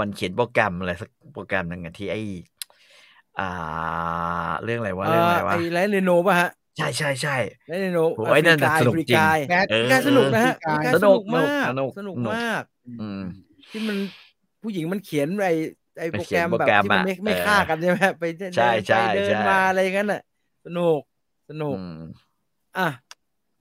[0.00, 2.20] มันเขียนโปรแกรมอะไรสักโปรแกรมหนึ่งอะที่ไอ้
[3.40, 3.50] อ่า
[4.64, 7.36] เรื่องอะไรวะเอเรื่องออะไรวะไอ้ไลท์เรโนป่ะฮะใใช่ใช่ใช่
[7.68, 12.62] ไลท์เรโนโอ้ยนั่นน่ะสนุกจริงแบทเออกายสนุกนะฮะเออกายสสนุนุกกมากสนุกสนุกสนุกมาก
[13.00, 13.22] อืม
[13.70, 13.96] ที่มัน
[14.62, 15.52] ผู้หญิงมันเขียนไอ้
[15.98, 20.20] ไอ้มันโปรเขีแกรยนมโปรแบบแกรมที่มันไม่อะไม่เออฆ่ากันใช่ไหมฮะไปเดินใช่ไปใช่เดินใช่มาอะไรกันน่ะ
[20.66, 21.00] สนุก
[21.50, 22.00] สนุกอืม
[22.78, 22.88] อะ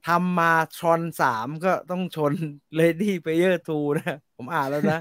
[0.07, 2.33] ทำมาทรอนสามก็ต้องชน
[2.79, 4.99] Lady Player 2 นะ ผมอ่านแล้วนะ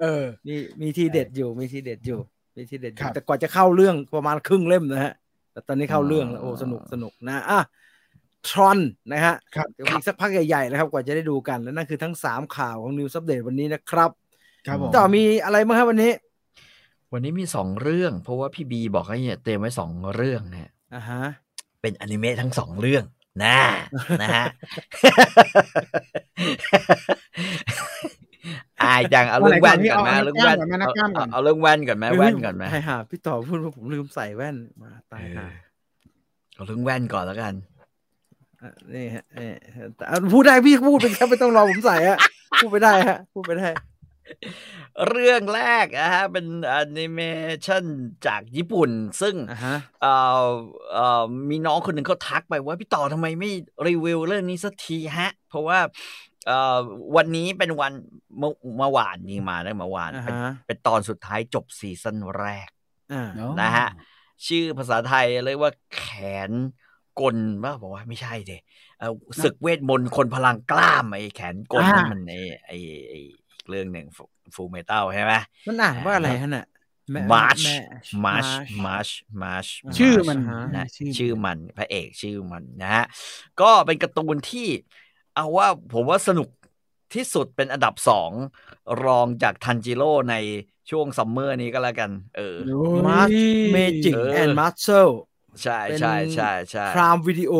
[0.00, 2.20] เออ มีมีทีเด็ดอยู่ มีทีเด็ดอยู่
[2.56, 5.12] มีทีเด็ดอครัยู่บแต่กว่าจะเข้าเรื่องประมาณครึ่งเล่มนะฮะ
[5.52, 7.60] แต่ตอนนี้เข้าเรื่องแล้วโอ้สนุกสนุกนะอะ
[8.48, 8.78] ทรอน
[9.12, 14.10] นะฮะครับเดี๋ยวอีกสักพักใหญ่ๆนะครับ กว่าจะได้ดูกัน และนั่นคือทั้งสามข่าวของ News Update วันนี้นะครับ
[14.66, 16.12] ครับผมต่อมีอะไรบ้างครับวันนี้
[17.12, 21.22] วันนี้มีสองเรื่อง เพราะว่าพี่บีบอกให้เตรียมไว้สองเรื่องนะฮะอ่าฮะ
[21.80, 23.04] เป็นอนิเมะทั้งสองเรื่อง
[23.44, 23.58] นะ
[24.22, 24.44] นะฮะ
[28.82, 35.46] อายจังเอาเรื่องแว่นก่อนไหมเอาเอาเรื่องแว่นเอานักกล้ามก่อนเอาเอาเรื่องแว่นก่อนไหมแว่นก่อนไหมตายหาพี่ต่อพูดว่าผมลืมใส่แว่นมาตายหา
[36.54, 37.54] เอาเรื่องแว่นก่อนแล้วกัน
[38.62, 39.54] อะนี่ฮะเอ่อ
[39.96, 42.18] แต่เอาพูดได้พี่พูดไปครับไม่ต้องรอผมใส่ฮะ
[42.58, 43.68] พูดไปได้ฮะพูดไปได้
[45.08, 47.20] เรื่องแรกนะฮะเป็นแอนิเม
[47.66, 47.84] ชัน
[48.26, 48.90] จากญี่ปุ่น
[49.22, 50.14] ซึ่งอ่าฮะเอ่
[50.44, 50.46] อ
[50.92, 53.50] เอ่อมีน้องคนหนึ่งเขาทักไปว่าพี่ต่อทำไมไม่
[53.86, 55.78] รีวิวเรื่องนี้สักทีฮะ เพราะว่า
[56.46, 56.76] เอ่อ
[57.16, 57.92] วันนี้เป็นวัน
[58.38, 62.68] เมื่อเมื่อวานยิงมาได้เมื่อวานอ่าเป็นฮะเป็นตอนสุดท้ายจบซีซั่นแรก
[63.12, 63.88] อ่าอ๋อนะฮะ
[64.46, 66.04] ชื่อภาษาไทยเรียกว่าแข
[66.48, 66.50] น
[67.20, 68.52] กลว่าบอกว่าไม่ใช่เด
[68.98, 69.12] เอ่อ
[69.44, 72.76] ศึกเวทมนต์คนพลังกล้ามไอ้แขนกลนั่นมันไอ้ไอ้
[73.08, 73.18] ไอ้
[73.52, 74.06] อีกเรื่องหนึ่ง
[74.54, 75.32] ฟูเมทัลใช่ไหม
[75.66, 76.66] มันอ่านว่าอะไรฮะน่ะ
[77.12, 83.04] แ March แ March March March March ชื่อมันอ่านะชื่อชื่อมันพระเอกชื่อมันนะฮะ
[83.60, 84.68] ก็เป็นการ์ตูนที่
[85.34, 86.48] เอาว่าผมว่าสนุก
[87.14, 88.32] ที่สุดเป็นอันดับสอง
[89.04, 90.34] รองจากทันจิโร่ใน
[90.90, 93.40] ช่วงซัมเมอร์นี้ก็แล้วกัน เออโอ้ย March
[93.74, 95.12] Magic เออ and Muscle
[95.62, 97.52] ใช่เป็นใช่ใช่ใช่พรามวิดีโอ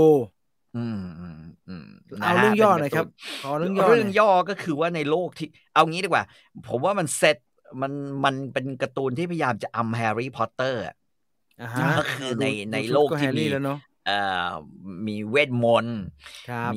[0.77, 1.87] อืมอืมอืม
[2.22, 3.09] นะเอาฮะเรื่องย่อหป็น่อยกาครับตู
[3.41, 6.25] ขอเรื่องย่อหเรื่องน่อยย่อก็คือว่าในโลกที่ เอางี้ดีกว่า
[6.64, 7.37] ผมว่ามันเซต
[7.83, 7.93] มัน
[8.25, 10.81] มันเป็นการ์ตูนที่พยายามจะอำแฮร์รี่พอตเตอร์
[11.61, 13.47] อ่าฮะก็คือในดูในดูชุดโลกก็ที่แฮร์มี
[14.09, 14.51] รี่แล้วเนาะเอ่อ
[15.09, 15.99] มีเวทมนต์
[16.49, 16.77] ครับมี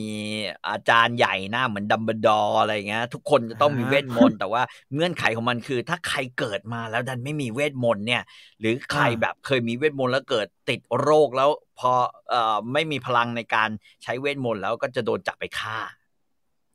[0.70, 4.62] อาจารย์ใหญ่หน้าเหมือนดัมเบิลดอร์อะไรเงี้ย ทุกคนจะต้องมีอ่าเวทมนต์แต่ว่า
[4.94, 8.22] เงื่อนไขของมันคือ ถ้าใครเกิดมาแล้วดันไม่มีเวทมนต์เนี่ย
[8.60, 11.50] หรือใครอ่าแบบเคยมีเวทมนต์แล้วเกิดติดโรคแล้ว
[11.80, 11.92] พอ
[12.30, 13.70] เอ่อไม่มีพลังในการ
[14.04, 15.78] ใช้เวทมนต์แล้วก็จะโดนจับไปฆ่า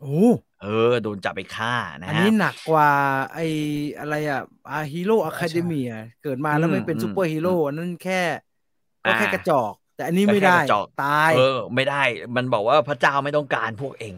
[0.00, 0.22] โอ้
[0.61, 2.88] เออ โดนจับไปฆ่านะอันฮะนี้หนักกว่า
[3.32, 3.38] ไอ
[3.98, 4.38] อะไรอะ
[4.68, 5.76] My Hero Academia
[6.20, 8.14] เกิดมาแล้วไม่เป็นอืมซูเปอร์ฮีโร่อันนั้นแค่
[9.05, 12.03] ก็แค่อ่ากระจอก แต่อันนี้ไม่ก็แค่ได้กระจอกตายเออ ไม่ได้
[12.36, 14.14] มันบอกว่าพระเจ้าไม่ต้องการพวกเอง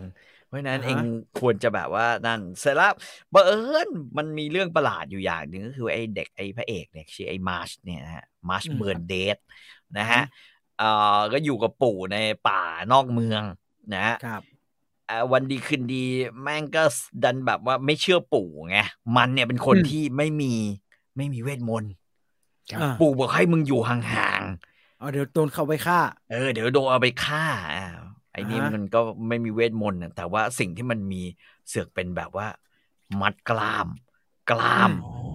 [0.46, 0.98] เพราะฉะนั้นอ่าฮะเอง
[1.40, 2.92] ควรจะแบบว่านั่นเสร็จแล้ว
[3.32, 9.38] บังเอิญมันมีเรื่องประหลาดอยู่อย่างหนึ่งก็คือไอ้เด็กไอ้พระเอกเนี่ยชื่อไอ้ Mash เนี่ยนะฮะ Mash Burnedead
[9.98, 10.22] นะฮะ
[10.78, 12.16] เอ่อก็อยู่กับปู่ใน
[12.48, 12.62] ป่า
[12.92, 13.42] นอกเมือง
[13.94, 14.42] นะฮะครับ
[15.06, 16.04] เอ่อวันดีคืนดี
[16.42, 16.82] แม่งก็
[17.24, 18.78] ดันแบบว่าไม่เชื่อปู่ไง
[19.16, 20.52] มันเนี่ยเป็นคนอืมที่ไม่มี
[21.16, 21.92] ไม่มีเวทมนต์
[22.82, 24.73] อ่าปู่บอกให้มึงอยู่ห่างๆ
[25.04, 25.98] เอาเดี๋ยวโดนเขาไปฆ่า
[26.28, 27.40] เออเดี๋ยวโดนเอาไปฆ่า
[27.74, 27.80] อ่า
[28.32, 28.98] ไอ้นี่อ่าฮะมันก็
[29.28, 31.16] ไม่มีเวทมนต์น่ะแต่ว่าสิ่งที่มันมี
[31.68, 32.46] เสือกเป็นแบบว่า
[33.20, 33.88] มัดกล้าม
[34.50, 34.90] กล้าม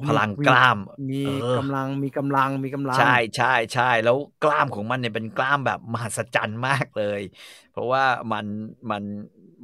[0.06, 0.78] พลังกล้าม
[1.10, 3.06] มีเออกำลังมีกำลังมีกำลัง ใช่
[3.36, 7.22] ใช่ใช่แล้วกล้ามของมันเนี่ยเป็นกล้ามแบบมหัศจรรย์มากเลย
[7.70, 8.46] เพราะว่ามัน
[8.92, 9.04] มัน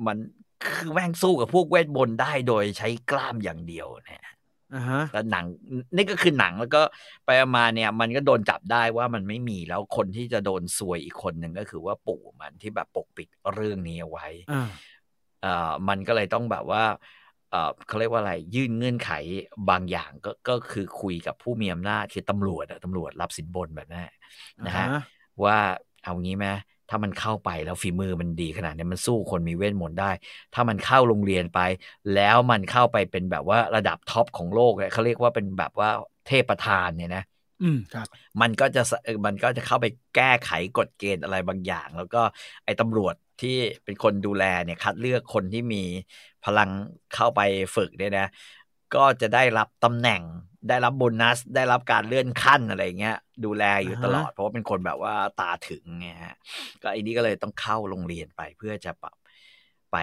[0.07, 0.17] มัน
[0.61, 4.34] คือแม่งสู้กับพวกเวทมนต์ได้โดยใช้กล้ามอย่างเดียวเนี่ยอ่าฮะ
[5.11, 5.45] แล้วหนัง
[5.95, 6.81] นี่ก็คือหนังแล้วก็
[7.25, 14.61] ไปมาเนี่ย มันก็โดนจับได้ว่ามันไม่มีแล้วคนที่จะโดนซวยอีกคนหนึ่งก็คือว่าปู่มันที่แบบปกปิดเรื่องนี้เอาไว้อ่า
[15.41, 16.83] เอ่อมันก็เลยต้องแบบว่า
[17.49, 19.11] เอ่อเขาเรียกว่าอะไรยื่นเงื่อนไข
[19.69, 24.11] บางอย่างก็ก็คือคุยกับผู้มีอำนาจคือตำรวจอะตำรวจรับสินบนแบบนั้นนะฮะ
[24.63, 24.87] อ่าฮะ
[25.45, 25.57] ว่า
[26.03, 26.47] เอางี้ไหม
[26.89, 30.11] ถ้ามันเข้าไปแล้วฝีมือมันดีขนาดนี้มันสู้คนมีเวทมนต์ได้
[30.53, 31.57] ถ้ามันเข้าโรงเรียนไป
[32.11, 35.89] แล้วมันเข้าไปเป็นแบบว่าระดับท็อปของโลกเนี่ยเขาเรียกว่าเป็นแบบว่า
[36.25, 37.21] เทพประธานเนี่ยนะ
[37.61, 37.77] อืม
[38.41, 42.17] มันก็จะสเอ่อมันก็จะเข้าไปแก้ไขกฎเกณฑ์อะไรบางอย่าง แล้วก็
[42.65, 43.49] ไอ้ตำรวจที่
[43.83, 45.77] เป็นคนดูแลเนี่ยคัดเลือกคนที่มี
[46.43, 46.69] พลัง
[47.11, 47.39] เข้าไป
[47.75, 48.23] ฝึกเนี่ยนะ
[48.95, 50.21] ก็จะได้รับตำแหน่ง
[50.69, 56.35] ได้รับโบนัส ได้รับการเลื่อนขั้นอะไรเงี้ย ดูแลอยู่อ่าฮะตลอด เพราะว่าเป็นคนแบบว่าตาถึงไงฮะ
[56.81, 59.15] ก็ไอ้นี้ก็เลยต้องเข้าโรงเรียนไปเพื่อจะปรับ
[59.91, 59.97] ไป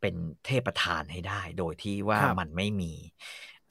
[0.00, 2.92] เป็นเทพประธานให้ได้ โดยที่ว่ามันไม่มี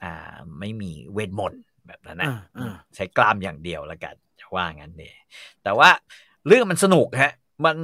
[0.02, 5.16] อ่าไม่มีเวทมนต์แบบนั้นนะอ่าอ่าใช้กล้ามอย่างเดียวแล้วกันจะว่างั้นเนี่ย
[5.62, 5.90] แต่ว่า
[6.46, 7.32] เรื่องมันสนุกฮะ
[7.64, 7.76] มัน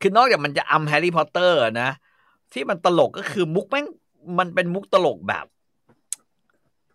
[0.00, 1.90] คือนอกจากมันจะอำแฮร์รี่พอตเตอร์นะ
[2.52, 3.86] ที่มันตลกก็คือมุกแม่ง
[4.38, 5.46] มันเป็นมุกตลกแบบ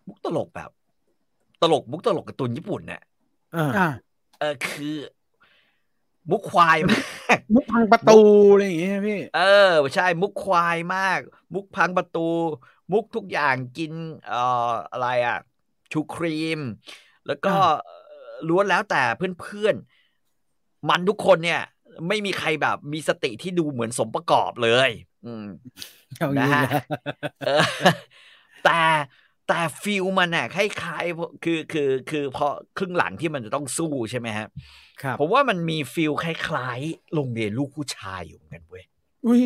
[0.08, 0.70] มุกตลกแบบ
[1.62, 3.02] ตลกมุกตลกการ์ตูนญี่ปุ่นเนี่ย
[3.56, 3.88] อ่าอ่า
[4.38, 4.96] เออคือ
[6.30, 6.98] มุกควายมา
[7.36, 8.20] กมุกพังประตู
[8.52, 11.18] อะไรอย่างเงี้ยพี่ เออใช่ มุกควายมาก
[11.54, 12.28] มุกพังประตู
[12.92, 13.92] มุกทุกอย่างกิน
[14.28, 15.38] เอ่ออะไรอะ
[15.92, 16.60] ชูครีม
[17.26, 17.54] แล้วก็
[17.84, 19.02] เอ่อล้วนแล้วแต่
[19.40, 21.62] เพื่อนๆ มันทุกคนเนี่ย
[22.08, 24.90] ไม่มีใครแบบมีสติที่ดูเหมือนสมประกอบเลย
[25.24, 25.44] อืม
[26.18, 26.82] เอาอย่างนี้นะนะฮะ
[27.40, 27.50] เออ
[28.64, 28.70] แต่
[29.46, 32.46] แต่ฟิลมันอะคล้ายๆคือคือคือพอ
[32.78, 34.46] ครึ่งหลังที่มันจะต้องสู้ใช่ไหมฮะ
[35.02, 38.84] ครับผมว่ามันมีฟิลคล้ายๆโรงเรียนลูกผู้ชายอยู่เหมือนกันเว้ย
[39.26, 39.42] อุ้ย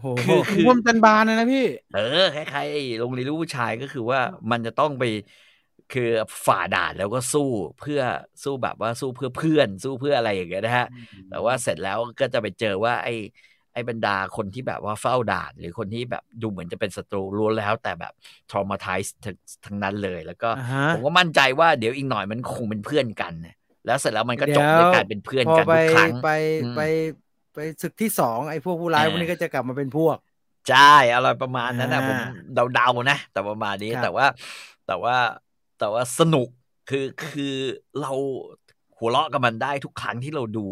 [0.00, 2.00] โหคือผมว่ามันเป็นบานเลยนะพี่ เออ
[2.34, 5.04] คล้ายๆไอ้โรงเรียนลูกผู้ชายก็คือว่ามันจะต้องไป
[5.90, 6.08] คือ
[6.46, 7.40] ฝ่าด่านแล้วก็สู้
[7.78, 8.00] เพื่อ
[8.44, 10.86] สู้แบบว่าสู้เพื่อเพื่อน สู้เพื่ออะไรอย่างเงี้ยนะฮะ
[11.28, 13.12] แต่ว่าเสร็จแล้วก็จะไปเจอว่าไอ้
[13.74, 18.12] ไอ้บรรดาคนที่แบบว่าเฝ้าด่าน หรือคนที่แบบดูเหมือนจะเป็นศัตรูล้วนแล้ว แต่แบบ
[18.50, 23.56] traumatize ทั้งทั้งนั้นเลย แล้วก็อ่าฮะผมก็มั่นใจว่าเดี๋ยวอีกหน่อยมันคงเป็นเพื่อนกันนะ
[23.86, 26.30] แล้วเสร็จแล้วมันก็จบเดี๋ด้วยยวการเป็นเพื่อนพอกันไปทุกครั้งไป
[26.62, 26.82] อืมไป
[27.54, 30.16] ไปศึกที่สองไอ้พวกผู้ร้ายเออพวกนี้ก็จะกลับมาเป็นพวก
[30.70, 32.20] ใช่อะไรประมาณนั้นนะอ่าผม
[32.74, 34.26] เดาๆนะ แต่ประมาณนี้ครับแต่ว่า
[34.86, 35.16] แต่ว่า
[35.78, 36.48] แต่ว่าสนุก
[36.90, 37.54] คือคือ
[38.00, 38.12] เรา
[38.98, 40.66] หัวเราะกับมันได้ทุกครั้งที่เราดู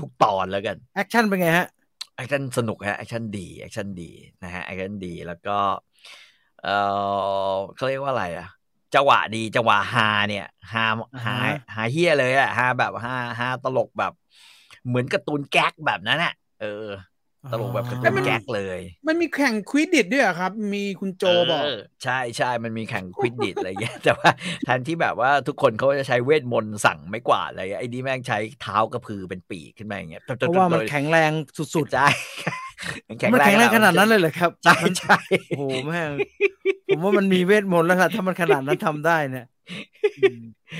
[0.00, 1.66] ทุก ๆ ตอนแล้วกันแอคชั่นเป็นไงฮะ
[2.16, 4.10] แอคชั่นสนุกฮะแอคชั่นดีแอคชั่นดี
[4.42, 5.58] นะฮะแอคชั่นดีแล้วก็
[6.62, 6.70] เออ
[7.74, 8.46] เขาเรียกว่าอะไรอะ
[8.94, 10.84] จังหวะดีจังหวะฮาเนี่ยฮา
[11.24, 14.12] ฮาอ่าฮะฮาเฮียเลยอะฮาแบบฮาฮาตลกแบบ
[14.86, 16.66] เหมือนการ์ตูนแก๊กแบบนั้นอะเออ
[17.52, 24.30] ตลกแบบการ์ตูนแก๊กเลย มันมีแข่ง Quidditch ด้วยเหรอครับ มีคุณโจบอกเใช่ใช่มันมีแข่ง Quidditch อะไรเงี้ยแต่ว่า
[24.64, 31.30] แทนที่แบบว่าทุกคนเขาจะใช้เวทมนต์สั่งไม้กวาดอะไรเงี้ยไอ้นี่แม่งใช้เท้ากระพือเป็นปีกขึ้นมาอย่างเงี้ยเพราะว่ามันแข็งแรง
[31.74, 32.08] สุดใช่
[33.08, 35.18] มันๆมันแข็งแรงขนาดนั้นเลยเหรอครับใช่ใช่
[35.56, 36.10] โอ้โหแม่ง
[36.88, 39.46] ผมว่ามันมีเวทมนต์แล้วล่ะถ้ามันขนาดนั้นทำได้เนี่ย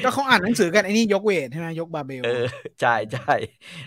[0.04, 2.46] ก็เขาอ่านหนังสือกันไอ้นี่ยกเวทใช่ไหมยกบาร์เบลเออ
[2.80, 3.34] ใช่ใช่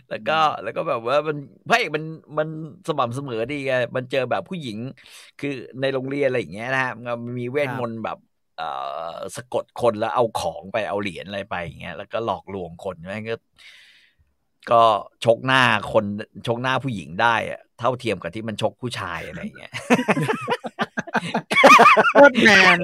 [0.09, 1.37] แล้วก็แล้วก็แบบว่ามัน
[1.69, 2.03] พระเอกมัน
[2.37, 2.47] มัน
[2.87, 4.77] สม่ำเสมอดีไงมันเจอแบบผู้หญิง
[5.39, 6.93] คือในโรงเรียนอะไรอย่างเงี้ยนะฮะ
[7.25, 8.17] มันมีเวทมนต์แบบ
[8.57, 8.69] เอ่
[9.13, 13.35] อสะกดคนแล้วเอาของไปเอาเหรียญอะไรไปอย่างเงี้ยแล้วก็หลอกลวงคนแม่งก็
[14.71, 14.83] ก็
[15.25, 16.05] ชกหน้าคน
[16.47, 19.73] ชกหน้าผู้หญิงได้อะเท่าเทียมกับที่มันชกผู้ชายอะไรอย่างเงี้ย
[22.11, 22.79] โคตรแมน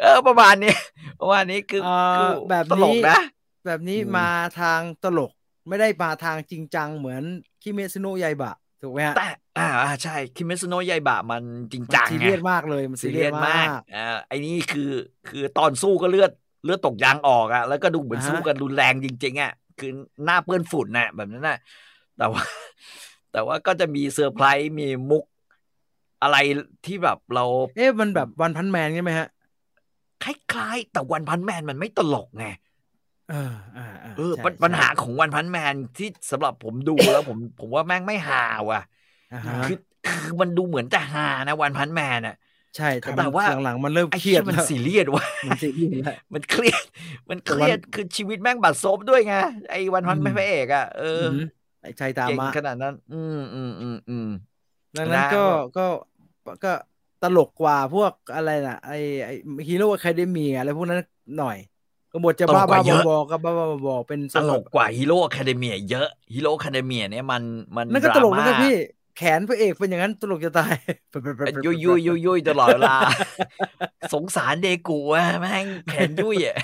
[0.00, 0.74] เออประมาณนี้
[1.20, 3.22] ประมาณนี้คือเอ่อคือแบบตลนี้กนะ
[3.66, 4.28] แบบนี้อืมมา
[4.60, 5.32] ทางตลก
[5.68, 7.22] ไม่ได้มาทางจริงจังเหมือน
[7.62, 9.28] คิเมซุโนะยายบะถูกไหมฮะแต่
[9.58, 11.42] อ่าอ่าใช่คิเมซุโนะยายบะมัน
[11.72, 14.90] จริงมันจังซีไงเรียสมากเลยมันซีซีเรีเรียยสสมามากกอ่าไอ้นี่คือ
[15.28, 16.30] คือตอนสู้ก็เลือด
[16.64, 19.92] เลือดตกยางออกอะแล้วก็ดูเหมือนอ่าฮะสู้กันรุนแรงจริงๆอะคือ
[20.24, 21.58] หน้าเปื้อนฝุ่นน่ะแบบนั้นน่ะ
[22.18, 22.42] แต่ว่า
[23.32, 25.24] แต่ว่าก็จะมีเซอร์ไพรส์มีมุก
[26.24, 26.36] อะไร
[26.86, 27.44] ที่แบบเรา
[27.76, 29.28] เอ๊ะมันแบบ One Punch Man ใช่ไหมฮะ
[30.22, 32.46] คล้ายๆ แต่ One Punch Man มันไม่ตลกไง
[33.30, 38.80] เอออ่าาเออใช่ปัญปัญหาใช่ของ One Punch Man ที่สำหรับผมดูแล้วผมผมว่าแม่งไม่ฮาว่ะ
[39.32, 42.36] อ่าฮะคือคือมันดูเหมือนจะฮานะ One Punch Man อะ
[42.76, 46.82] ใช่แต่แต่มันว่าหลังๆมันเริ่มไอ้เครียดที่มันแล้วซีเรียสว่ะมันซีเรียสแล้วมันเครียด
[47.30, 49.34] มันเครียดคือชีวิตแม่งบัดซบด้วยไง
[49.70, 51.34] ไอ้ One Punch อืมไม่พระเอกอะเออม
[51.82, 54.28] ไอ้ Saitama เก่งขนาดนั้น อืมอืมอืมอืม
[54.96, 55.44] ดังนั้นนะก็
[55.78, 55.86] ก็
[56.64, 56.72] ก็
[57.22, 58.92] ตลกกว่าพวกอะไรน่ะไอ
[59.24, 59.30] ไอ
[59.68, 61.00] Hero Academy อะไรพวกนั้น
[61.38, 61.58] หน่อย
[62.12, 67.42] ก็บทจะบ้าบ้าบอๆก็บ้าบ้าบอๆเป็นตลกกว่า Hero Academia เยอะ Hero Academia เนี่ยมัน
[67.76, 68.76] มันนั่นก็ตลกดราม่านะพี่
[69.16, 70.74] แขนพระเอกเป็นอย่างนั้นตลกจะตาย
[71.64, 72.96] ยุยยุยยุยยุยตลอดเวลา
[74.14, 76.56] สงสารเดกูอะแม่งแขนยุยอะ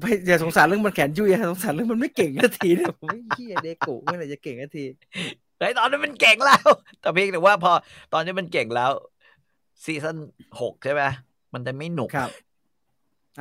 [0.00, 4.84] ไม่อย่าสงสารเรื่องมันแขนยุ่ยอย่าสงสารเรื่องมันไม่เก่งนาทีเนี่ยผมไม่เฮียเดกุเมื่อไหร่จะเก่งนาที
[5.56, 6.68] ไอ้ตอนนั้นมันเก่งแล้ว
[7.00, 7.72] แต่เพียงแต่ว่าพอ
[8.12, 8.92] ตอนนี้มันเก่งแล้ว
[9.84, 10.16] ซีซั่น
[10.60, 11.02] หกใช่ไหม
[11.52, 12.30] มันจะไม่หนุกครับ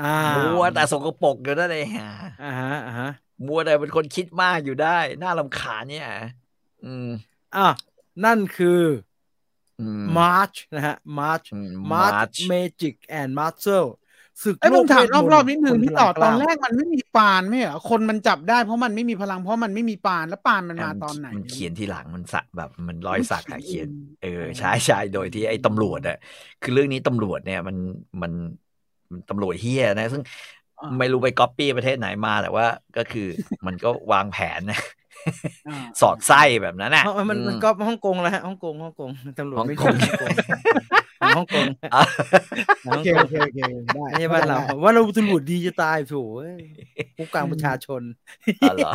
[0.02, 2.12] อ่ามัวแต่สกปรกอยู่นั่นเองฮะ
[2.44, 3.10] อ่าฮะอ่าฮะ
[3.48, 6.08] มัวแต่เป็นคนคิดมากอยู่ได้ น่าลำคาญเนี่ย
[6.86, 7.10] อืม
[7.56, 7.68] อะ
[8.26, 8.82] นั่นคือ
[9.80, 14.05] อืม March นะฮะ March อืม March March Magic and Marcel ศึกไอ้ยผมถามโล
[14.64, 24.28] กเวทรอบๆนิดนึงคพี่ต่อพลัตอนกล้าแรกมันไม่มีปานไม่เหรอคนมันจับได้เพราะมันไม่มีพลังเพราะมันไม่มีปานแล้วปานมันมาตอนไหน มันเขียนทีหลังมันสักแบบมันร้อยสักอะมันเขีเขียยนนเออ
[24.58, 26.16] ใช่ใช่โดยที่ไอ้ตำรวจอะ
[26.62, 27.78] คือเรื่องนี้ตำรวจเนี่ยมัน
[28.22, 28.34] มัน
[29.12, 30.24] มันตำรวจเฮียนะ ซึ่ง
[30.80, 32.66] อ่าไม่รู้ไปก๊อปปี้ประเทศไหนมาแต่ว่า
[32.96, 33.22] ก็คือ
[33.68, 34.76] มันก็วางแผนนะ
[35.66, 39.10] อ่าสอดไส้แบบนั้นน่ะเพราะมันมันอืก็ฮ่องกงแล้วฮะฮ่องกงฮ่องกง
[39.40, 40.34] ตำรวจไม่ฮ่องใช่กง
[41.36, 42.04] ฮ่องกงอะ
[42.86, 43.60] ฮ่โอองเคกงโอเคโอเค
[43.94, 46.22] ได้ไม่ใช่บ้านเราว่าเราตำรวจดีจะตายโถู
[47.18, 48.02] ผู้กลางประชาชน
[48.62, 48.92] อ๋อเหรอ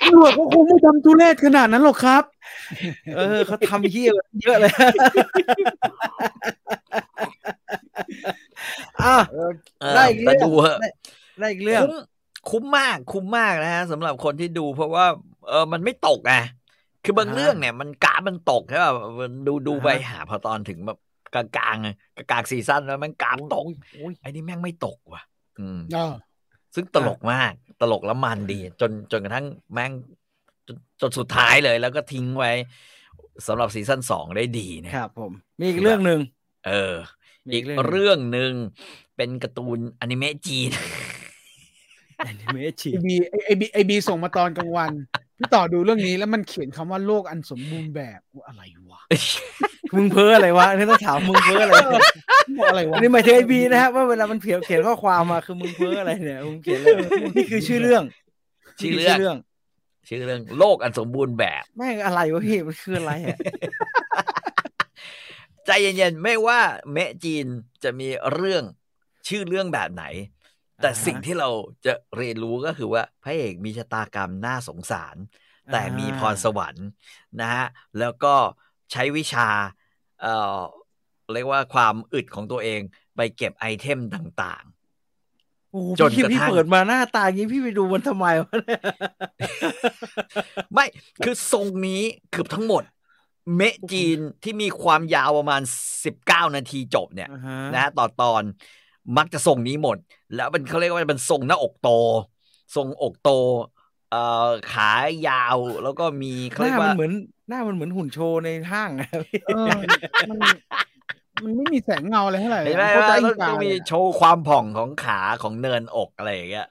[0.00, 2.22] ตำรวจก็คงไม่ทำทุเรศขนาดนั้นหรอกครับ
[3.14, 4.72] เออเขาทำเหี้ยกว่านั้นเยอะเลย
[9.02, 9.50] อะเออ
[9.94, 10.86] ได้อีกแต่เรื่องดูเหอะได้
[11.40, 11.92] ได้อีกเรื่องคุ้ม
[12.50, 15.06] คุ้มมากคุ้มมากนะฮะสำหรับคนที่ดูเพราะว่า
[15.48, 16.32] เออมันไม่ตกไง
[17.04, 20.98] คือบางอ่าฮะเรื่องเนี่ยมันกราฟมันตกใช่ป่ะมันดูดูอ่าฮะไปหาพอตอนถึงแบบ
[21.34, 21.94] กลางกลางๆอะ
[22.30, 25.22] กลางๆซีซั่นแล้วมันกราฟตกโอ้ยไอ้นี่แม่งไม่ตกว่ะ
[25.58, 26.12] อืมเออ
[26.74, 29.92] ซึ่งตลกมากตลกแล้วมันดี จนจนกระทั่งแม่ง
[30.66, 32.52] จนจนสุดท้ายเลย แล้วก็ทิ้งไว้
[33.46, 36.20] สำหรับซีซั่นสองได้ดีเนี่ยครับ ผม มีอีกเรื่องหนึ่ง
[36.66, 36.94] เออ
[37.46, 38.52] มีอีอีกกเรื่องหนึ่งเรื่องหนึ่ง
[39.16, 40.70] เป็นการ์ตูนอนิเมะจีน
[42.26, 44.92] แอนิเมะชีไอบีไอบีไอบีส่งมาตอนกลางวัน
[45.38, 49.02] พี่ต่อดูเรื่องนี้แล้วมันเขียนคำว่าโลกอันสมบูรณ์แบบอะไรวะ
[49.94, 51.74] มึงเพ้ออะไรวะอันนี้ต้องถามมึงเพ้ออะไร
[52.68, 56.98] อะไรวะอันนี้หมายถึงไอบีนะฮะว่าเวลามันเขียนเขียนข้อความมาคือมึงเพ้ออะไรเนี่ยมึงเขียนอะไร
[57.36, 58.02] นี่คือชื่อเรื่อง
[58.80, 59.36] ชื่อนี่เรื่คือองเรื่อง
[60.08, 63.38] ชื่อเรื่องโลกอันสมบูรณ์แบบแม่งอะไรวะพี่มันคืออะไรอะ
[65.66, 66.60] ใจเย็นๆไม่ว่า
[66.92, 67.46] เมะจีน
[67.82, 68.62] จะมีเรื่อง
[69.28, 70.04] ชื่อเรื่องแบบไหน
[70.80, 71.50] แต่อ่าฮะสิ่งที่เรา
[71.86, 75.16] จะเรียนรู้ก็คือว่าพระเอกมีชะตากรรมน่าสงสาร
[75.72, 76.88] แต่มีพรสวรรค์
[77.40, 77.66] นะฮะ
[77.98, 78.34] แล้วก็
[78.92, 79.48] ใช้วิชา
[80.22, 80.60] เอ่อ
[81.32, 82.80] เรียกว่าความอึดของตัวเอง
[83.16, 84.64] ไปเก็บไอเทมต่าง
[85.72, 90.86] โอ้โหจนพี่กระพี่ทั่งเปิดมาหน้าตาอย่างนี้พี่ไปดูมันทำไมวะเนี่ยๆไม่
[91.24, 92.82] คือทรงนี้เกือบทั้งหมด
[93.56, 95.62] เมะจีนที่มีความยาวประมาณ
[96.04, 98.42] สิบเก้านาทีจบเนี่ยอ่าฮะนะฮะต่อตอน
[99.16, 99.96] มักจะทรงนี้หมด
[100.34, 101.90] แล้วมันเขาเรียกว่าเป็นทรงหน้าอกโต
[102.74, 103.30] ทรงอกโต
[104.10, 104.90] เอ่อขา
[105.28, 107.12] ยาวแล้วก็มีเขาหเรียน้ากมัว่านเหมือน
[107.48, 109.08] หน้ามันเหมือนหุ่นโชว์ในห้างอะ
[109.46, 109.68] เออ
[110.30, 110.38] มัน
[111.44, 116.66] มันไม่มีแสงเงาอะไรเท่าไหร่เห็นไหมโคตรว่าอิต้องงกาต้องมีเลยอะโชว์ความผ่องของขาของเนินอกอะไรอย่างเงี้ย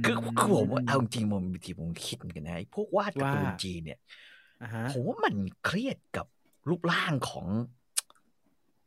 [0.00, 3.98] มคือคือผมว่าเอาจริงๆผมบางทีผมคิดเหมือนกันนะไอ้พวกวาดการ์ตูนว่าจีนเนี่ย
[4.62, 5.34] อ่าฮะผมว่ามัน
[5.64, 6.26] เครียดกับ
[6.68, 7.48] รูปร่างของ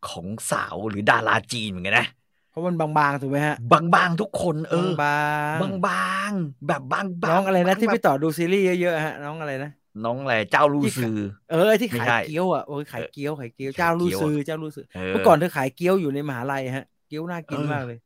[0.10, 2.08] ของสาวหรือดาราจีนเหมือนกันนะ
[2.54, 9.72] เพราะมันบางๆถูกไหมฮะ บางๆทุกคนเออบางบางๆแบบบางๆน้องอะไรนะบางที่แบบไปต่อดูซีรีส์เยอะๆฮะน้องอะไรนะ
[10.06, 11.18] น้องอะไรเจ้าลู่ซือ
[11.52, 18.00] เออไอ้ที่ไม่ขายใช่เกี๊ยวอะโอ้ยขายเกี๊ยวขายเกี๊ยวขายเจ้าลู่เกี๊ยวซือเจ้าลู่ซือเอเมื่อก่อนเธอขายเกี๊ยวอยู่ในมหาลัยฮะ เกี๊ยวน่ากินเออมากเลย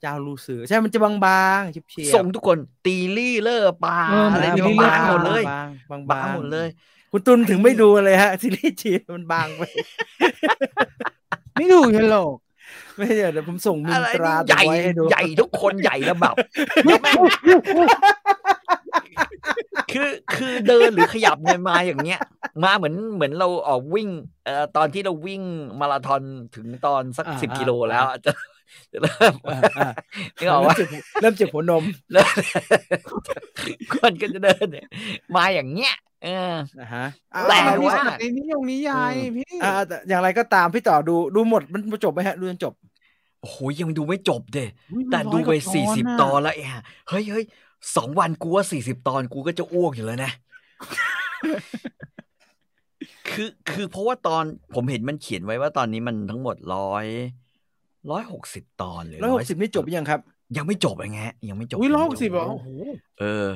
[0.00, 1.12] เจ้าลู่ซือใช่มันจะบา
[1.58, 6.68] งๆชิบเชียส่งทุกคนตีลี่เลอร์ปลาเอออะไรเหมืเนี่อนยตีลี่บางหมดเลยบางๆบางๆบางหมดเลย
[7.12, 9.62] คุณตุนถึงไม่ดูเลยฮะซีรีส์จีนมันบางไป
[11.54, 12.36] ไม่ดูเฮลโลก
[12.96, 16.34] ไม่เดี๋ยวเดี๋ยวผมส่งมินอะไรตรานี่ใหญ่ไว้ให้ดูใหญ่ทุกคนใหญ่แล้วแบบ
[16.84, 17.20] แล้วแม่ง
[19.92, 22.20] คือคือเดินหรือขยับเนี่ยมาอย่างเงี้ย
[22.64, 24.08] มาเหมือนเหมือนเราออกวิ่ง
[24.44, 25.42] เอ่อตอนที่เราวิ่ง
[25.80, 26.22] มาราธอน
[26.54, 28.32] ถึงตอนสักอ่าสิบอ่ากิโลแล้วอะจะ
[28.92, 29.90] จะเริ่มอ่าอ่า
[30.38, 30.76] นึกออกว่า
[31.20, 32.36] เริ่มเจ็บหัวนมเริ่ม
[33.92, 34.88] คนก็จะเดินเนี่ย
[35.36, 35.94] มาอย่างเงี้ย
[36.24, 37.06] เออนะฮะ
[37.48, 42.74] แปลมันมีว่าสัตว์ในนิยงนิยายพี่อ่าแต่อย่างไรก็ตามพี่ต่อดูดูหมดมันจบไหมฮะ ดูจนจบ
[43.40, 46.68] โอ้โหยังดูไม่จบเด้อุ๊ยแต่มันดูไปร้อยกว่าสี่สิบะตอนแล้วเอ้ย
[47.08, 47.44] เฮ้ยเฮ้ย
[47.96, 50.32] สองวันกูว่าสี่สิบตอนกูก็จะอ้วกอยู่แล้วนะ
[53.30, 54.44] คือคือเพราะว่าตอน
[54.74, 57.06] ผมเห็นมันเขียนไว้ว่าตอนนี้มันทั้งหมดร้อย
[58.10, 60.20] ร้อยหกสิบตอนหรือร้อยหกสิบนี่จบหรือยังครับ
[60.56, 62.68] ยังไม่จบยังไงยังไม่จบอุ้ยร้อยงหไม่กจสิบเหรอโอ้โห
[63.20, 63.48] เออ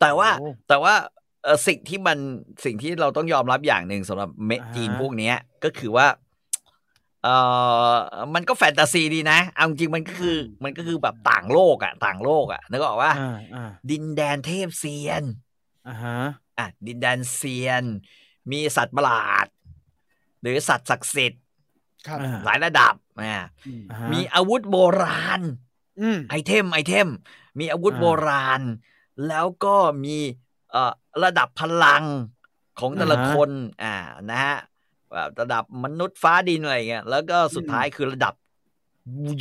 [0.00, 0.94] แต่ว่าโอ้แต่ว่า
[1.42, 2.18] เออสิ่งที่มัน
[2.64, 5.34] สิ่งที่เราต้องยอมรับอย่างหนึ่งสำหรับเมะอ่าฮะจีนพวกเนี้ย
[5.64, 6.06] ก็คือว่า
[7.24, 7.28] เอ
[7.92, 7.94] อ
[8.34, 15.24] มันก็แฟนตาซีดีนะ เอาจริงๆมันก็คือ มันก็คือแบบต่างโลกอะต่างโลกอะนึกออกว่าอ่าอ่าดินแดนเทพเซียน
[15.88, 16.18] อ่าฮะ
[16.58, 17.84] อะดินแดนเซียน
[18.52, 19.46] มีสัตว์ประหลาด
[20.42, 21.42] หรือสัตว์ศักดิ์สิทธิ์
[22.06, 23.36] ครับอ่าหลายระดับอ่า
[23.66, 25.40] อืมอ่าฮะมีอาวุธโบราณ
[26.00, 27.08] อืม item item
[27.60, 28.62] มีอาวุธอ่าโบราณ
[29.28, 30.39] แล้วก็มีเอ่อ
[31.24, 32.04] ระดับพลัง
[32.80, 33.50] ของแต่ละอ่าฮะคน
[33.82, 33.94] อ่า
[34.30, 34.56] นะฮะ
[35.12, 38.34] แบบระดับมนุษย์ฟ้าดินอะไรเงี้ยแล้วก็สุดท้ายคือระดับ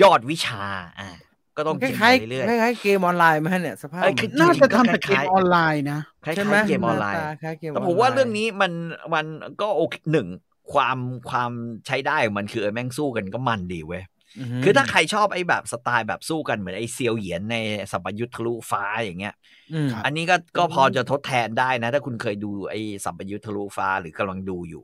[0.02, 0.64] ยอดวิชา
[1.00, 1.10] อ่า
[1.58, 8.72] ก็ต้องคเก่งล้ายไปเรื่อยๆคล้ายๆเกมออนไลน์ไหมฮะเนี่ยสภาพเอ้ยคือมันน่าจริงๆจะทำแต่ก็เกคล้ายมๆออนไลน์นะๆคล้ายใช่ไหมๆเกมออนไลน์หาตาคล้ายเกมแต่ผมว่าไลน์เรื่องนี้มัน
[9.14, 9.26] มัน
[9.62, 10.28] ก็โอเคหนึ่ง
[10.74, 10.98] ความ
[11.30, 11.52] ความ
[11.88, 14.19] ใช้ได้ของมันคือเออแม่งสู้กันก็มันดีเว้ยฮึ
[14.64, 17.56] คือถ้าใครชอบไอ้แบบสไตล์แบบสู้กันเหมือนไอ้เซียวเหยียนใน
[17.92, 19.36] สัปยุทธ์ทะลุฟ้าอย่างเงี้ย
[19.72, 24.84] อืมครับอันนี้ก็ก็พอจะทดแทนได้นะ ถ้าคุณเคยดูไอ้สัปยุทธ์ทะลุฟ้าหรือกำลังดูอยู่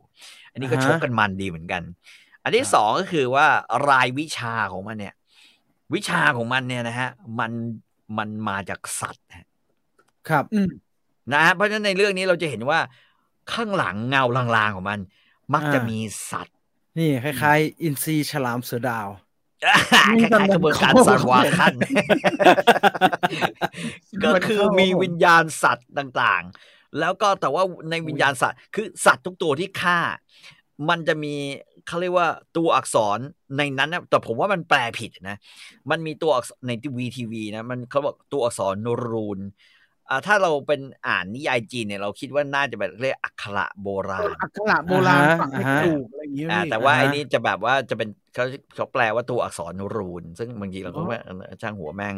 [0.51, 1.83] อันนี้ก็อ่าชฮะกกันมันดีเหมือนกัน
[2.43, 3.47] อันที่ครับสองก็คือว่า
[3.89, 5.13] รายวิชาของมันเนี่ย
[5.93, 7.09] วิชาของมันเนี่ยนะฮะ
[7.39, 7.51] มัน
[8.17, 9.47] มันมาจากสัตว์ฮะ
[10.29, 10.67] ครับอืม
[11.33, 12.79] นะฮะเพราะฉะนั้นในเรื่องนี้เราจะเห็นว่า
[13.53, 14.99] ข้างหลังเงาลางๆของมัน
[15.53, 15.99] มักจะอ่ามีมี
[16.31, 16.57] สัตว์
[16.97, 19.24] นี่คล้ายๆ อินซีฉลามเสือดาวมี
[20.21, 21.73] คล้ายๆกระบวนการสัตว์วาคัน
[24.23, 29.99] ก็คือมีวิญญาณสัตว์ต่างๆ แล้วก็แต่ว่าในวิญญาณสัตว์ คือสัตว์ทุกตัวที่ฆ่า
[30.89, 31.33] มันจะมี
[31.87, 32.27] เขาเรียกว่า
[32.57, 33.19] ตัวอักษร
[33.57, 35.37] ในนั้นนะแต่ผมว่ามันแปลผิดนะ
[35.91, 39.39] มันมีตัวอักษรในทีวีทีวีนะ มันเขาบอกตัวอักษรนรูน
[40.27, 48.43] ถ้าเราเป็นอ่านนิยายจีนเนี่ยเราคิดว่าน่าจะแบบเรียกอักขระโบราณอักขระโบราณอ่าฮะฝังในอ่ากฮะระดูกอะไรอย่างเงี้ยอ่าพี่แต่ว่าอ่าฮะไอ้นี้จะแบบว่าจะเป็นเขา
[48.75, 51.19] เขาแปลว่าตัวอักษรรูน ซึ่งบางทีเราก็อ๋อว่า
[51.61, 52.15] ช่างหัวแม่ง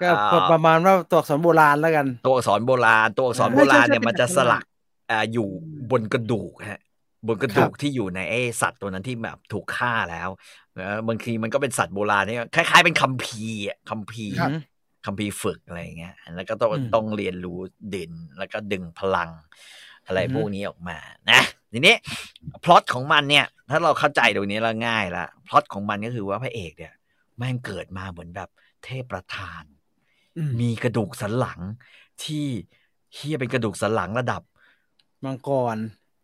[0.00, 0.14] ก็อ่า
[0.50, 4.64] ประมาณว่าตัวอักษรโบราณแล้วกัน ตัวอักษรโบราณ ตัวอักษรใช่โบราณใช่เนี่ยใช่มันจะเป็นสอักษรลัก
[5.10, 5.48] อ่าอยู่
[5.90, 6.80] บนกระดูกฮะ
[7.26, 10.28] บนกระดูกที่อยู่ในไอ้สัตว์ตัวนั้นที่แบบถูกฆ่าแล้ว
[10.78, 14.34] นะบางทีมันก็เป็นสัตว์โบราณที่คล้ายๆเป็นคัมภีร์อะคัมภีร์
[15.06, 17.58] ครับคัมภีร์ฝึกอะไรอย่างเงี้ย แล้วก็ต้องอืมต้องเรียนรู้
[17.90, 19.30] เด่นแล้วก็ดึงพลัง
[20.06, 20.98] อะไรอือฮึพวกนี้ออกมา
[21.30, 21.40] นะ
[21.72, 21.94] ทีนี้
[22.64, 26.94] พล็อตของมันเนี่ย ถ้าเราเข้าใจตรงนี้แล้วง่ายละพล็อตของมันก็คือว่าพระเอกเนี่ย
[27.38, 28.48] แม่งเกิดมาเหมือนแบบ
[28.84, 29.62] เทพประธาน
[30.36, 31.60] อืมมีกระดูกสันหลัง
[32.24, 32.46] ที่
[33.14, 34.42] เฮียเป็นกระดูกสันหลังระดับ
[35.24, 35.76] มังกร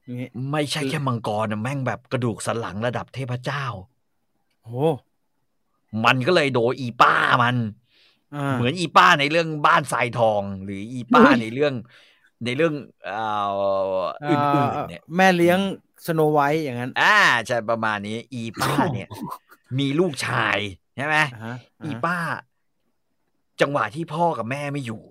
[0.04, 3.64] อย่างงี้ไม่ใช่แค่มังกรนะแม่งแบบกระดูกสันหลังระดับเทพเจ้า
[4.64, 4.86] โอ้
[6.04, 7.81] มันก็เลยโดนอีป้ามันอ่า
[8.54, 11.74] เหมือนอีป้าในเรื่องบ้านทรายทอง หรืออีป้าอุ้ยในเรื่อง
[12.44, 12.74] ในเรื่อง
[13.06, 13.24] เอ่
[13.56, 15.58] ออื่นๆเนี่ย แม่เลี้ยง
[16.06, 19.08] สโนไวท์อย่างนั้น อ่าใช่ประมาณนี้ อีป้าเนี่ย
[19.78, 20.58] มีลูกชาย
[20.96, 22.18] ใช่ไหมอ่าฮะอีอ่าป้า
[23.60, 25.02] จังหวะที่พ่อกับแม่ไม่อยู่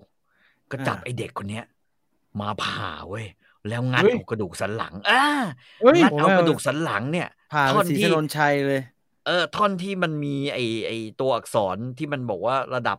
[0.70, 1.64] ก็จับอ่าไอเด็กคนเนี้ย
[2.40, 3.26] มาผ่าเว้ย
[3.68, 5.24] แล้วงัดเฮ้ยเอากระดูกสันหลังอ่า
[5.80, 8.82] เฮ้ยงัดผมเอาว่ากระดูกสันหลังเนี่ยผ่านท่อนสีที่ถนนชัยเลย
[9.26, 12.98] เออ ท่อนที่มันมีไอไอตัวอักษรที่มันบอกว่าระดับ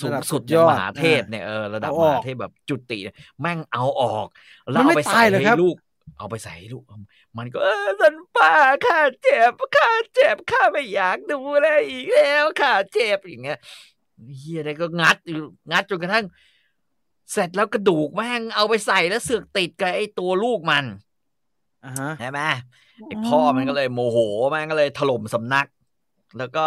[0.00, 4.28] สูงระดับสุดสุดเนี่ยยอดมหาเทพเนี่ยเออระดับเอามออกหาเทพแบบจุติเนี่ยแม่งเอาออก
[4.72, 5.76] แล้มัวนไม่เอาไปใส่ตายเหรอครัให้บลูก
[6.18, 6.84] เอาไปใส่ให้ลูก
[7.38, 8.52] มันก็เออสันป่า
[8.86, 13.58] ข้าเจ็บข้าเจ็บข้าไม่อยากดูแลอีกแล้วข้าเจ็บอย่างเงี้ย
[14.38, 16.24] เฮียอะไรก็งัดอยู่งัดจนกระทั่ง
[17.32, 20.84] เสร็จแล้วกระดูกแม่งเอาไปใส่แล้วเสือกติดกับไอ้ตัวลูกมัน
[21.84, 22.40] อ่าฮะใช่ไหม
[23.06, 24.18] ไอพ่อมันก็เลยโมโห
[24.54, 25.66] มันก็เลยถล่มสำนัก
[26.38, 26.66] แล้วก็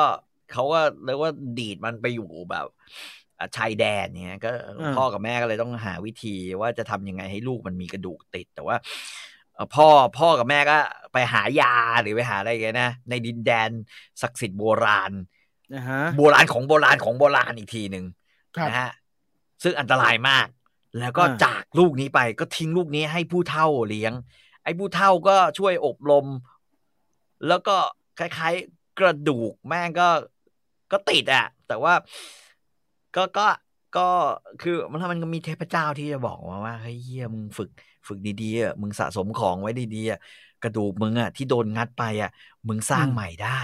[0.54, 2.68] เขาก็เรียกว่าดีดมันไปอยู่แบบ
[3.40, 8.76] อะชายแดนเนี่ยก็อ่าพ่อกับแม่ก็เลยต้องหาวิธีว่าจะทำยังไงให้ลูกมันมีกระดูกติด แต่ว่า
[9.56, 10.78] เอ่อพ่อพ่อกับแม่ก็
[11.14, 13.70] ไปหายาหรือไปหาอะไรกันนะในดินแดน
[14.22, 15.12] ศักดิ์สิทธิ์โบราณ
[15.76, 18.06] อ่าฮะโบราณของโบราณของโบราณอีกทีหนึ่ง
[18.58, 18.90] ครับนะฮะ
[19.64, 20.48] ซึ่งอันตรายมาก
[21.00, 24.14] แล้วก็จากลูกนี้ไปก็ทิ้งลูกนี้ให้ผู้เฒ่าเลี้ยง
[24.64, 26.26] ไอ้ผู้เฒ่าก็ช่วยอบรม
[27.48, 27.76] แล้วก็
[28.20, 30.10] คล้ายๆกระดูกแม่งก็
[30.94, 31.94] ก็ติดอะแต่ว่า
[33.15, 33.48] ก็ก็
[33.98, 34.07] ก็
[34.61, 37.70] คือมันมันก็มีเทพเจ้าที่จะบอกมาว่าเฮ้ยเฮียมึงฝึก
[38.07, 40.20] ฝึกดีๆอะมึงสะสมของไว้ดีๆอะ
[40.64, 42.32] กระดูกมึงอะที่โดนงัดไปอะ
[42.68, 43.60] มึงสร้างใหม่ได้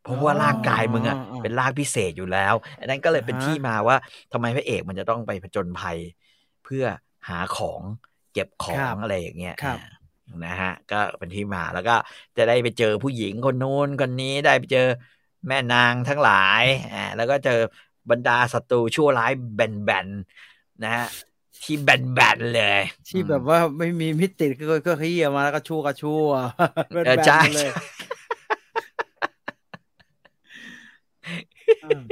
[0.00, 3.96] เพราะว่าร่างกายมึงอะเป็นร่างพิเศษอยู่แล้ว อันนั้นก็เลยเป็นที่มาว่า
[4.32, 5.98] ทำไมพระเอกมันจะต้องไปผจญภัย
[6.64, 6.84] เพื่อ
[7.28, 7.82] หาของ
[8.32, 9.80] เก็บของอะไรอย่างเงี้ยครับ
[10.28, 11.96] อ่านะฮะก็เป็นที่มาแล้วก็
[12.36, 14.86] จะได้ไปเจอผู้หญิงคนโน้นคนนี้ได้ไปเจอ
[15.46, 16.62] แม่นางทั้งหลาย
[16.94, 17.60] อ่าแล้วก็เจอ
[18.10, 21.06] บรรดาศัตรูชั่วร้ายแบนๆนะฮะ
[21.62, 26.28] ที่แบนๆเลย ที่แบบว่าไม่มีมิติก็ก็ขยี้ออกมาแล้วก็ชั่วก็ชั่ว
[26.94, 27.70] เป็นเออแบบใช่นั้นเลย
[31.84, 32.02] อืม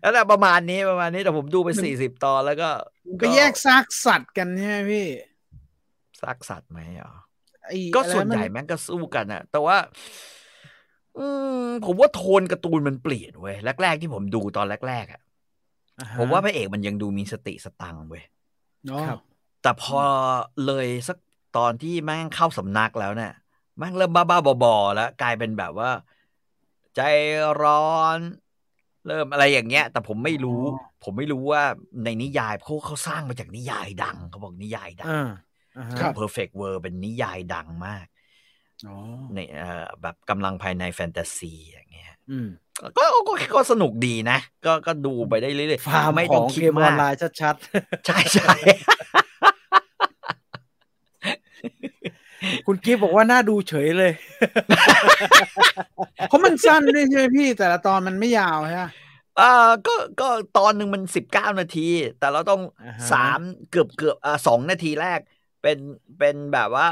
[0.00, 2.70] แล้วแหละประมาณนี้ประมาณนี้แต่ผมดูไปสี่สิบตอนแล้วก็
[3.22, 5.06] ก็แยกซากสัตว์กันใช่ไหมพี่
[6.20, 7.12] ซากสัตว์ไหมเหรอ
[7.66, 9.76] ไอ้ก็อะไรส่วนใหญ่มัแม่งก็สู้กันอะแต่ว่า
[11.20, 11.28] อื
[11.64, 15.20] มผมว่าโทนการ์ตูนมันเปลี่ยนเว้ยแรกๆที่ผมดูตอนแรกๆอะ
[16.00, 18.24] อ่ฮะผมว่าพระเอกมันยังดูมีสติสตังค์เว้ย
[18.86, 19.18] เนาะครับ
[19.62, 20.00] แต่พอ
[20.66, 21.16] เลยสัก
[21.56, 23.32] ตอนที่แม่งเข้าสำนักแล้วเนี่ย
[23.78, 25.90] แม่งเริ่มบ้าๆบอๆแล้ว กลายเป็นแบบว่า
[26.96, 27.00] ใจ
[27.62, 28.18] ร้อน
[29.06, 30.62] เริ่มอะไรอย่างเงี้ย แต่ผมไม่รู้
[31.04, 31.62] ผมไม่รู้ว่า
[32.04, 35.30] ในนิยายเขาเขาสร้างมาจากนิยายดังเขาบอกนิยายดังอ่า
[35.78, 38.19] อ่าฮะ Perfect World เป็นนิยายดังมากอ๋อ
[39.34, 42.48] ในเอ่อแบบกำลังภายในแฟนตาซีอย่างเงี้ยอืม
[42.98, 47.54] ก็ก็ก็สนุกดีนะ ก็ก็ดูไปได้เรื่อยฟาร์มไม่ขต้อองงคิดเกมออมานไลกน์ชัด
[48.06, 48.60] ใช่ใช่ๆ
[52.66, 54.12] คุณกิฟต์บอกว่าน่าดูเฉยเลย
[56.28, 58.84] เพราะมันสั้นด้วยใช่ไหมพี่ แต่ละตอนมันไม่ยาวใช่ไหม
[59.40, 60.28] อ่าก็ก็
[60.58, 61.88] ตอนหนึ่งมันสิบเก้านาที
[62.18, 63.40] แต่เราต้องอ่าฮะสาม
[63.70, 65.20] เกือบเกือบอ่าสองนาทีแรก
[65.62, 65.78] เป็น
[66.18, 66.86] เป็นแบบว่า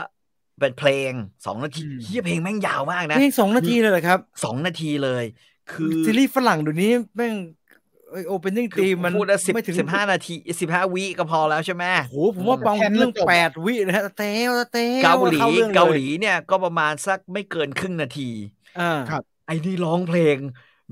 [0.61, 1.13] เป็นเพลง
[1.47, 5.25] สองนาทีเฮียเพลงแม่งยาวมากนะนี่สองนาทีเลยเหรอครับสองนาทีเลย
[5.73, 7.35] คือซีรีส์ฝรั่งเดี๋ยวนี้แม่ง
[8.29, 18.31] โอเปนนิ่งคือตีมันพูดแล้วสิบไม่ถึงสิบห้านาทีสิบห้าวิก็พอแล้วใช่ไหมโอ้โหผมว่าบางเรื่องแปดวินะฮะเต้วเต้วเกาหลีข้รื่องยเกาหลีเนี่ยก็ประมาณสักไม่เกินครึ่งนาที
[18.81, 18.93] อ่า
[19.47, 20.39] ไอ้นี่ร้องเพลง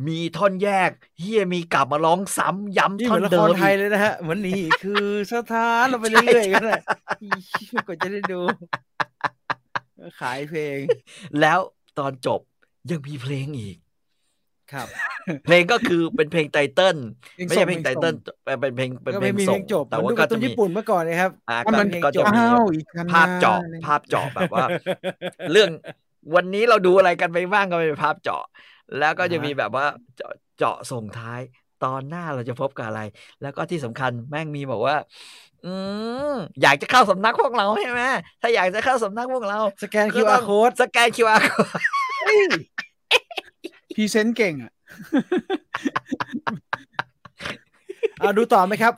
[0.09, 0.91] มีท่อนแยก
[1.21, 6.81] เฮียมีกลับมาร้องซ้ำย้ำนี่เหท่อมือนนละเดิครมไทยอีกเลยนะฮะ เหมือนนี่คือสถานเราไปเรื่อยๆกันเลย
[7.87, 8.41] กว่าจะได้ดู
[10.21, 10.79] ขายเพลง
[11.41, 11.59] แล้ว
[11.99, 12.41] ตอนจบ
[12.91, 13.77] ยังมีเพลงอีก
[14.73, 14.89] ครับ
[15.45, 16.97] เพลงก็คือเป็นเพลงไตเติ้ล
[17.37, 18.15] เพลงไม่ใช่ส่งเพลงไตเติ้ล
[18.61, 24.67] เป็นเพลงเป็นก็เพลไม่งมีส่เพลงงจบแต่เหมือนว่าดูก็การ์ตูจะนมีญี่ปุ่นเมื่อก่อนนะครับอ่าว่าก็มันก็จะมีอ้าวอีกคันภาพเจาะนะภาพเจาะแบบว่า
[25.53, 25.71] เรื่อง
[26.35, 28.45] วันนี้เราดูอะไรกันไปบ้างก็เป็นภาพเจาะ
[28.99, 29.87] แล้วก็จะอ่าฮะมีแบบว่า
[30.17, 31.41] เจาะเจาะส่งท้าย
[31.85, 33.01] ตอนหน้าเราจะพบกับอะไร
[33.43, 34.97] แล้วก็ที่สำคัญแม่งมีบอกว่า
[35.67, 35.75] อื
[36.33, 38.03] มอยากจะเข้าสำนักพวกเราใช่ไหม
[38.43, 41.71] ถ้าอยากจะเข้าสำนักพวกเราสแกนก็ต้ QR อง code สแกน QR code
[43.97, 44.73] พรีเซนต์เก่งอะ
[48.19, 48.95] เอาดูต่อไหมครับ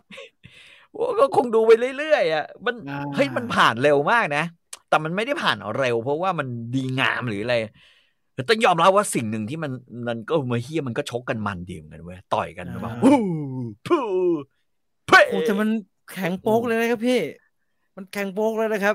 [0.93, 4.45] โอ้ก็คงดูไปเรื่อยๆอะมันอ่าเฮ้ยมันผ่านเร็วมากนะ
[4.89, 7.57] แต่มันไม่ได้ผ่านเร็ว เพราะว่ามันดีงามหรืออะไร
[8.35, 9.73] แต่ต้องยอมรับว่าสิ่งหนึ่งที่มัน
[10.09, 13.17] มันก็มาเฮียมันก็ชกกันมันดีเหมือนกันเว้ยต่อยกันอ่าแบบวู้
[13.87, 13.97] พู
[15.07, 15.69] เพ่โอ้แต่มัน
[16.13, 17.21] แข็งโป๊กเลยนะครับพี่
[17.97, 18.95] มันแข็งโป๊กเลยนะครับ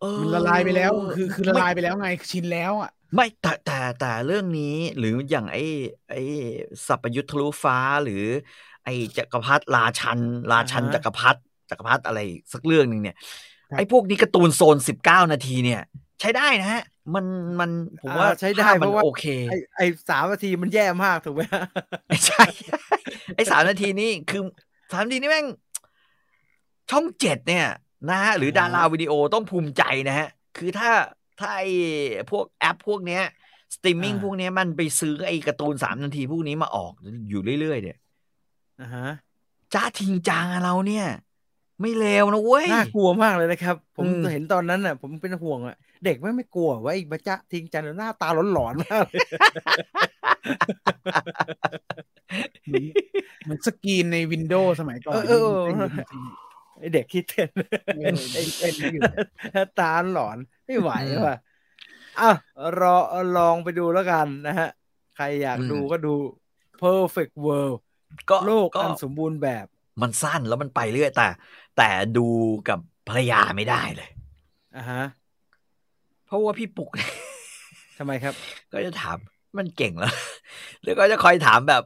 [0.00, 5.64] เออมันละลายไปแล้ว คือคือละลายไปแล้วไงชินแล้วอะไม่แต่แต่แต่เรื่องนี้หรืออย่างไอ้
[6.10, 6.22] ไอ้
[6.86, 8.22] สัพพยุทธทะลุฟ้าหรือ
[8.84, 10.18] ไอ้จักรพรรดิราชัน
[10.52, 11.38] ราชันอ่าฮะจักรพรรดิ
[11.70, 12.20] จักรพรรดิอะไร
[12.52, 13.16] สักเรื่องหนึ่งเนี่ย
[13.70, 15.80] ครับไอ้พวกนี้การ์ตูนโซนสิบเก้านาทีเนี่ย
[16.20, 16.82] ใช้ได้นะฮะ
[17.14, 17.24] มัน
[17.60, 17.70] มัน
[18.02, 19.80] ผมว่าอ่าใช้ได้ภพเพมันราะว่าโอเค ไอไอ
[20.10, 21.42] สามนาทีมันแย่มากถูกไหม
[22.08, 22.44] ไม่ใช่
[23.36, 24.42] ไอ้สามนาทีนี้คือ
[24.92, 25.46] สามนาทีนี้แม่ง
[26.90, 27.66] ช่องเจ็ดเนี่ย
[28.10, 30.90] นะฮะหรืออ่าดาราวิดีโอต้องภูมิใจนะฮะ คือถ้า
[31.38, 31.68] ถ้าไอ้
[32.30, 33.22] พวกแอปพวกเนี้ย
[33.74, 36.92] สตรีมมิ่งอ่าพวกเนี้ยมันไปซื้อไอ้การ์ตูนสามนาทีพวกนี้มาออก
[37.30, 37.98] อยู่เรื่อยๆเนี่ย
[38.80, 39.08] อ่าฮะ
[39.74, 41.06] จ้าทิงจางอะเราเนี่ย
[41.80, 49.26] ไม่เลวนะเว้ยน่ากลัวมากเลยนะครับ ผมอืมเห็นตอนนั้นน่ะ ผมเป็นห่วงอะ เด็กไม่ไม่กลัวว่าไอ้บัจจะทิ้งจันหน้าตาหลอนๆมากเลย
[52.64, 52.84] เหมือน
[53.42, 55.52] เหมือนสกรีนในวินโดว์สมัยก่อนเออ
[56.78, 57.48] เออที่เออเต้นอยู่ไอ้เด็กที่เต้น
[57.94, 59.02] เออเต้นเต้นอยู่
[59.78, 60.90] ตาหลอนไม่ไหว
[61.26, 61.36] ว่ะ
[62.20, 62.30] อะ
[62.80, 62.96] รอ
[63.36, 64.68] ลองไปดูแล้วกันนะฮะ
[65.16, 66.14] ใครอยากอืมดูก็ดู
[66.82, 67.76] perfect world
[68.30, 69.66] ก็โลกก็อันสมบูรณ์แบบ
[70.02, 71.28] มันสั้นแล้วมันไปเรื่อยแต่
[71.76, 72.26] แต่ดู
[72.68, 72.78] กับ
[73.08, 74.08] ภรรยาไม่ได้เลย
[74.76, 75.02] อะฮะ
[76.26, 76.90] เพราะว่าพี่ปุก
[77.98, 78.34] ทำไมครับ
[78.72, 79.16] ก็จะถาม
[79.58, 80.14] มันเก่งแล้ว
[80.84, 81.82] แล้วก็จะคอยถามแบบ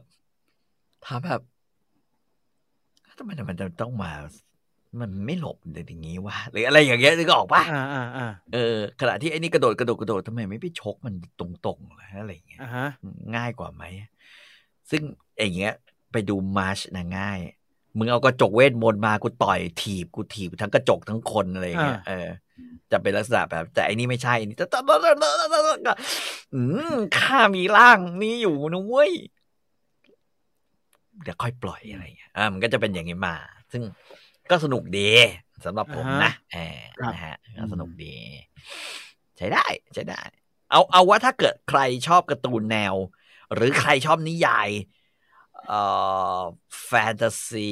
[1.05, 1.41] ถามแบบ
[3.17, 4.11] ทำไมมันจะต้องมา
[4.99, 5.57] มันไม่หลบ
[5.87, 12.87] อย่างนี้วะหรืออะไรอย่างเงี้ยนึกออกปะอ่าอ่าอ่าเออขณะที่ไอ้นี่กระโดดกระโดดกระโดดทำไมไม่ไปชกมันตรงๆล่ะอะไรอย่างเงี้ยอ่าฮะ
[13.35, 13.83] ง่ายกว่าไหม
[14.89, 15.01] ซึ่ง
[15.39, 15.73] อย่างเงี้ย
[16.11, 17.39] ไปดูมาร์ชนะง่าย
[17.97, 22.27] มึงเอากระจกเวทมนต์มากูต่อยถีบกูถีบทั้งกระจกทั้งคนอะไรอย่างเงี้ยอ่าเออ
[22.91, 24.67] จะเป็นลักษณะแบบ แต่อันนี้ไม่ใช่อันนี้จะ
[26.53, 26.61] อื
[26.93, 29.11] มข้ามีร่างนี้อยู่นะเว้ย
[31.23, 33.35] เดี๋ยวค่อยปล่อยอะไรอย่างเงี้ยอ่ามันก็จะเป็นอย่างนี้มา
[33.71, 33.81] ซึ่ง
[34.51, 35.09] ก็สนุกดี
[35.65, 36.79] สำหรับผมนะเออ
[37.13, 38.15] นะฮะก็สนุกดี
[39.37, 40.21] ใช้ได้ใช้ได้
[40.71, 42.95] เอาเอาว่าถ้าเกิดใครชอบการ์ตูนแนว
[43.53, 44.69] หรือใครชอบนิยาย
[45.67, 45.81] เอ่
[46.37, 46.41] อ
[46.85, 47.71] แฟนตาซี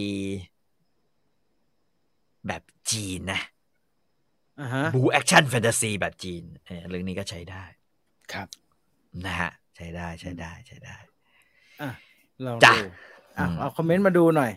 [2.48, 3.42] แบบจีนนะ
[4.60, 7.64] อ่าฮะบูแอคชั่นแฟนตาซีแบบจีนเออเรื่องนี้ก็ใช้ได้
[8.34, 8.48] ครับ
[9.26, 10.98] นะฮะใช้ได้ใช้ได้ใช้ได้
[11.82, 11.90] อะ
[12.46, 12.82] ลองจ้ะดู
[13.38, 14.52] อะอืมเอาคอมเมนต์มาดูหน่อย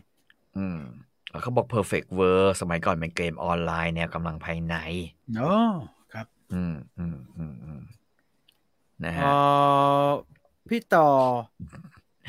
[0.56, 1.11] อืมแล้ว
[1.42, 4.76] เขาบอก Perfect World สมัยก่อนเป็นเกมออนไลน์แนวกำลังภายใน
[5.34, 5.68] เนาะ
[6.12, 7.82] ครับ อืมอืมอืมอืม
[9.04, 9.32] นะเอฮะ
[10.08, 10.10] อ
[10.68, 11.08] พี่ต่อ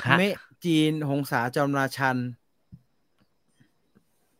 [0.06, 0.36] ฮะเมะ
[0.66, 2.18] จีนหงสาจอมราชัน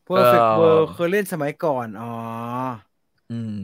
[0.08, 2.12] Perfect เอ่อ World เคยเล่นสมัยก่อน อ๋อ
[3.32, 3.58] อืม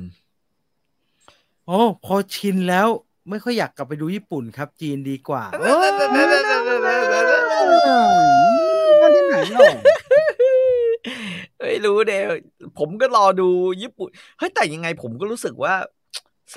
[1.67, 2.89] โอ้ พอชินแล้ว
[3.31, 5.77] ไม่ค่อยอยากกลับไปดูญี่ปุ่นครับ จีนดีกว่าเออ
[9.01, 9.69] มาที่ไหนหรอ
[11.61, 12.23] ไม่รู้เดย
[12.79, 13.49] ผมก็รอดู
[13.83, 14.09] ญี่ปุ่น
[14.39, 15.75] เฮ้ยแต่ยังไงผมก็รู้สึกว่า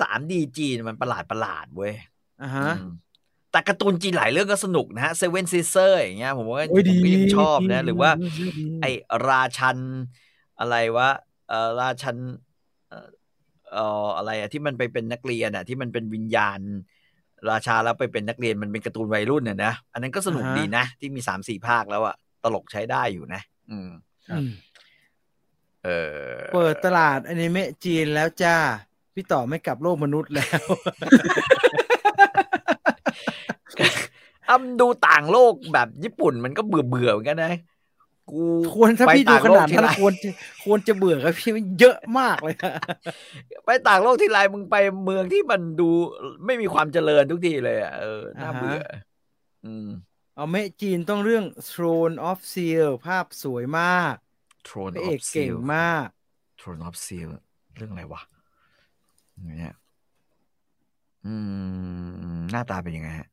[0.00, 1.94] สามดีจีนมันประหลาดประหลาดเว้ย
[2.42, 2.92] อ่าฮะอืม
[3.50, 8.10] แต่การ์ตูนจีนหลายเรื่องก็สนุกนะฮะเซเว่นซีเซอร์อย่างเงี้ยผมว่าโอ้ยผมดีก็ยังชอบนะดีหรือว่า
[8.40, 8.86] ดีดีไอ
[9.28, 9.78] ราชัน
[10.60, 11.08] อะไรวะ
[11.48, 12.16] เออราชัน
[12.88, 13.08] เอ่อ
[13.72, 16.60] เอ่ออะไรอะที่มันไปเป็นนักเรียนอะที่มันเป็นวิญญาณ
[17.50, 23.90] ราชาแล้วไปเป็นนักเรียนมันเป็นการ์ตูนวัยรุ่นน่ะนะอันนั้นก็สนุกอ่าฮะดีนะ ที่มีสามสี่ภาคแล้วอะตลกใช้ได้อยู่นะ อืม
[24.30, 24.48] อืม
[25.84, 25.90] เอ
[26.36, 28.56] อเปิดตลาดอนิเมะจีนแล้วจ้า
[29.14, 30.64] พี่ต่อไม่กลับโลกมนุษย์แล้ว
[34.48, 37.52] อ้ำดูต่างโลกแบบญี่ปุ่นมันก็เบื่อเบื่อๆเหมือนกันนะ
[38.30, 38.44] กู
[38.74, 40.28] ควรถ้าไปพี่ดูต่างขโลกนาดทีนั้นไรควรจะ
[40.64, 42.72] ควรจะเบื่อครับพี่มันเยอะมากเลยอะ
[43.64, 45.90] ไปต่างโลกที่ไรมึงไปเมืองที่มันดู
[46.46, 48.78] ไม่มีความเจริญทุกทีเลยอะเออน่าเบื่อ
[49.66, 49.88] อืม
[50.36, 54.14] เอาเมะจีนต้องเรื่อง Throne of Steel ภาพสวยมาก
[54.68, 56.08] Throne พระเอ of กเก่ง Steel มาก
[56.60, 57.28] Throne of Steel
[57.76, 58.22] เรื่องอะไรวะ
[59.58, 59.76] เนี่ย
[61.26, 61.34] อื
[62.34, 63.28] ม หน้าตาเป็นยังไงฮะ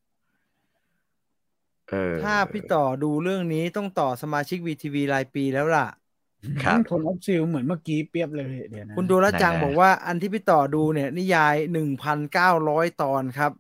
[1.90, 5.88] เออถ้าพี่ต่อดูเรื่องนี้ต้องต่อสมาชิก VTV รายปีแล้วล่ะ
[6.64, 13.52] ครับ ทนออฟซิลเหมือนเมื่อกี้เปรียบเลยเดี๋ยวนะคุณดูแลวจังไหนๆ บอกว่าอันที่พี่ต่อดูเนี่ย นิยายหนึ่งพันเก้าร้อยตอนครับ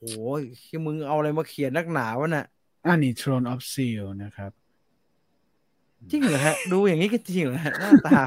[0.00, 2.46] โอ้ยคือมึงเอาอะไรมาเขียนนักหนาวะน่ะ
[2.86, 4.52] อันนี้ Throne of Steel นะครับ
[6.10, 8.20] จริงเหรอฮะ ดูอย่างนี้ก็จริงเหรอฮะหน้าตา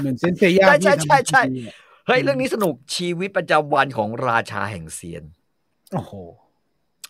[0.00, 1.74] เหมือนเซนเซย่าใช่ใช่ที่ทำใช่ทีวีอะ
[2.06, 5.24] เฮ้ย เรื่องนี้สนุกชีวิตประจำวันของราชาแห่งเซียน
[5.94, 6.12] โอ้โห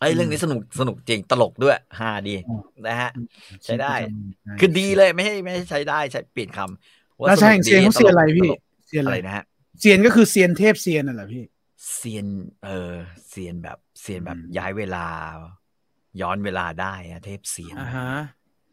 [0.00, 2.56] เอ้ยเรื่องนี้สนุกสนุกจริงตลกด้วยฮาดีอ๋อ
[2.86, 3.10] นะฮะ
[3.64, 9.44] ใช้ได้ชีวิตประจำวันคือดีเลยไม่ใช่ไม่ใช่ใช้ได้ใช้เปลี่ยนคำว่าราชาแห่งเซียนเขาเซียนอะไรพี่ตลกเซียนอะอะไรไรนะฮะ
[9.80, 11.44] เซียนก็คือเซียนเทพเซียนน่ะเหรอพี่
[11.94, 12.26] เซียน
[12.64, 12.92] เออ
[13.28, 15.06] เซียนแบบเซียนแบบอืมย้ายเวลา
[16.20, 18.10] ย้อนเวลาได้อะเทพเซียนอ่าฮะ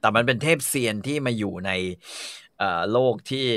[0.02, 1.72] แต่มันเป็นเทพเซียนที่มาอยู่ใน
[2.58, 3.48] เอ่อโลกที่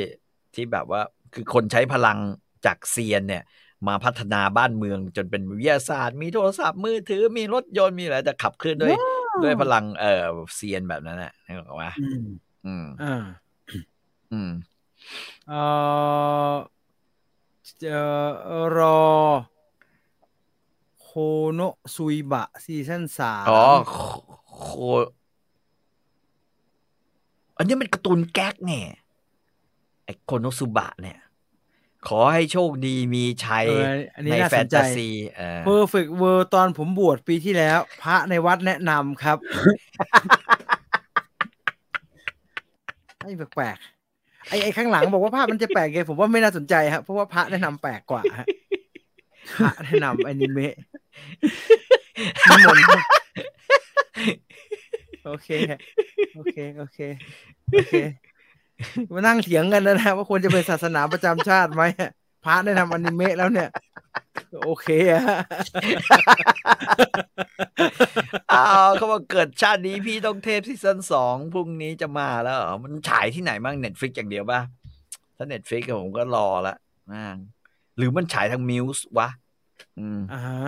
[0.55, 1.03] ที่แบบว่า
[1.35, 2.19] คือคนใช้พลัง
[2.66, 3.43] จากเซียนเนี่ย
[3.89, 8.95] มาพัฒนาบ้านเมืองจนเป็นวิทยาศาสตร์ มีโทรศัพท์มือถือมีรถยนต์มีอะไรแต่ขับเคลื่อนด้วย
[9.43, 12.25] ด้วยพลังเอ่อเซียนแบบนั้นนะนึกออกไหมอืม
[12.66, 13.23] อืมอ่า
[14.33, 14.51] อืม
[15.49, 15.61] เอ่
[16.53, 16.55] อ
[17.81, 18.01] เอ่
[18.62, 19.01] อรอ
[21.03, 21.09] โค
[21.55, 23.97] โนะซุยบะซีซั่นสามอ๋อโค
[24.55, 24.69] โค
[27.57, 28.87] อันนี้มันการ์ตูนแก๊กเนี่ย
[30.05, 31.19] ไอ้โคโนสุบะเนี่ย
[32.09, 39.39] ขอให้โชคดีมีชัยเอออันนี้ในน่าแฟสนนใจตาซีเออ Perfect World ตอนผมบวชปีที่แล้ว พระในวัดแนะนำครับ
[43.21, 48.47] ไอ้แปลกๆไอ้ไอ้ข้างหลังบอกว่าภาพมันจะแปลกไงผมว่าไม่น่าสนใจครับเพราะว่าพระแนะนำแปลกกว่าฮะ
[49.59, 50.75] พระแนะนำอนิเมะ
[52.49, 52.85] นิมนต์
[55.25, 55.49] โอเค
[56.35, 56.99] โอเค โอเค
[57.71, 57.95] โอเค
[59.13, 61.83] มานั่งเถียงกันนะนะว่าควรจะเป็นศาสนาประจำชาติไหม
[62.45, 63.69] พระแนะนำอนิเมะแล้วเนี่ย
[64.65, 65.25] โอเคอะ
[68.55, 74.61] อ้าวเขาบอกเกิดชาตินี้พี่ต้องเทพซีซั่นสองพรุ่งนี้จะมาแล้วเหรอมันฉายที่ไหนบ้าง Netflix อย่างเดียวป่ะ
[75.37, 76.75] ถ้า Netflix ผมก็รอละ
[77.13, 77.37] มาก
[77.97, 79.29] หรือมันฉายทาง Muse วะ
[79.99, 80.61] อืมอ่าฮะ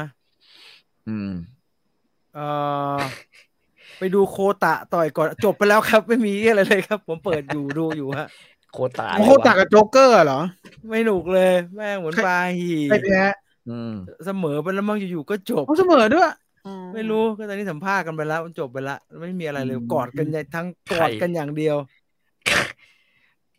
[1.09, 1.31] อืม
[2.35, 2.39] เอ
[2.99, 3.01] อ
[3.99, 8.29] ไปดูโคตะต่อยก่อนจบไปแล้วครับ ไม่มีอะไรเลยครับ ผมเปิดอยู่ดูอยู่ฮะ
[8.73, 10.41] โคตาโอ้โหตากับโจ๊กเกอร์เหรอ
[10.89, 13.23] ไม่หนุกเลย แม่งเหมือนปลาหีใครแพ้
[13.71, 13.95] อืม
[14.27, 16.31] เสมอไปแล้วมั้งอยู่ๆก็จบเขาเสมอด้วย
[16.95, 21.77] ไม่รู้ก็ตอนนี้สัมภาษณ์กันไปแล้วมันจบไปละไม่มีอะไรเลยอืมกอดกันอย่างทั้งกอดกันอย่างเดียว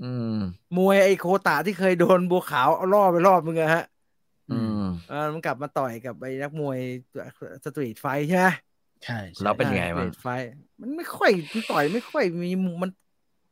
[0.03, 0.37] อืม
[0.77, 3.83] มวยไอโคตะที่เคยโดนบัวขาวเอาล่อไปรอบมึงอะฮะ
[4.51, 6.79] อืมเออมันกลับมาต่อยกับไอ้นักมวย
[7.65, 8.47] street fight ใช่ไหม
[9.05, 10.49] ใช่แล้วเป็นไงบ้าง street fight
[10.81, 12.49] มันไม่ค่อยมันต่อยไม่ค่อยมี
[12.81, 12.89] มัน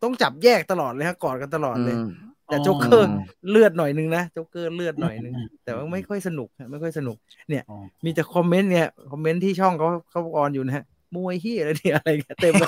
[0.04, 2.10] ต้องจับแยกตลอดเลยฮะกอดกันตลอดเลยอืม
[2.48, 3.08] แต่โจ๊กเกอร์
[3.50, 7.18] เลือดหน่อยนึงนะโจ๊กเกอร์เลือดหน่อยนึง แต่ว่าไม่ค่อยสนุกฮะไม่ค่อยสนุก
[7.50, 10.86] เนี่ยอ๋อมีแต่คอมเมนต์เนี่ยคอมเมนต์ที่ช่องเขาเขา on อยู่นะฮะ
[11.16, 12.68] มวยที่อะไรเนี่ยอะไรเงี้ยเต็มเลย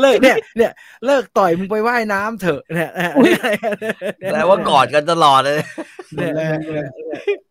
[0.00, 0.72] เลิกเนี่ย เนี่ย
[1.06, 2.90] เลิกต่อยมึงไปว่ายน้ำเถอะเนี่ย
[4.32, 5.58] แต่ว่ากอดกันตลอดเลย
[6.14, 6.86] เนี่ยแรงเลย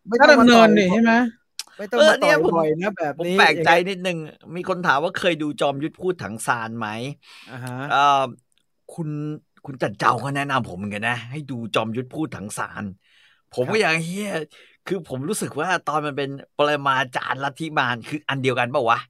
[0.06, 1.14] ไม่ถ้าต้องมาดำเนิต่อนยนี่ใช่ไหม
[1.76, 4.18] ไม่ต้องเออมาเนี่ต่อยยผมบ่อยนะแบบผมนี้แปลกใจนิดนึง
[4.56, 6.88] มีคนถามว่าเคยดูจอมยุทธพูดถังซานไหม
[7.52, 8.22] อ่าฮะเออ
[8.94, 9.08] คุณ
[9.66, 12.84] คุณจันเจ้าก็แนะนำผมเหมือนกันนะ ให้ดูจอมยุทธพูดถังซาน
[13.54, 14.32] ผมก็อย่างเฮีย
[14.86, 19.00] คือผมรู้สึกว่าตอนมันเป็นปรมาจารย์ลัทธิมารคืออันเดียวกันเปล่าวะ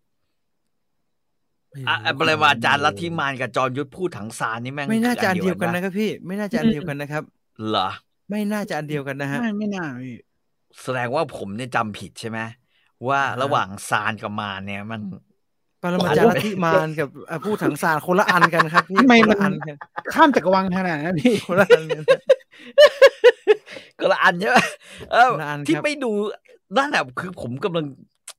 [1.89, 7.23] อะปรมาจารย์ลัทธิมารกับจอมยุทธพูดถังซานนี่แม่งไม่น่าจะอันคืเดียวกันปนะครับพี่ ไม่น่าจะอันเดียวกันนะครับ
[7.69, 7.89] เหรอ
[8.31, 10.17] ไม่น่าจะอันเดียวกันนะฮะ ไม่ไม่น่าพี่
[10.83, 12.39] แสดงว่าผมเนี่ยจำผิดใช่ไหม
[13.09, 15.01] ว่าอ่าฮะระหว่างซานกับมารเนี่ยมัน
[15.83, 19.77] ปรมาจารย์ลัทธิมารกับอะผู้ถังสารคนละอันกันครับพี่ทำไมคนมันละอันกัน
[20.15, 22.05] ข้ามจักรวาลขนาดนั้นพี่คนละอันกัน
[24.01, 24.59] ก็ละอันใช่ไหม
[25.13, 26.13] เออละอันที่ครับไม่ดู
[26.77, 27.85] นั่นแหละคือผมกำลัง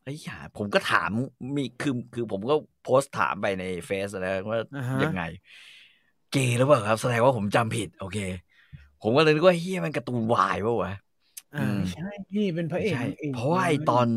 [0.04, 1.10] ไอ้ห่าผมก็ถาม
[1.56, 5.24] มีคือคือผมก็โพสต์ถามไปในเฟซนะว่าอ่าฮะยังไง
[6.32, 8.18] เกย์หรือเปล่าครับ แสดงว่าผมจำผิด โอเค
[9.02, 10.94] ผมก็เลยนึกว่าเฮียมันการ์ตูนวายป่าวะ
[11.56, 14.08] อ่าอืมใช่พี่เป็นพระเอกใช่นงเพราะว่าไอตอน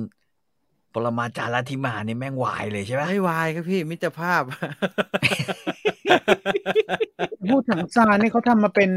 [0.94, 4.42] ปรมาจารย์ลัทธิมาเนี่ยแม่งวายเลยใช่ไหมไม่วายครับพี่มิตรภาพ
[7.48, 8.90] พูดถังซานนี่เขาทำมาเป็น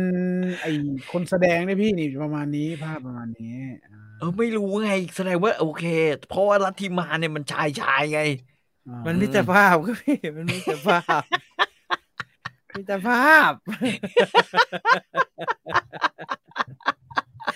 [0.61, 0.67] ไอ
[1.11, 5.85] คนแสดงได้พี่นี่ประมาณนี้ภาพประมาณนี้อ่าเออไม่รู้ไงแสดงว่าโอเค
[6.29, 8.21] เพราะว่าลัทธิมาเนี่ยมันชายชายไง
[8.87, 11.21] อ่ามันมิตรภาพครับพี่มันมิตรภาพ
[12.77, 13.51] มิตรภาพ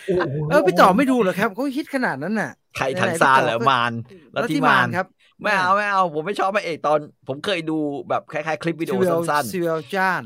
[0.07, 3.91] โอ้โหเออพี่ต่อไม่ดูเหรอครับเขาฮิตขนาดนั้นน่ะใครไหนๆทางซานพี่ต่อเหรอก็มาร
[4.35, 5.07] ลัทธิลัทธิมามารรครับ
[5.43, 7.77] ไม่เอาไม่เอา ผมไม่ชอบพระเอกตอน ผมเคยดู
[8.09, 10.23] แบบคล้ายๆ คลิปวิดีโอเซียวสั้นเซียวจ้าน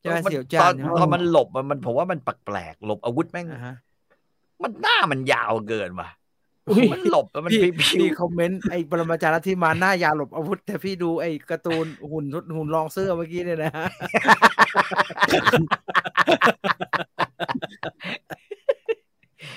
[0.00, 3.74] ใช่ไหมมันเซียวตจ้าอนนใช่ไหมตอนมันหลบมันมันผมว่ามันแปลกๆหลบอาวุธแม่งอ่าฮะ
[4.62, 6.19] มันหน้ามันยาวเกินว่ะอุ๊ย
[6.92, 12.24] มันหลบแล้วมันพี่พิ้วพี่คอมเมนต์ไอ้ปรมาจารย์ที่มาหน้ายาหลบอาวุธ แต่พี่ดูไอ้การ์ตูนหุ่น
[12.56, 13.88] หุ่นรองเสื้อเมื่อกี้เนี่ยนะฮะ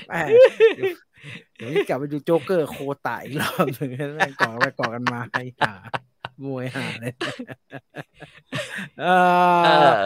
[0.08, 0.16] แหม
[1.56, 2.78] เดี๋ยวนี้กลับไปดูโจ๊กเกอร์โค
[3.08, 5.72] ตายอีกรอบหนึ่งแม่งก่อไปก่อกันมาไอ้ห่า
[6.44, 7.14] มวยห่าเลย
[9.02, 9.06] เอ
[9.64, 10.02] เอออ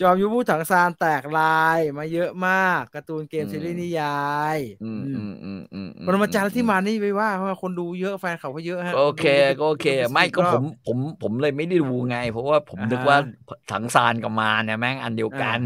[0.00, 4.18] จอมยุทธผู้ถังซานแตกลายมาเยอะมากการ์ตูนเกมอืมซีรีส์นิยา
[4.56, 13.18] ยอืมอือืมมอืมอืมอืปรมาจารย์ที่มานี่ไปว่าเพราะว่าคนดูเยอะแฟนเขาก็เยอะฮะโอเคดูก็โอเคดูปไม่ก็สิบรผอบมผมผมเลยไม่ได้ดูไง เพราะว่าผมอ่าฮะนึกว่า
[13.72, 15.60] ถังซานกับมารเนี่ยแม่งอันเดียวกัน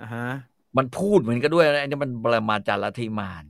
[0.00, 0.28] อ่าฮะ
[0.76, 3.44] มันพูดเหมือนกันด้วยนะไอ้นี่มันปรมาจารย์ลัทธิมาร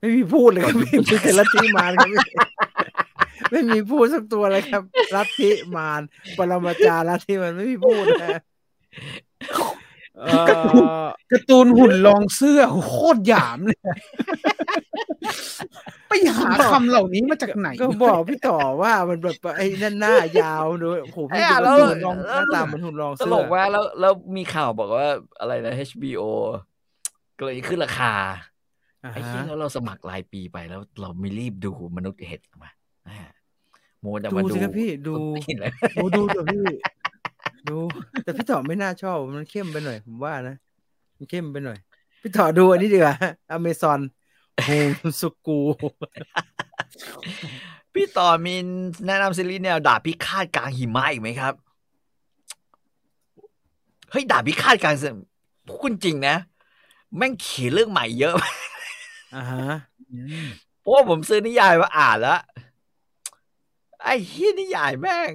[0.00, 2.20] ไม่มีพูดเลยครับไม่มีแต่ลัทธิมารครับพี่
[3.50, 4.82] ไม่มีพูดสักตัวเลยครับ
[5.14, 6.00] ลัทธิมาร
[6.38, 8.36] ปรมาจารย์ลัทธิมันไม่มีพูดนะเอ่อ
[11.32, 13.78] การ์ตูนหุ่นรองเสื้อโคตรหยามเลย
[16.08, 25.08] ไปหาคำเหล่านี้มาจากไหน ก็บอกพี่ต่อว่ามันแบบไอ้นั่นหน้ายาวด้วยโอ้โหพี่เอ้ยดูแล้วหุ่นรองหน้าตาเหมือนหุ่นรองตเสื้ลอกว่าแล้วแล้วมีข่าวบอกว่า
[25.40, 26.22] อะไรนะ HBO
[27.38, 28.12] ก็เลยขึ้นราคา
[29.04, 32.70] อ่าไอ้ฮะเหี้ยแล้วเราสมัครรายปีไปแล้วเราไม่รีบดูมนุษย์เห็ดมา
[33.08, 33.18] อ่า
[34.00, 36.64] โมจะมาดูดูสิครับพี่ดูนี่แหละโอ้ดูเถอะพี่
[37.68, 37.78] ดู
[38.22, 40.56] แต่พี่ต่อไม่น่าชอบมันเข้มไปหน่อย ผมว่านะ
[41.16, 41.78] มันเข้มไปหน่อย
[42.22, 43.16] พี่ต่อดูอันนี้ดีกว่า
[43.50, 44.00] อเมซอน
[44.64, 44.90] โฮม
[45.20, 45.60] สกู
[47.94, 48.54] พี่ต่อมี
[49.06, 51.54] แนะนำซีรีส์แนวดาบพิฆาตกลางหิมะอีกไหมครับ
[54.10, 55.28] เฮ้ยดาบพิฆาตกลางหิมะ
[55.68, 56.36] พูดจริงนะ
[57.16, 58.34] แม่งเขียนเรื่องใหม่เยอะ
[59.34, 59.66] อ่าฮะ
[60.80, 62.40] เพราะว่าผมซื้อนิยายมาอ่านแล้ว
[64.02, 65.32] ไอ้ที่นิยายแม่ง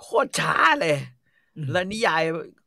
[0.00, 1.13] โคตรช้าเลยอืม
[1.72, 2.22] แล้วนิยาย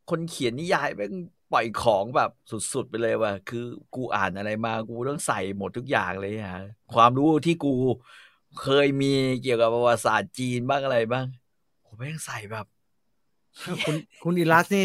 [0.09, 1.13] คนเขียนนิยายแม่ง
[1.53, 2.31] ปล่อยของแบบ
[2.73, 3.65] สุดๆไปเลยว่ะคือ
[3.95, 7.73] กูอ่านอะไรมากูต้องใส่หมดทุกอย่างเลยฮะความรู้ที่กู
[8.61, 11.25] เคยมีเกี่ยวกับประวัติศาสตร์จีนบ้างอะไรบ้าง
[11.85, 12.65] ผมแม่งใส่แบบ
[13.85, 14.83] คุณคุณอีลัสนี่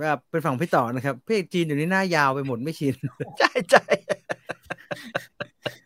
[0.00, 2.94] แบบเป็นฝั่งพี่ต่อนะครับพี่เอกจีนเดี๋ยวนี้หน้ายาวไปหมดไม่ชิน
[3.38, 3.84] ใช่ใช่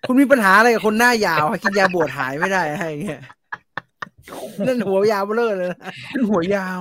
[0.06, 3.22] คุณมีปัญหาอะไรกับคนหน้ายาวกินยาบวชหายไม่ได้อะไรอย่างเงี้ย
[4.66, 5.78] นั่นหัวยาวเบ้อเลยนะ
[6.10, 6.80] เป็นหัวยาว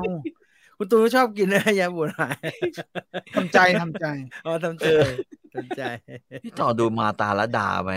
[0.82, 2.38] คุณตูนก็ชอบกินนะยาบวชหาย
[3.36, 4.06] ทำใจทำใจ
[4.46, 4.86] อ๋อทำใจ
[5.56, 5.82] ทำใจ
[6.44, 7.94] พี่ต่อดูมาตาละดาไหม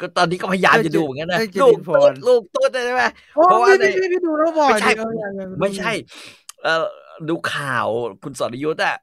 [0.00, 3.02] ก็ตอนนี้ก็พยายามจะดูเหมือนกันนะเอ้ยเจลูริกญพตุ๊รดลูกตุ๊ดใช่ไหม
[3.36, 5.92] โอ้เพราะว่าพี่ในพี่พี่ดูแล้วบ่อยไม่ใช่ดิเอออยากอยากดูไม่ใช่
[6.62, 6.84] เอ่อ
[7.28, 7.86] ดูข่าว
[8.22, 8.96] คุณสรยุทธ์อะ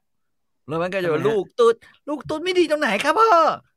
[0.68, 1.74] แล้วมันก็จะว่าทำไมฮะลูกตุ๊ด
[2.08, 3.28] ลูกตุ๊ดไม่ดีตรงไหนครับพ่อ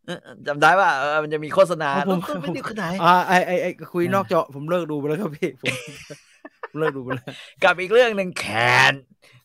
[0.05, 5.95] เออจำได้ป่ะเออมันจะมีโฆษณาอ๋อผมลูกตุ๊ดไม่ดีตรงไหนอ่าไอไอไอคุยนอกจอผมเลิกดูไปแล้วครับพี่ผมผม
[6.77, 7.25] เลิกดูไปแล้ว
[7.63, 8.45] กับอีกเรื่องหนึ่งแค
[8.91, 8.93] น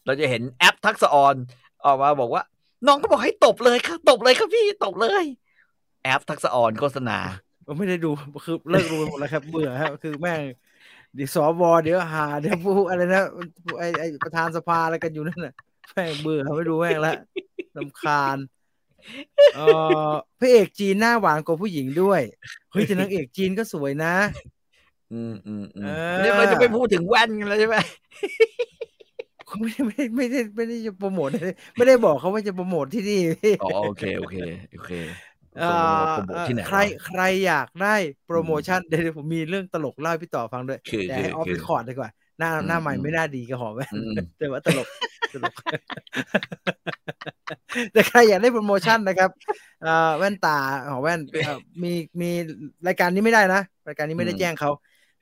[0.05, 1.35] เราจะเห็นแอปทักษออน
[1.85, 2.43] ออกมาบอกว่า
[2.87, 5.25] น้องก็บอกให้ตบเลยครับตบเลยครับพี่ตบเลย
[6.05, 7.19] แอปทักษออนโฆษณา
[7.79, 8.11] ไม่ได้ดู
[8.45, 10.43] คือเลิกดูไปหมดแล้วครับเบื่อครับคือแม่ง
[11.15, 13.23] เดี๋ยวสวเดี๋ยวหาเดี๋ยวผู้อะไรนะ
[13.79, 15.55] ไอไอประธานสภาอะไรกันอยู่นั่นน่ะ
[15.91, 17.15] แม่งเบื่อไม่ดูแม่งละ
[17.77, 18.37] ลำคาญ
[19.57, 19.61] เอ
[20.09, 22.21] อพระเอกจีนหน้าหวานกว่าผู้หญิงด้วย
[22.71, 24.15] เฮ้ยแต่นางเอกจีนก็สวยนะ
[25.13, 27.77] อืมอืมอืมเออนี่เราจะไปพูดถึงแว่นกันแล้วใช่ไหม
[29.61, 31.29] ไม่ได้ไม่ได้ไม่ได้ไม่ได้จะโปรโมท
[31.77, 34.37] ไม่ได้บอกเขาว่าจะโปรโมทที่นี่พี่อ๋อโอเคโอเค
[34.73, 34.93] โอเค
[35.59, 35.69] เอ่อ
[36.11, 37.95] โปรโมทที่ไหนวะใครใครอยากได้
[38.27, 44.89] โปรโมชั่นเดี๋ยวผมมีเรื่องตลกเล่าให้พี่ต่อฟังด้วยคือแต่คือให้ออฟคือฟิคอร์ดดีกว่า หน้าอืมหน้าใหม่อืมไม่น่าดีกับหอแว่นอืมแต่ว่าตลก
[45.33, 45.55] ตลก
[47.93, 49.31] แต่ใครอยากได้โปรโมชั่นนะครับ
[49.83, 50.59] เอ่อแว่นตา
[50.91, 52.31] หอแว่นเอ่อมีมี
[52.87, 54.71] รายการนี้ไม่ได้นะ รายการนี้ไม่ได้แจ้งเขา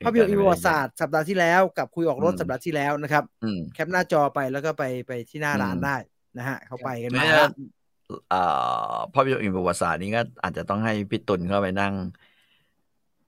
[0.05, 5.97] ภาพยนตร์อีวอร์ศาสตร์สัปดาห์ที่แล้วกับคุยออกรถอืมสัปดาห์ที่แล้วนะครับอืมแคปหน้าจอไปแล้วก็ไปไปที่หน้าร้านอืมได้
[6.37, 7.45] นะฮะ เขาไปกันไม่มาใช่
[8.29, 8.41] เอ่
[8.93, 11.93] อภาพยนตร์อินประวัติศาสตร์นี้ก็อาจจะต้องให้พี่ตุลเข้าไปนั่ง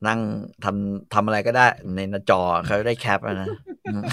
[0.07, 0.19] นั่ง
[0.63, 3.47] ทำทำอะไรก็ได้ในหน้าจอเขาได้แคปอะนะ
[3.85, 4.03] อืม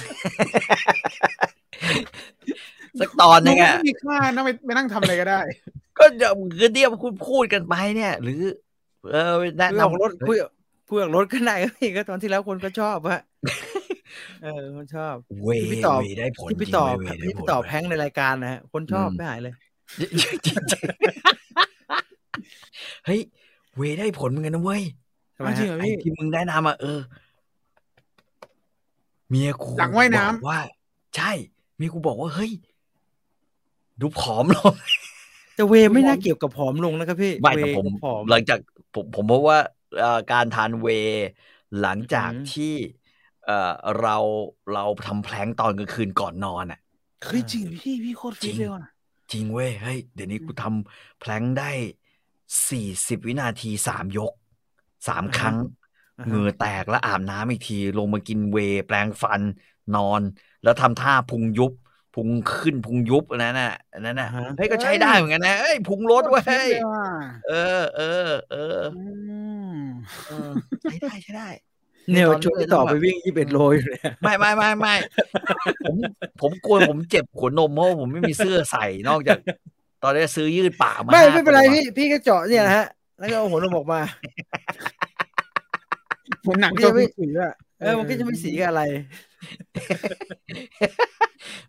[3.01, 5.41] สักตอนหนึงมัอะไม่มีค่านะไปไปนั่งทำอะไรก็ได้
[5.99, 8.43] ก็เดี๋ยวคือเดียวคุณพูดกันไปเนี่ย หรือ
[9.13, 10.37] เออแนะคุยออกนำรถคุย
[10.89, 13.21] คุยออกรถก็ได้ก็พี่ก็ตอนที่แล้วคนก็ชอบฮะ
[14.43, 19.55] เออคนชอบเวที่พี่ต่อเวได้ผลที่พี่ต่อจริงเว้ยเวได้ที่ผพี่ลต่อเว้ยแพ้งในรายการนะฮะคนชอบอืมไม่หายเลย
[20.01, 20.63] จริงๆ
[23.07, 23.21] เฮ้ย
[23.77, 24.83] เวได้ผลเหมือนกันนะเว้ย
[25.37, 27.01] ทำไมจริงเหรฮะอไอ้ที่มึงแนะนำอะเออ
[29.31, 30.59] เมียกูหลังว่ายน้ำบอกว่า
[31.17, 31.31] ใช่
[31.77, 32.51] เมียกูบอกว่าเฮ้ย
[34.01, 34.73] ดูผอมลง
[35.57, 38.59] แต่เวไม่น่าเกี่ยวกับผอมลงนะครับพี่ไม่เวแต่ผมกับผอมหลังจาก
[38.95, 39.69] ผมผมพบว่าเอ่อ
[40.31, 41.15] การทานเวย์
[41.79, 42.65] หลังจากอืมที่
[43.43, 43.53] เอ่อ
[43.99, 44.17] เรา
[44.71, 46.79] เราทำแพลงก์ตอนกลางคืนก่อนนอนอะ
[47.25, 48.83] เฮ้ยจริงพี่พี่โคตรฟิตจริงเลยว่ะ
[49.33, 51.65] จริงเว้ยเฮ้ยเดี๋ยวนี้กูทำแพลงก์ได้
[52.69, 54.33] สี่สิบวินาทีสามยก
[55.09, 55.57] สามครั้ง
[56.19, 59.43] อ่าเหฮะงื่อแตกแล้วอาบน้ำอีกที ลงมากินเวย์แปลงฟัน
[59.93, 60.23] นอน
[60.63, 61.73] แล้วทำท่าพุงยุบ
[62.15, 67.07] พุงขึ้นพุงยุบอันนั้นน่ะอันนั้นน่ะอ่าฮะเฮ้ยก็ใช้ได้เหมือนกันนะเอ้ยพุงลดเว้โคตรฟิตยเลยว่ะ
[67.49, 69.05] เออ เออเอออื
[69.73, 69.75] ม
[70.27, 70.51] เออ
[70.83, 71.49] ใช้ได้ใช้ได้
[72.11, 74.95] เนี่ยตอนนี้ช่วยเลยต่อต้องไปแบบวิ่งยี่สิบเอ็ดโลอยู่เลยไม่ไม่ไม่ไม่
[75.85, 75.97] ผม
[76.41, 79.39] ผมกลัวผมเจ็บขนนมเพราะว่าผมไม่มีเสื้อใส่นอกจาก
[80.03, 82.87] ตอนนี้ซื้อยืดป่ามาไม่ห้าไม่เป็นไรตัวพี่พี่ก็เจาะเนี่ยนะฮะ
[83.19, 84.01] แล้วก็เอาหัวนมออกมา
[86.43, 88.83] เหมือนหนังไม่ตัวไม่ผีอะ เออมันก็จะไม่สีกับอะไร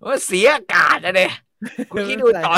[0.05, 1.33] ว่าเสียอากาศอะเนี่ย
[1.91, 2.53] คุณคิดดูต่อ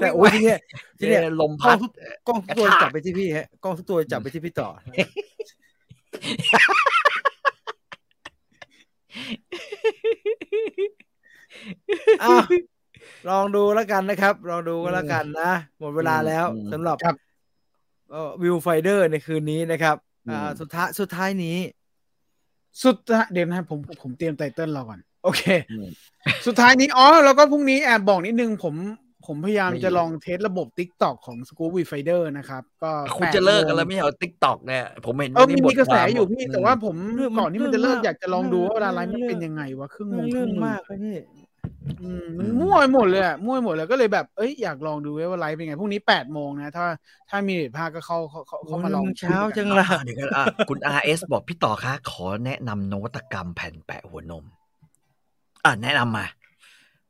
[0.00, 0.60] แต่โอ้ยทีเนี้ย
[0.98, 1.92] ทีเนี้ยลมกล้อพังดทุก
[2.26, 4.68] กล้องทุกตัวกระชากจับไปที่พี่ฮะกล้องทุกตัวจับไปที่พี่ต่อ
[12.22, 12.42] อ้าว
[13.28, 17.16] ลองดูแล้วกันนะครับ ลองดูก็แล้วกันนะ หมดเวลาแล้วอืมสำหรับครับ
[18.42, 19.96] วิวไฟเดอร์ในคืนนี้นะครับ
[20.28, 21.56] อืมอ่าสุดท้ายสุดท้ายนี้
[22.84, 25.88] สุดท้ายเดี๋ยวนะครับผมผมเตรียมไตเติ้ลเราก่อน โอเคอืม
[26.46, 28.74] สุดท้ายนี้ อ๋อ แล้วก็พรุ่งนี้แอบบอกนิดนึง ผม
[29.26, 31.92] ผมพยายามไม่จะลองเทสระบบ t ิ k t o k ของ s c o o p w i f
[31.98, 41.35] i d e r นะครับ ก็คุณจะเลิกกันแล้วไม่ใช่เหรอติ๊กต็อกเนี่ย ผมเห็นเออวันมีนี้มีกระแสบทควอยู่พี่ แต่ว่าผมเรื่องมันก่อนที่มันจะเลิกเรื่องมากอยากจะลองดูว่าเวลาไลฟ์มันเรื่องเป็นยังไงวะครึ่งโมงคเรื่รึ่องงมืมากเลยพี่อื
[42.22, 46.86] มมันมั่วไปหมดเลยอะมั่วไปหมดเลยก็เลยแบบเอ้ยอยากลองดูเว้ยว่าไลฟ์เป็นไงพรุ่งนี้แปดโมงนะ ถ้า
[47.30, 54.44] ถ้ามีเน็ตพาก็เข้าเข้าเข้าเข้ามาลองโอ้ยเช้าจังละเดี๋ยวกันอะคุณ RS บอกพี่ต่อคะขอแนะนำนวัตกรรมแผ่นแปะหัวนม
[55.64, 56.26] อะแนะนำมา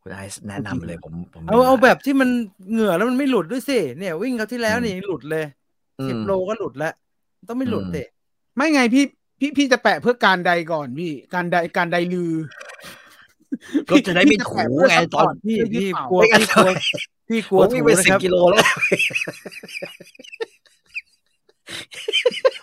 [0.03, 2.29] คุณ RS แนะนำเลยผมผมเอาเอาแบบที่มัน
[2.71, 5.45] เหงื่อแล้วมันไม่หลุดด้วยสิเนี่ย วิ่งเขาวที่แล้วนี่หลุดเลย
[6.01, 6.93] อืมสิบโลก็หลุดแล้ว
[7.49, 8.09] ต้องไม่หลุดอืมเตะ
[8.57, 9.05] ไม่ไงพี่
[9.41, 12.33] พี่พี่จะแปะเพื่อการใดก่อนพี่ การใดการใดลือ
[13.89, 14.57] ก็จะได้ไม่ถู
[14.91, 16.77] ไงตอนพี่เพื่พี่เป่ากลัวไม่งั้น
[17.29, 18.65] พี่กลัวพี่กลัวผมวิ่งไปถูสินะบครับกิโลแล้ว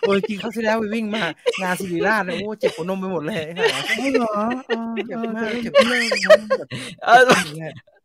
[0.00, 1.24] โอ้ยจริงเขาวที่แล้วไปวิ่งมา
[1.62, 4.34] งานศิริราชเนี่ยโอ้เจ็บหัวนมไปหมดเลยหาไม่เหรอ
[4.68, 6.68] เออเจ็บเออมากเออเจ็บเออมากแบบ
[7.04, 7.22] เออ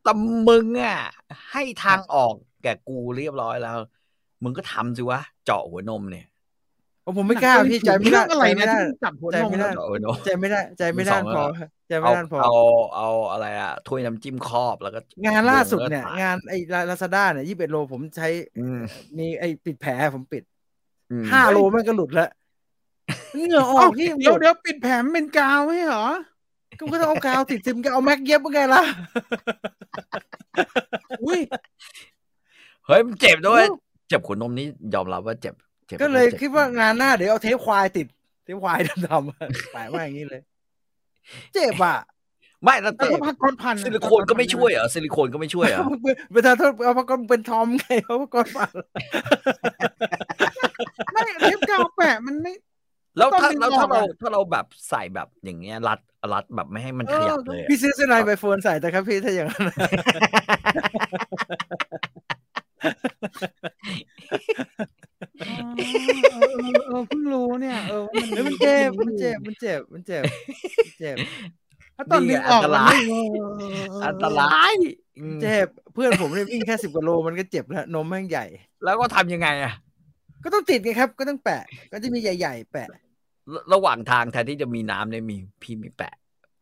[0.04, 0.12] แต่
[0.48, 1.00] มึงอะ
[1.52, 2.34] ให้ทางออก
[2.64, 3.78] แกกูเรียบร้อยแล้ว
[4.44, 6.29] มึงก็ทำสิวะเจาะหัวนมเนี่ยโอ้
[7.18, 12.56] ผมไม่กล้าพี่ใจไม่ได้เรื่องอะไรใจไม่นะได้ที่จับหัวใจนมไม่ได้เจาะหัวนมใจไม่ได้ใจไม่ได้สองพอแล้วใจไม่เอาได้พอเอา
[12.96, 16.58] เอาอะไรอะถ้วยน้ำจิ้มครอบแล้วก็งานล่าสุดเนี่ยถ่งานไอ้
[16.90, 18.28] ลาซาด้าเนี่ยยี่สิบเอ็ดโลผมใช้
[18.60, 18.80] อืม
[19.18, 20.44] มีไอ้ปิดแผลผมปิด
[21.12, 22.30] อืมห้าโลแม่งก็หลุดแล้ว
[23.36, 26.08] เหงื่อออเอ้ากพี่เดี๋ยวเดี๋ยวปิดแผลมันเป็นกาวไม่เหรอ
[26.80, 28.84] ก็ก็ต้องเอากาวติดซิมก็เอาแม็กเย็บเป็นไงล่ะ
[31.24, 31.40] อุ้ย
[32.86, 33.64] เฮ้ยมันเจ็บด้วย
[34.08, 35.69] เจ็บหัวนมนี่ยอมรับว่าเจ็บจ็บ
[36.02, 38.08] ก็เลยจ็บคิดว่างานหน้าเดี๋ยวเอาเทปควายติด
[38.44, 40.42] เทปควายดำๆแปะว่าอย่างนี้เลย
[41.54, 41.98] เจ็บอะ
[42.64, 45.86] ไม่แล้วแล้วแต่ก็พักก้อนพันซิลิโคนก็ไม่ช่วยเหรอซิลิโคนก็ไม่ช่วยเหรอ
[46.34, 48.72] เวลาถ้าเอาพกรเป็นทอมไงเอาพกรฟัน
[51.14, 52.54] ไม่เทปกาวแปะมันไม่
[53.18, 56.00] แล้วถ้าต้องเป็นแล้วถ้าหลเราอดอะถ้าเราแบบใส่แบบอย่างเงี้ยรัด
[56.34, 59.64] รัดแบบไม่ให้มันขยับเลยอะพี่ซื้อเสื้อในใบเฟิร์นใส่แต่ครับพี่ถ้าอย่างนั้น
[66.88, 68.04] เออเพิ่งรู้เนี่ย เออ
[68.48, 70.24] มันเจ็บมันเจ็บมันเจ็บมันเจ็บ
[71.00, 71.18] เจ็บ
[71.98, 74.74] ถ้าตอนดึงออกมันไม่เออเออเอออันตราย
[75.42, 78.46] เจ็บเพื่อนผมเนี่ยวิ่งแค่สิบกว่าโลมันก็เจ็บแล้วนมแม่งใหญ่
[78.84, 79.74] แล้วก็ทำยังไงอะ
[80.44, 82.88] ก็ต้องติดไงครับ ก็ต้องแปะ ก็จะมีใหญ่ ๆ แปะ
[83.74, 86.14] ระหว่างทางแทนที่จะมีน้ำเนี่ยมีพี่มีแปะ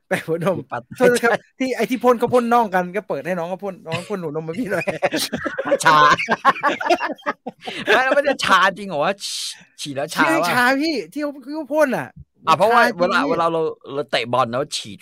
[0.07, 4.85] แปะหัวนมมีปัดโทษนะครับ ที่ไอที่พ่นเขาพ่นน่องกันก็เปิดให้น้องเขาพ่นน้องพ่นหัวนมมาพี่หน่อย
[5.85, 5.97] ชา
[7.85, 9.33] ไม่แล้วไม่ได้ชาจริงเหรอวะฉี
[9.81, 12.07] ฉีดแล้วชาที่ให้วะชาพี่ที่เขาที่เขาพ่นอะ
[12.47, 13.61] อะเพราะว่าชจเวงลาพี่เวลาเรา
[13.93, 14.99] เราเตะบอลแล้วฉีด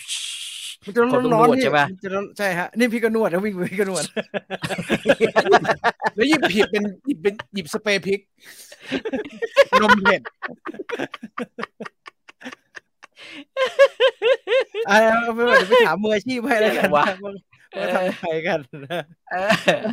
[0.84, 4.04] มันจะร้คนต้องอนนวดๆพี่ใช่ไหมนจะร้อนใช่ฮะนี่พี่ก็นวดแล้ววิ่งไปพี่ก็นวด
[6.14, 8.20] แล้วหยิบผิดเป็นหยิบเป็นหยิบสเปรย์พริก
[9.82, 10.20] นมเผ็ด
[14.90, 14.98] อ่า
[15.34, 17.04] ไม่ว่าไปถามมืออาชีพให้แล้วกันว่า
[17.78, 18.60] ว่าทำไงกัน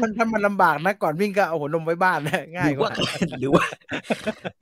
[0.02, 2.92] มันถ้ามันลำบากนะก่อนวิ่งก็เอาหัวนมไว้บ้านนะง่ายกว่า
[3.40, 3.66] หรือว่า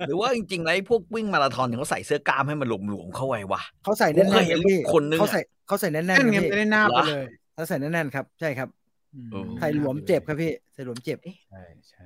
[0.08, 8.70] หรือว่าจริงๆแล้วไอ้พวกวิ่งมาราธอนเขาใส่เสื้อกล้ามให้มันหลวมๆเข้าไว้วะเขาใส่แน่นเคยๆเห็นพี่คนนึงเขาใส่เขาใส่แน่นนั่นไงพี่ไม่ได้หน้าไปเลยเขาใส่แน่นๆครับ ใช่ครับ
[9.60, 11.18] ใส่หลวมเจ็บครับพี่ใส่หลวมเจ็บ
[11.50, 12.06] ใช่ใช่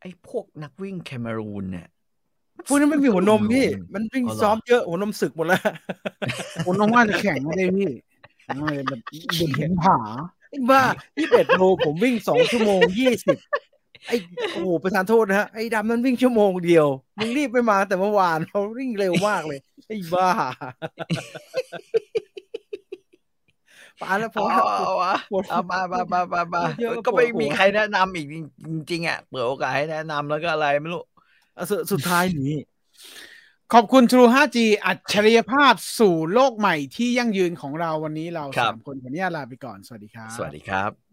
[0.00, 1.86] ไอ้พวกนักวิ่งแคเมรูนเนี่ย
[2.66, 5.62] พวกนั้นไม่มีหัวนมพี่ มันวิ่งอ๋อเหรอซ้อมเยอะหัวนมสึกหมดแล้ว
[6.64, 7.90] คนน้องว่าจะแข็งไม่ได้พี่
[8.48, 9.00] น้องเลยแบบ
[9.36, 9.96] เดินเห็นผา
[10.50, 10.82] ไอ้บ้า
[11.16, 13.38] ยี่สิบโลผมวิ่งสองชั่วโมงยี่สิบ
[14.08, 14.16] ไอ้
[14.52, 16.86] โอ้โหประธานโทษนะฮะไอ้ดำนั้นวิ่งชั่วโมงเดียว
[17.18, 20.30] มึงรีบไปมาแต่เมื่อวานเขาวิ่งเร็วมากเลยไอ้บ้า
[24.00, 28.26] ปาแล้วพอเอาเอาเอาปวดเอามามามามามาเยอะก็ไม่ปวดหัวมีใครแนะนำอีก
[28.66, 31.13] จริงๆอะเปิดโอกาสให้แนะนำแล้วก็อะไรไม่รู้อะ
[31.70, 32.54] สุดสุดท้ายนี้
[33.72, 41.03] ขอบคุณ True 5G อัจฉริยภาพสู่โลกใหม่ที่ยั่งยืนของเราวันนี้เราครับสามคนวันนี้ลาไปก่อน สวัสดีครับ สวัสดีครับ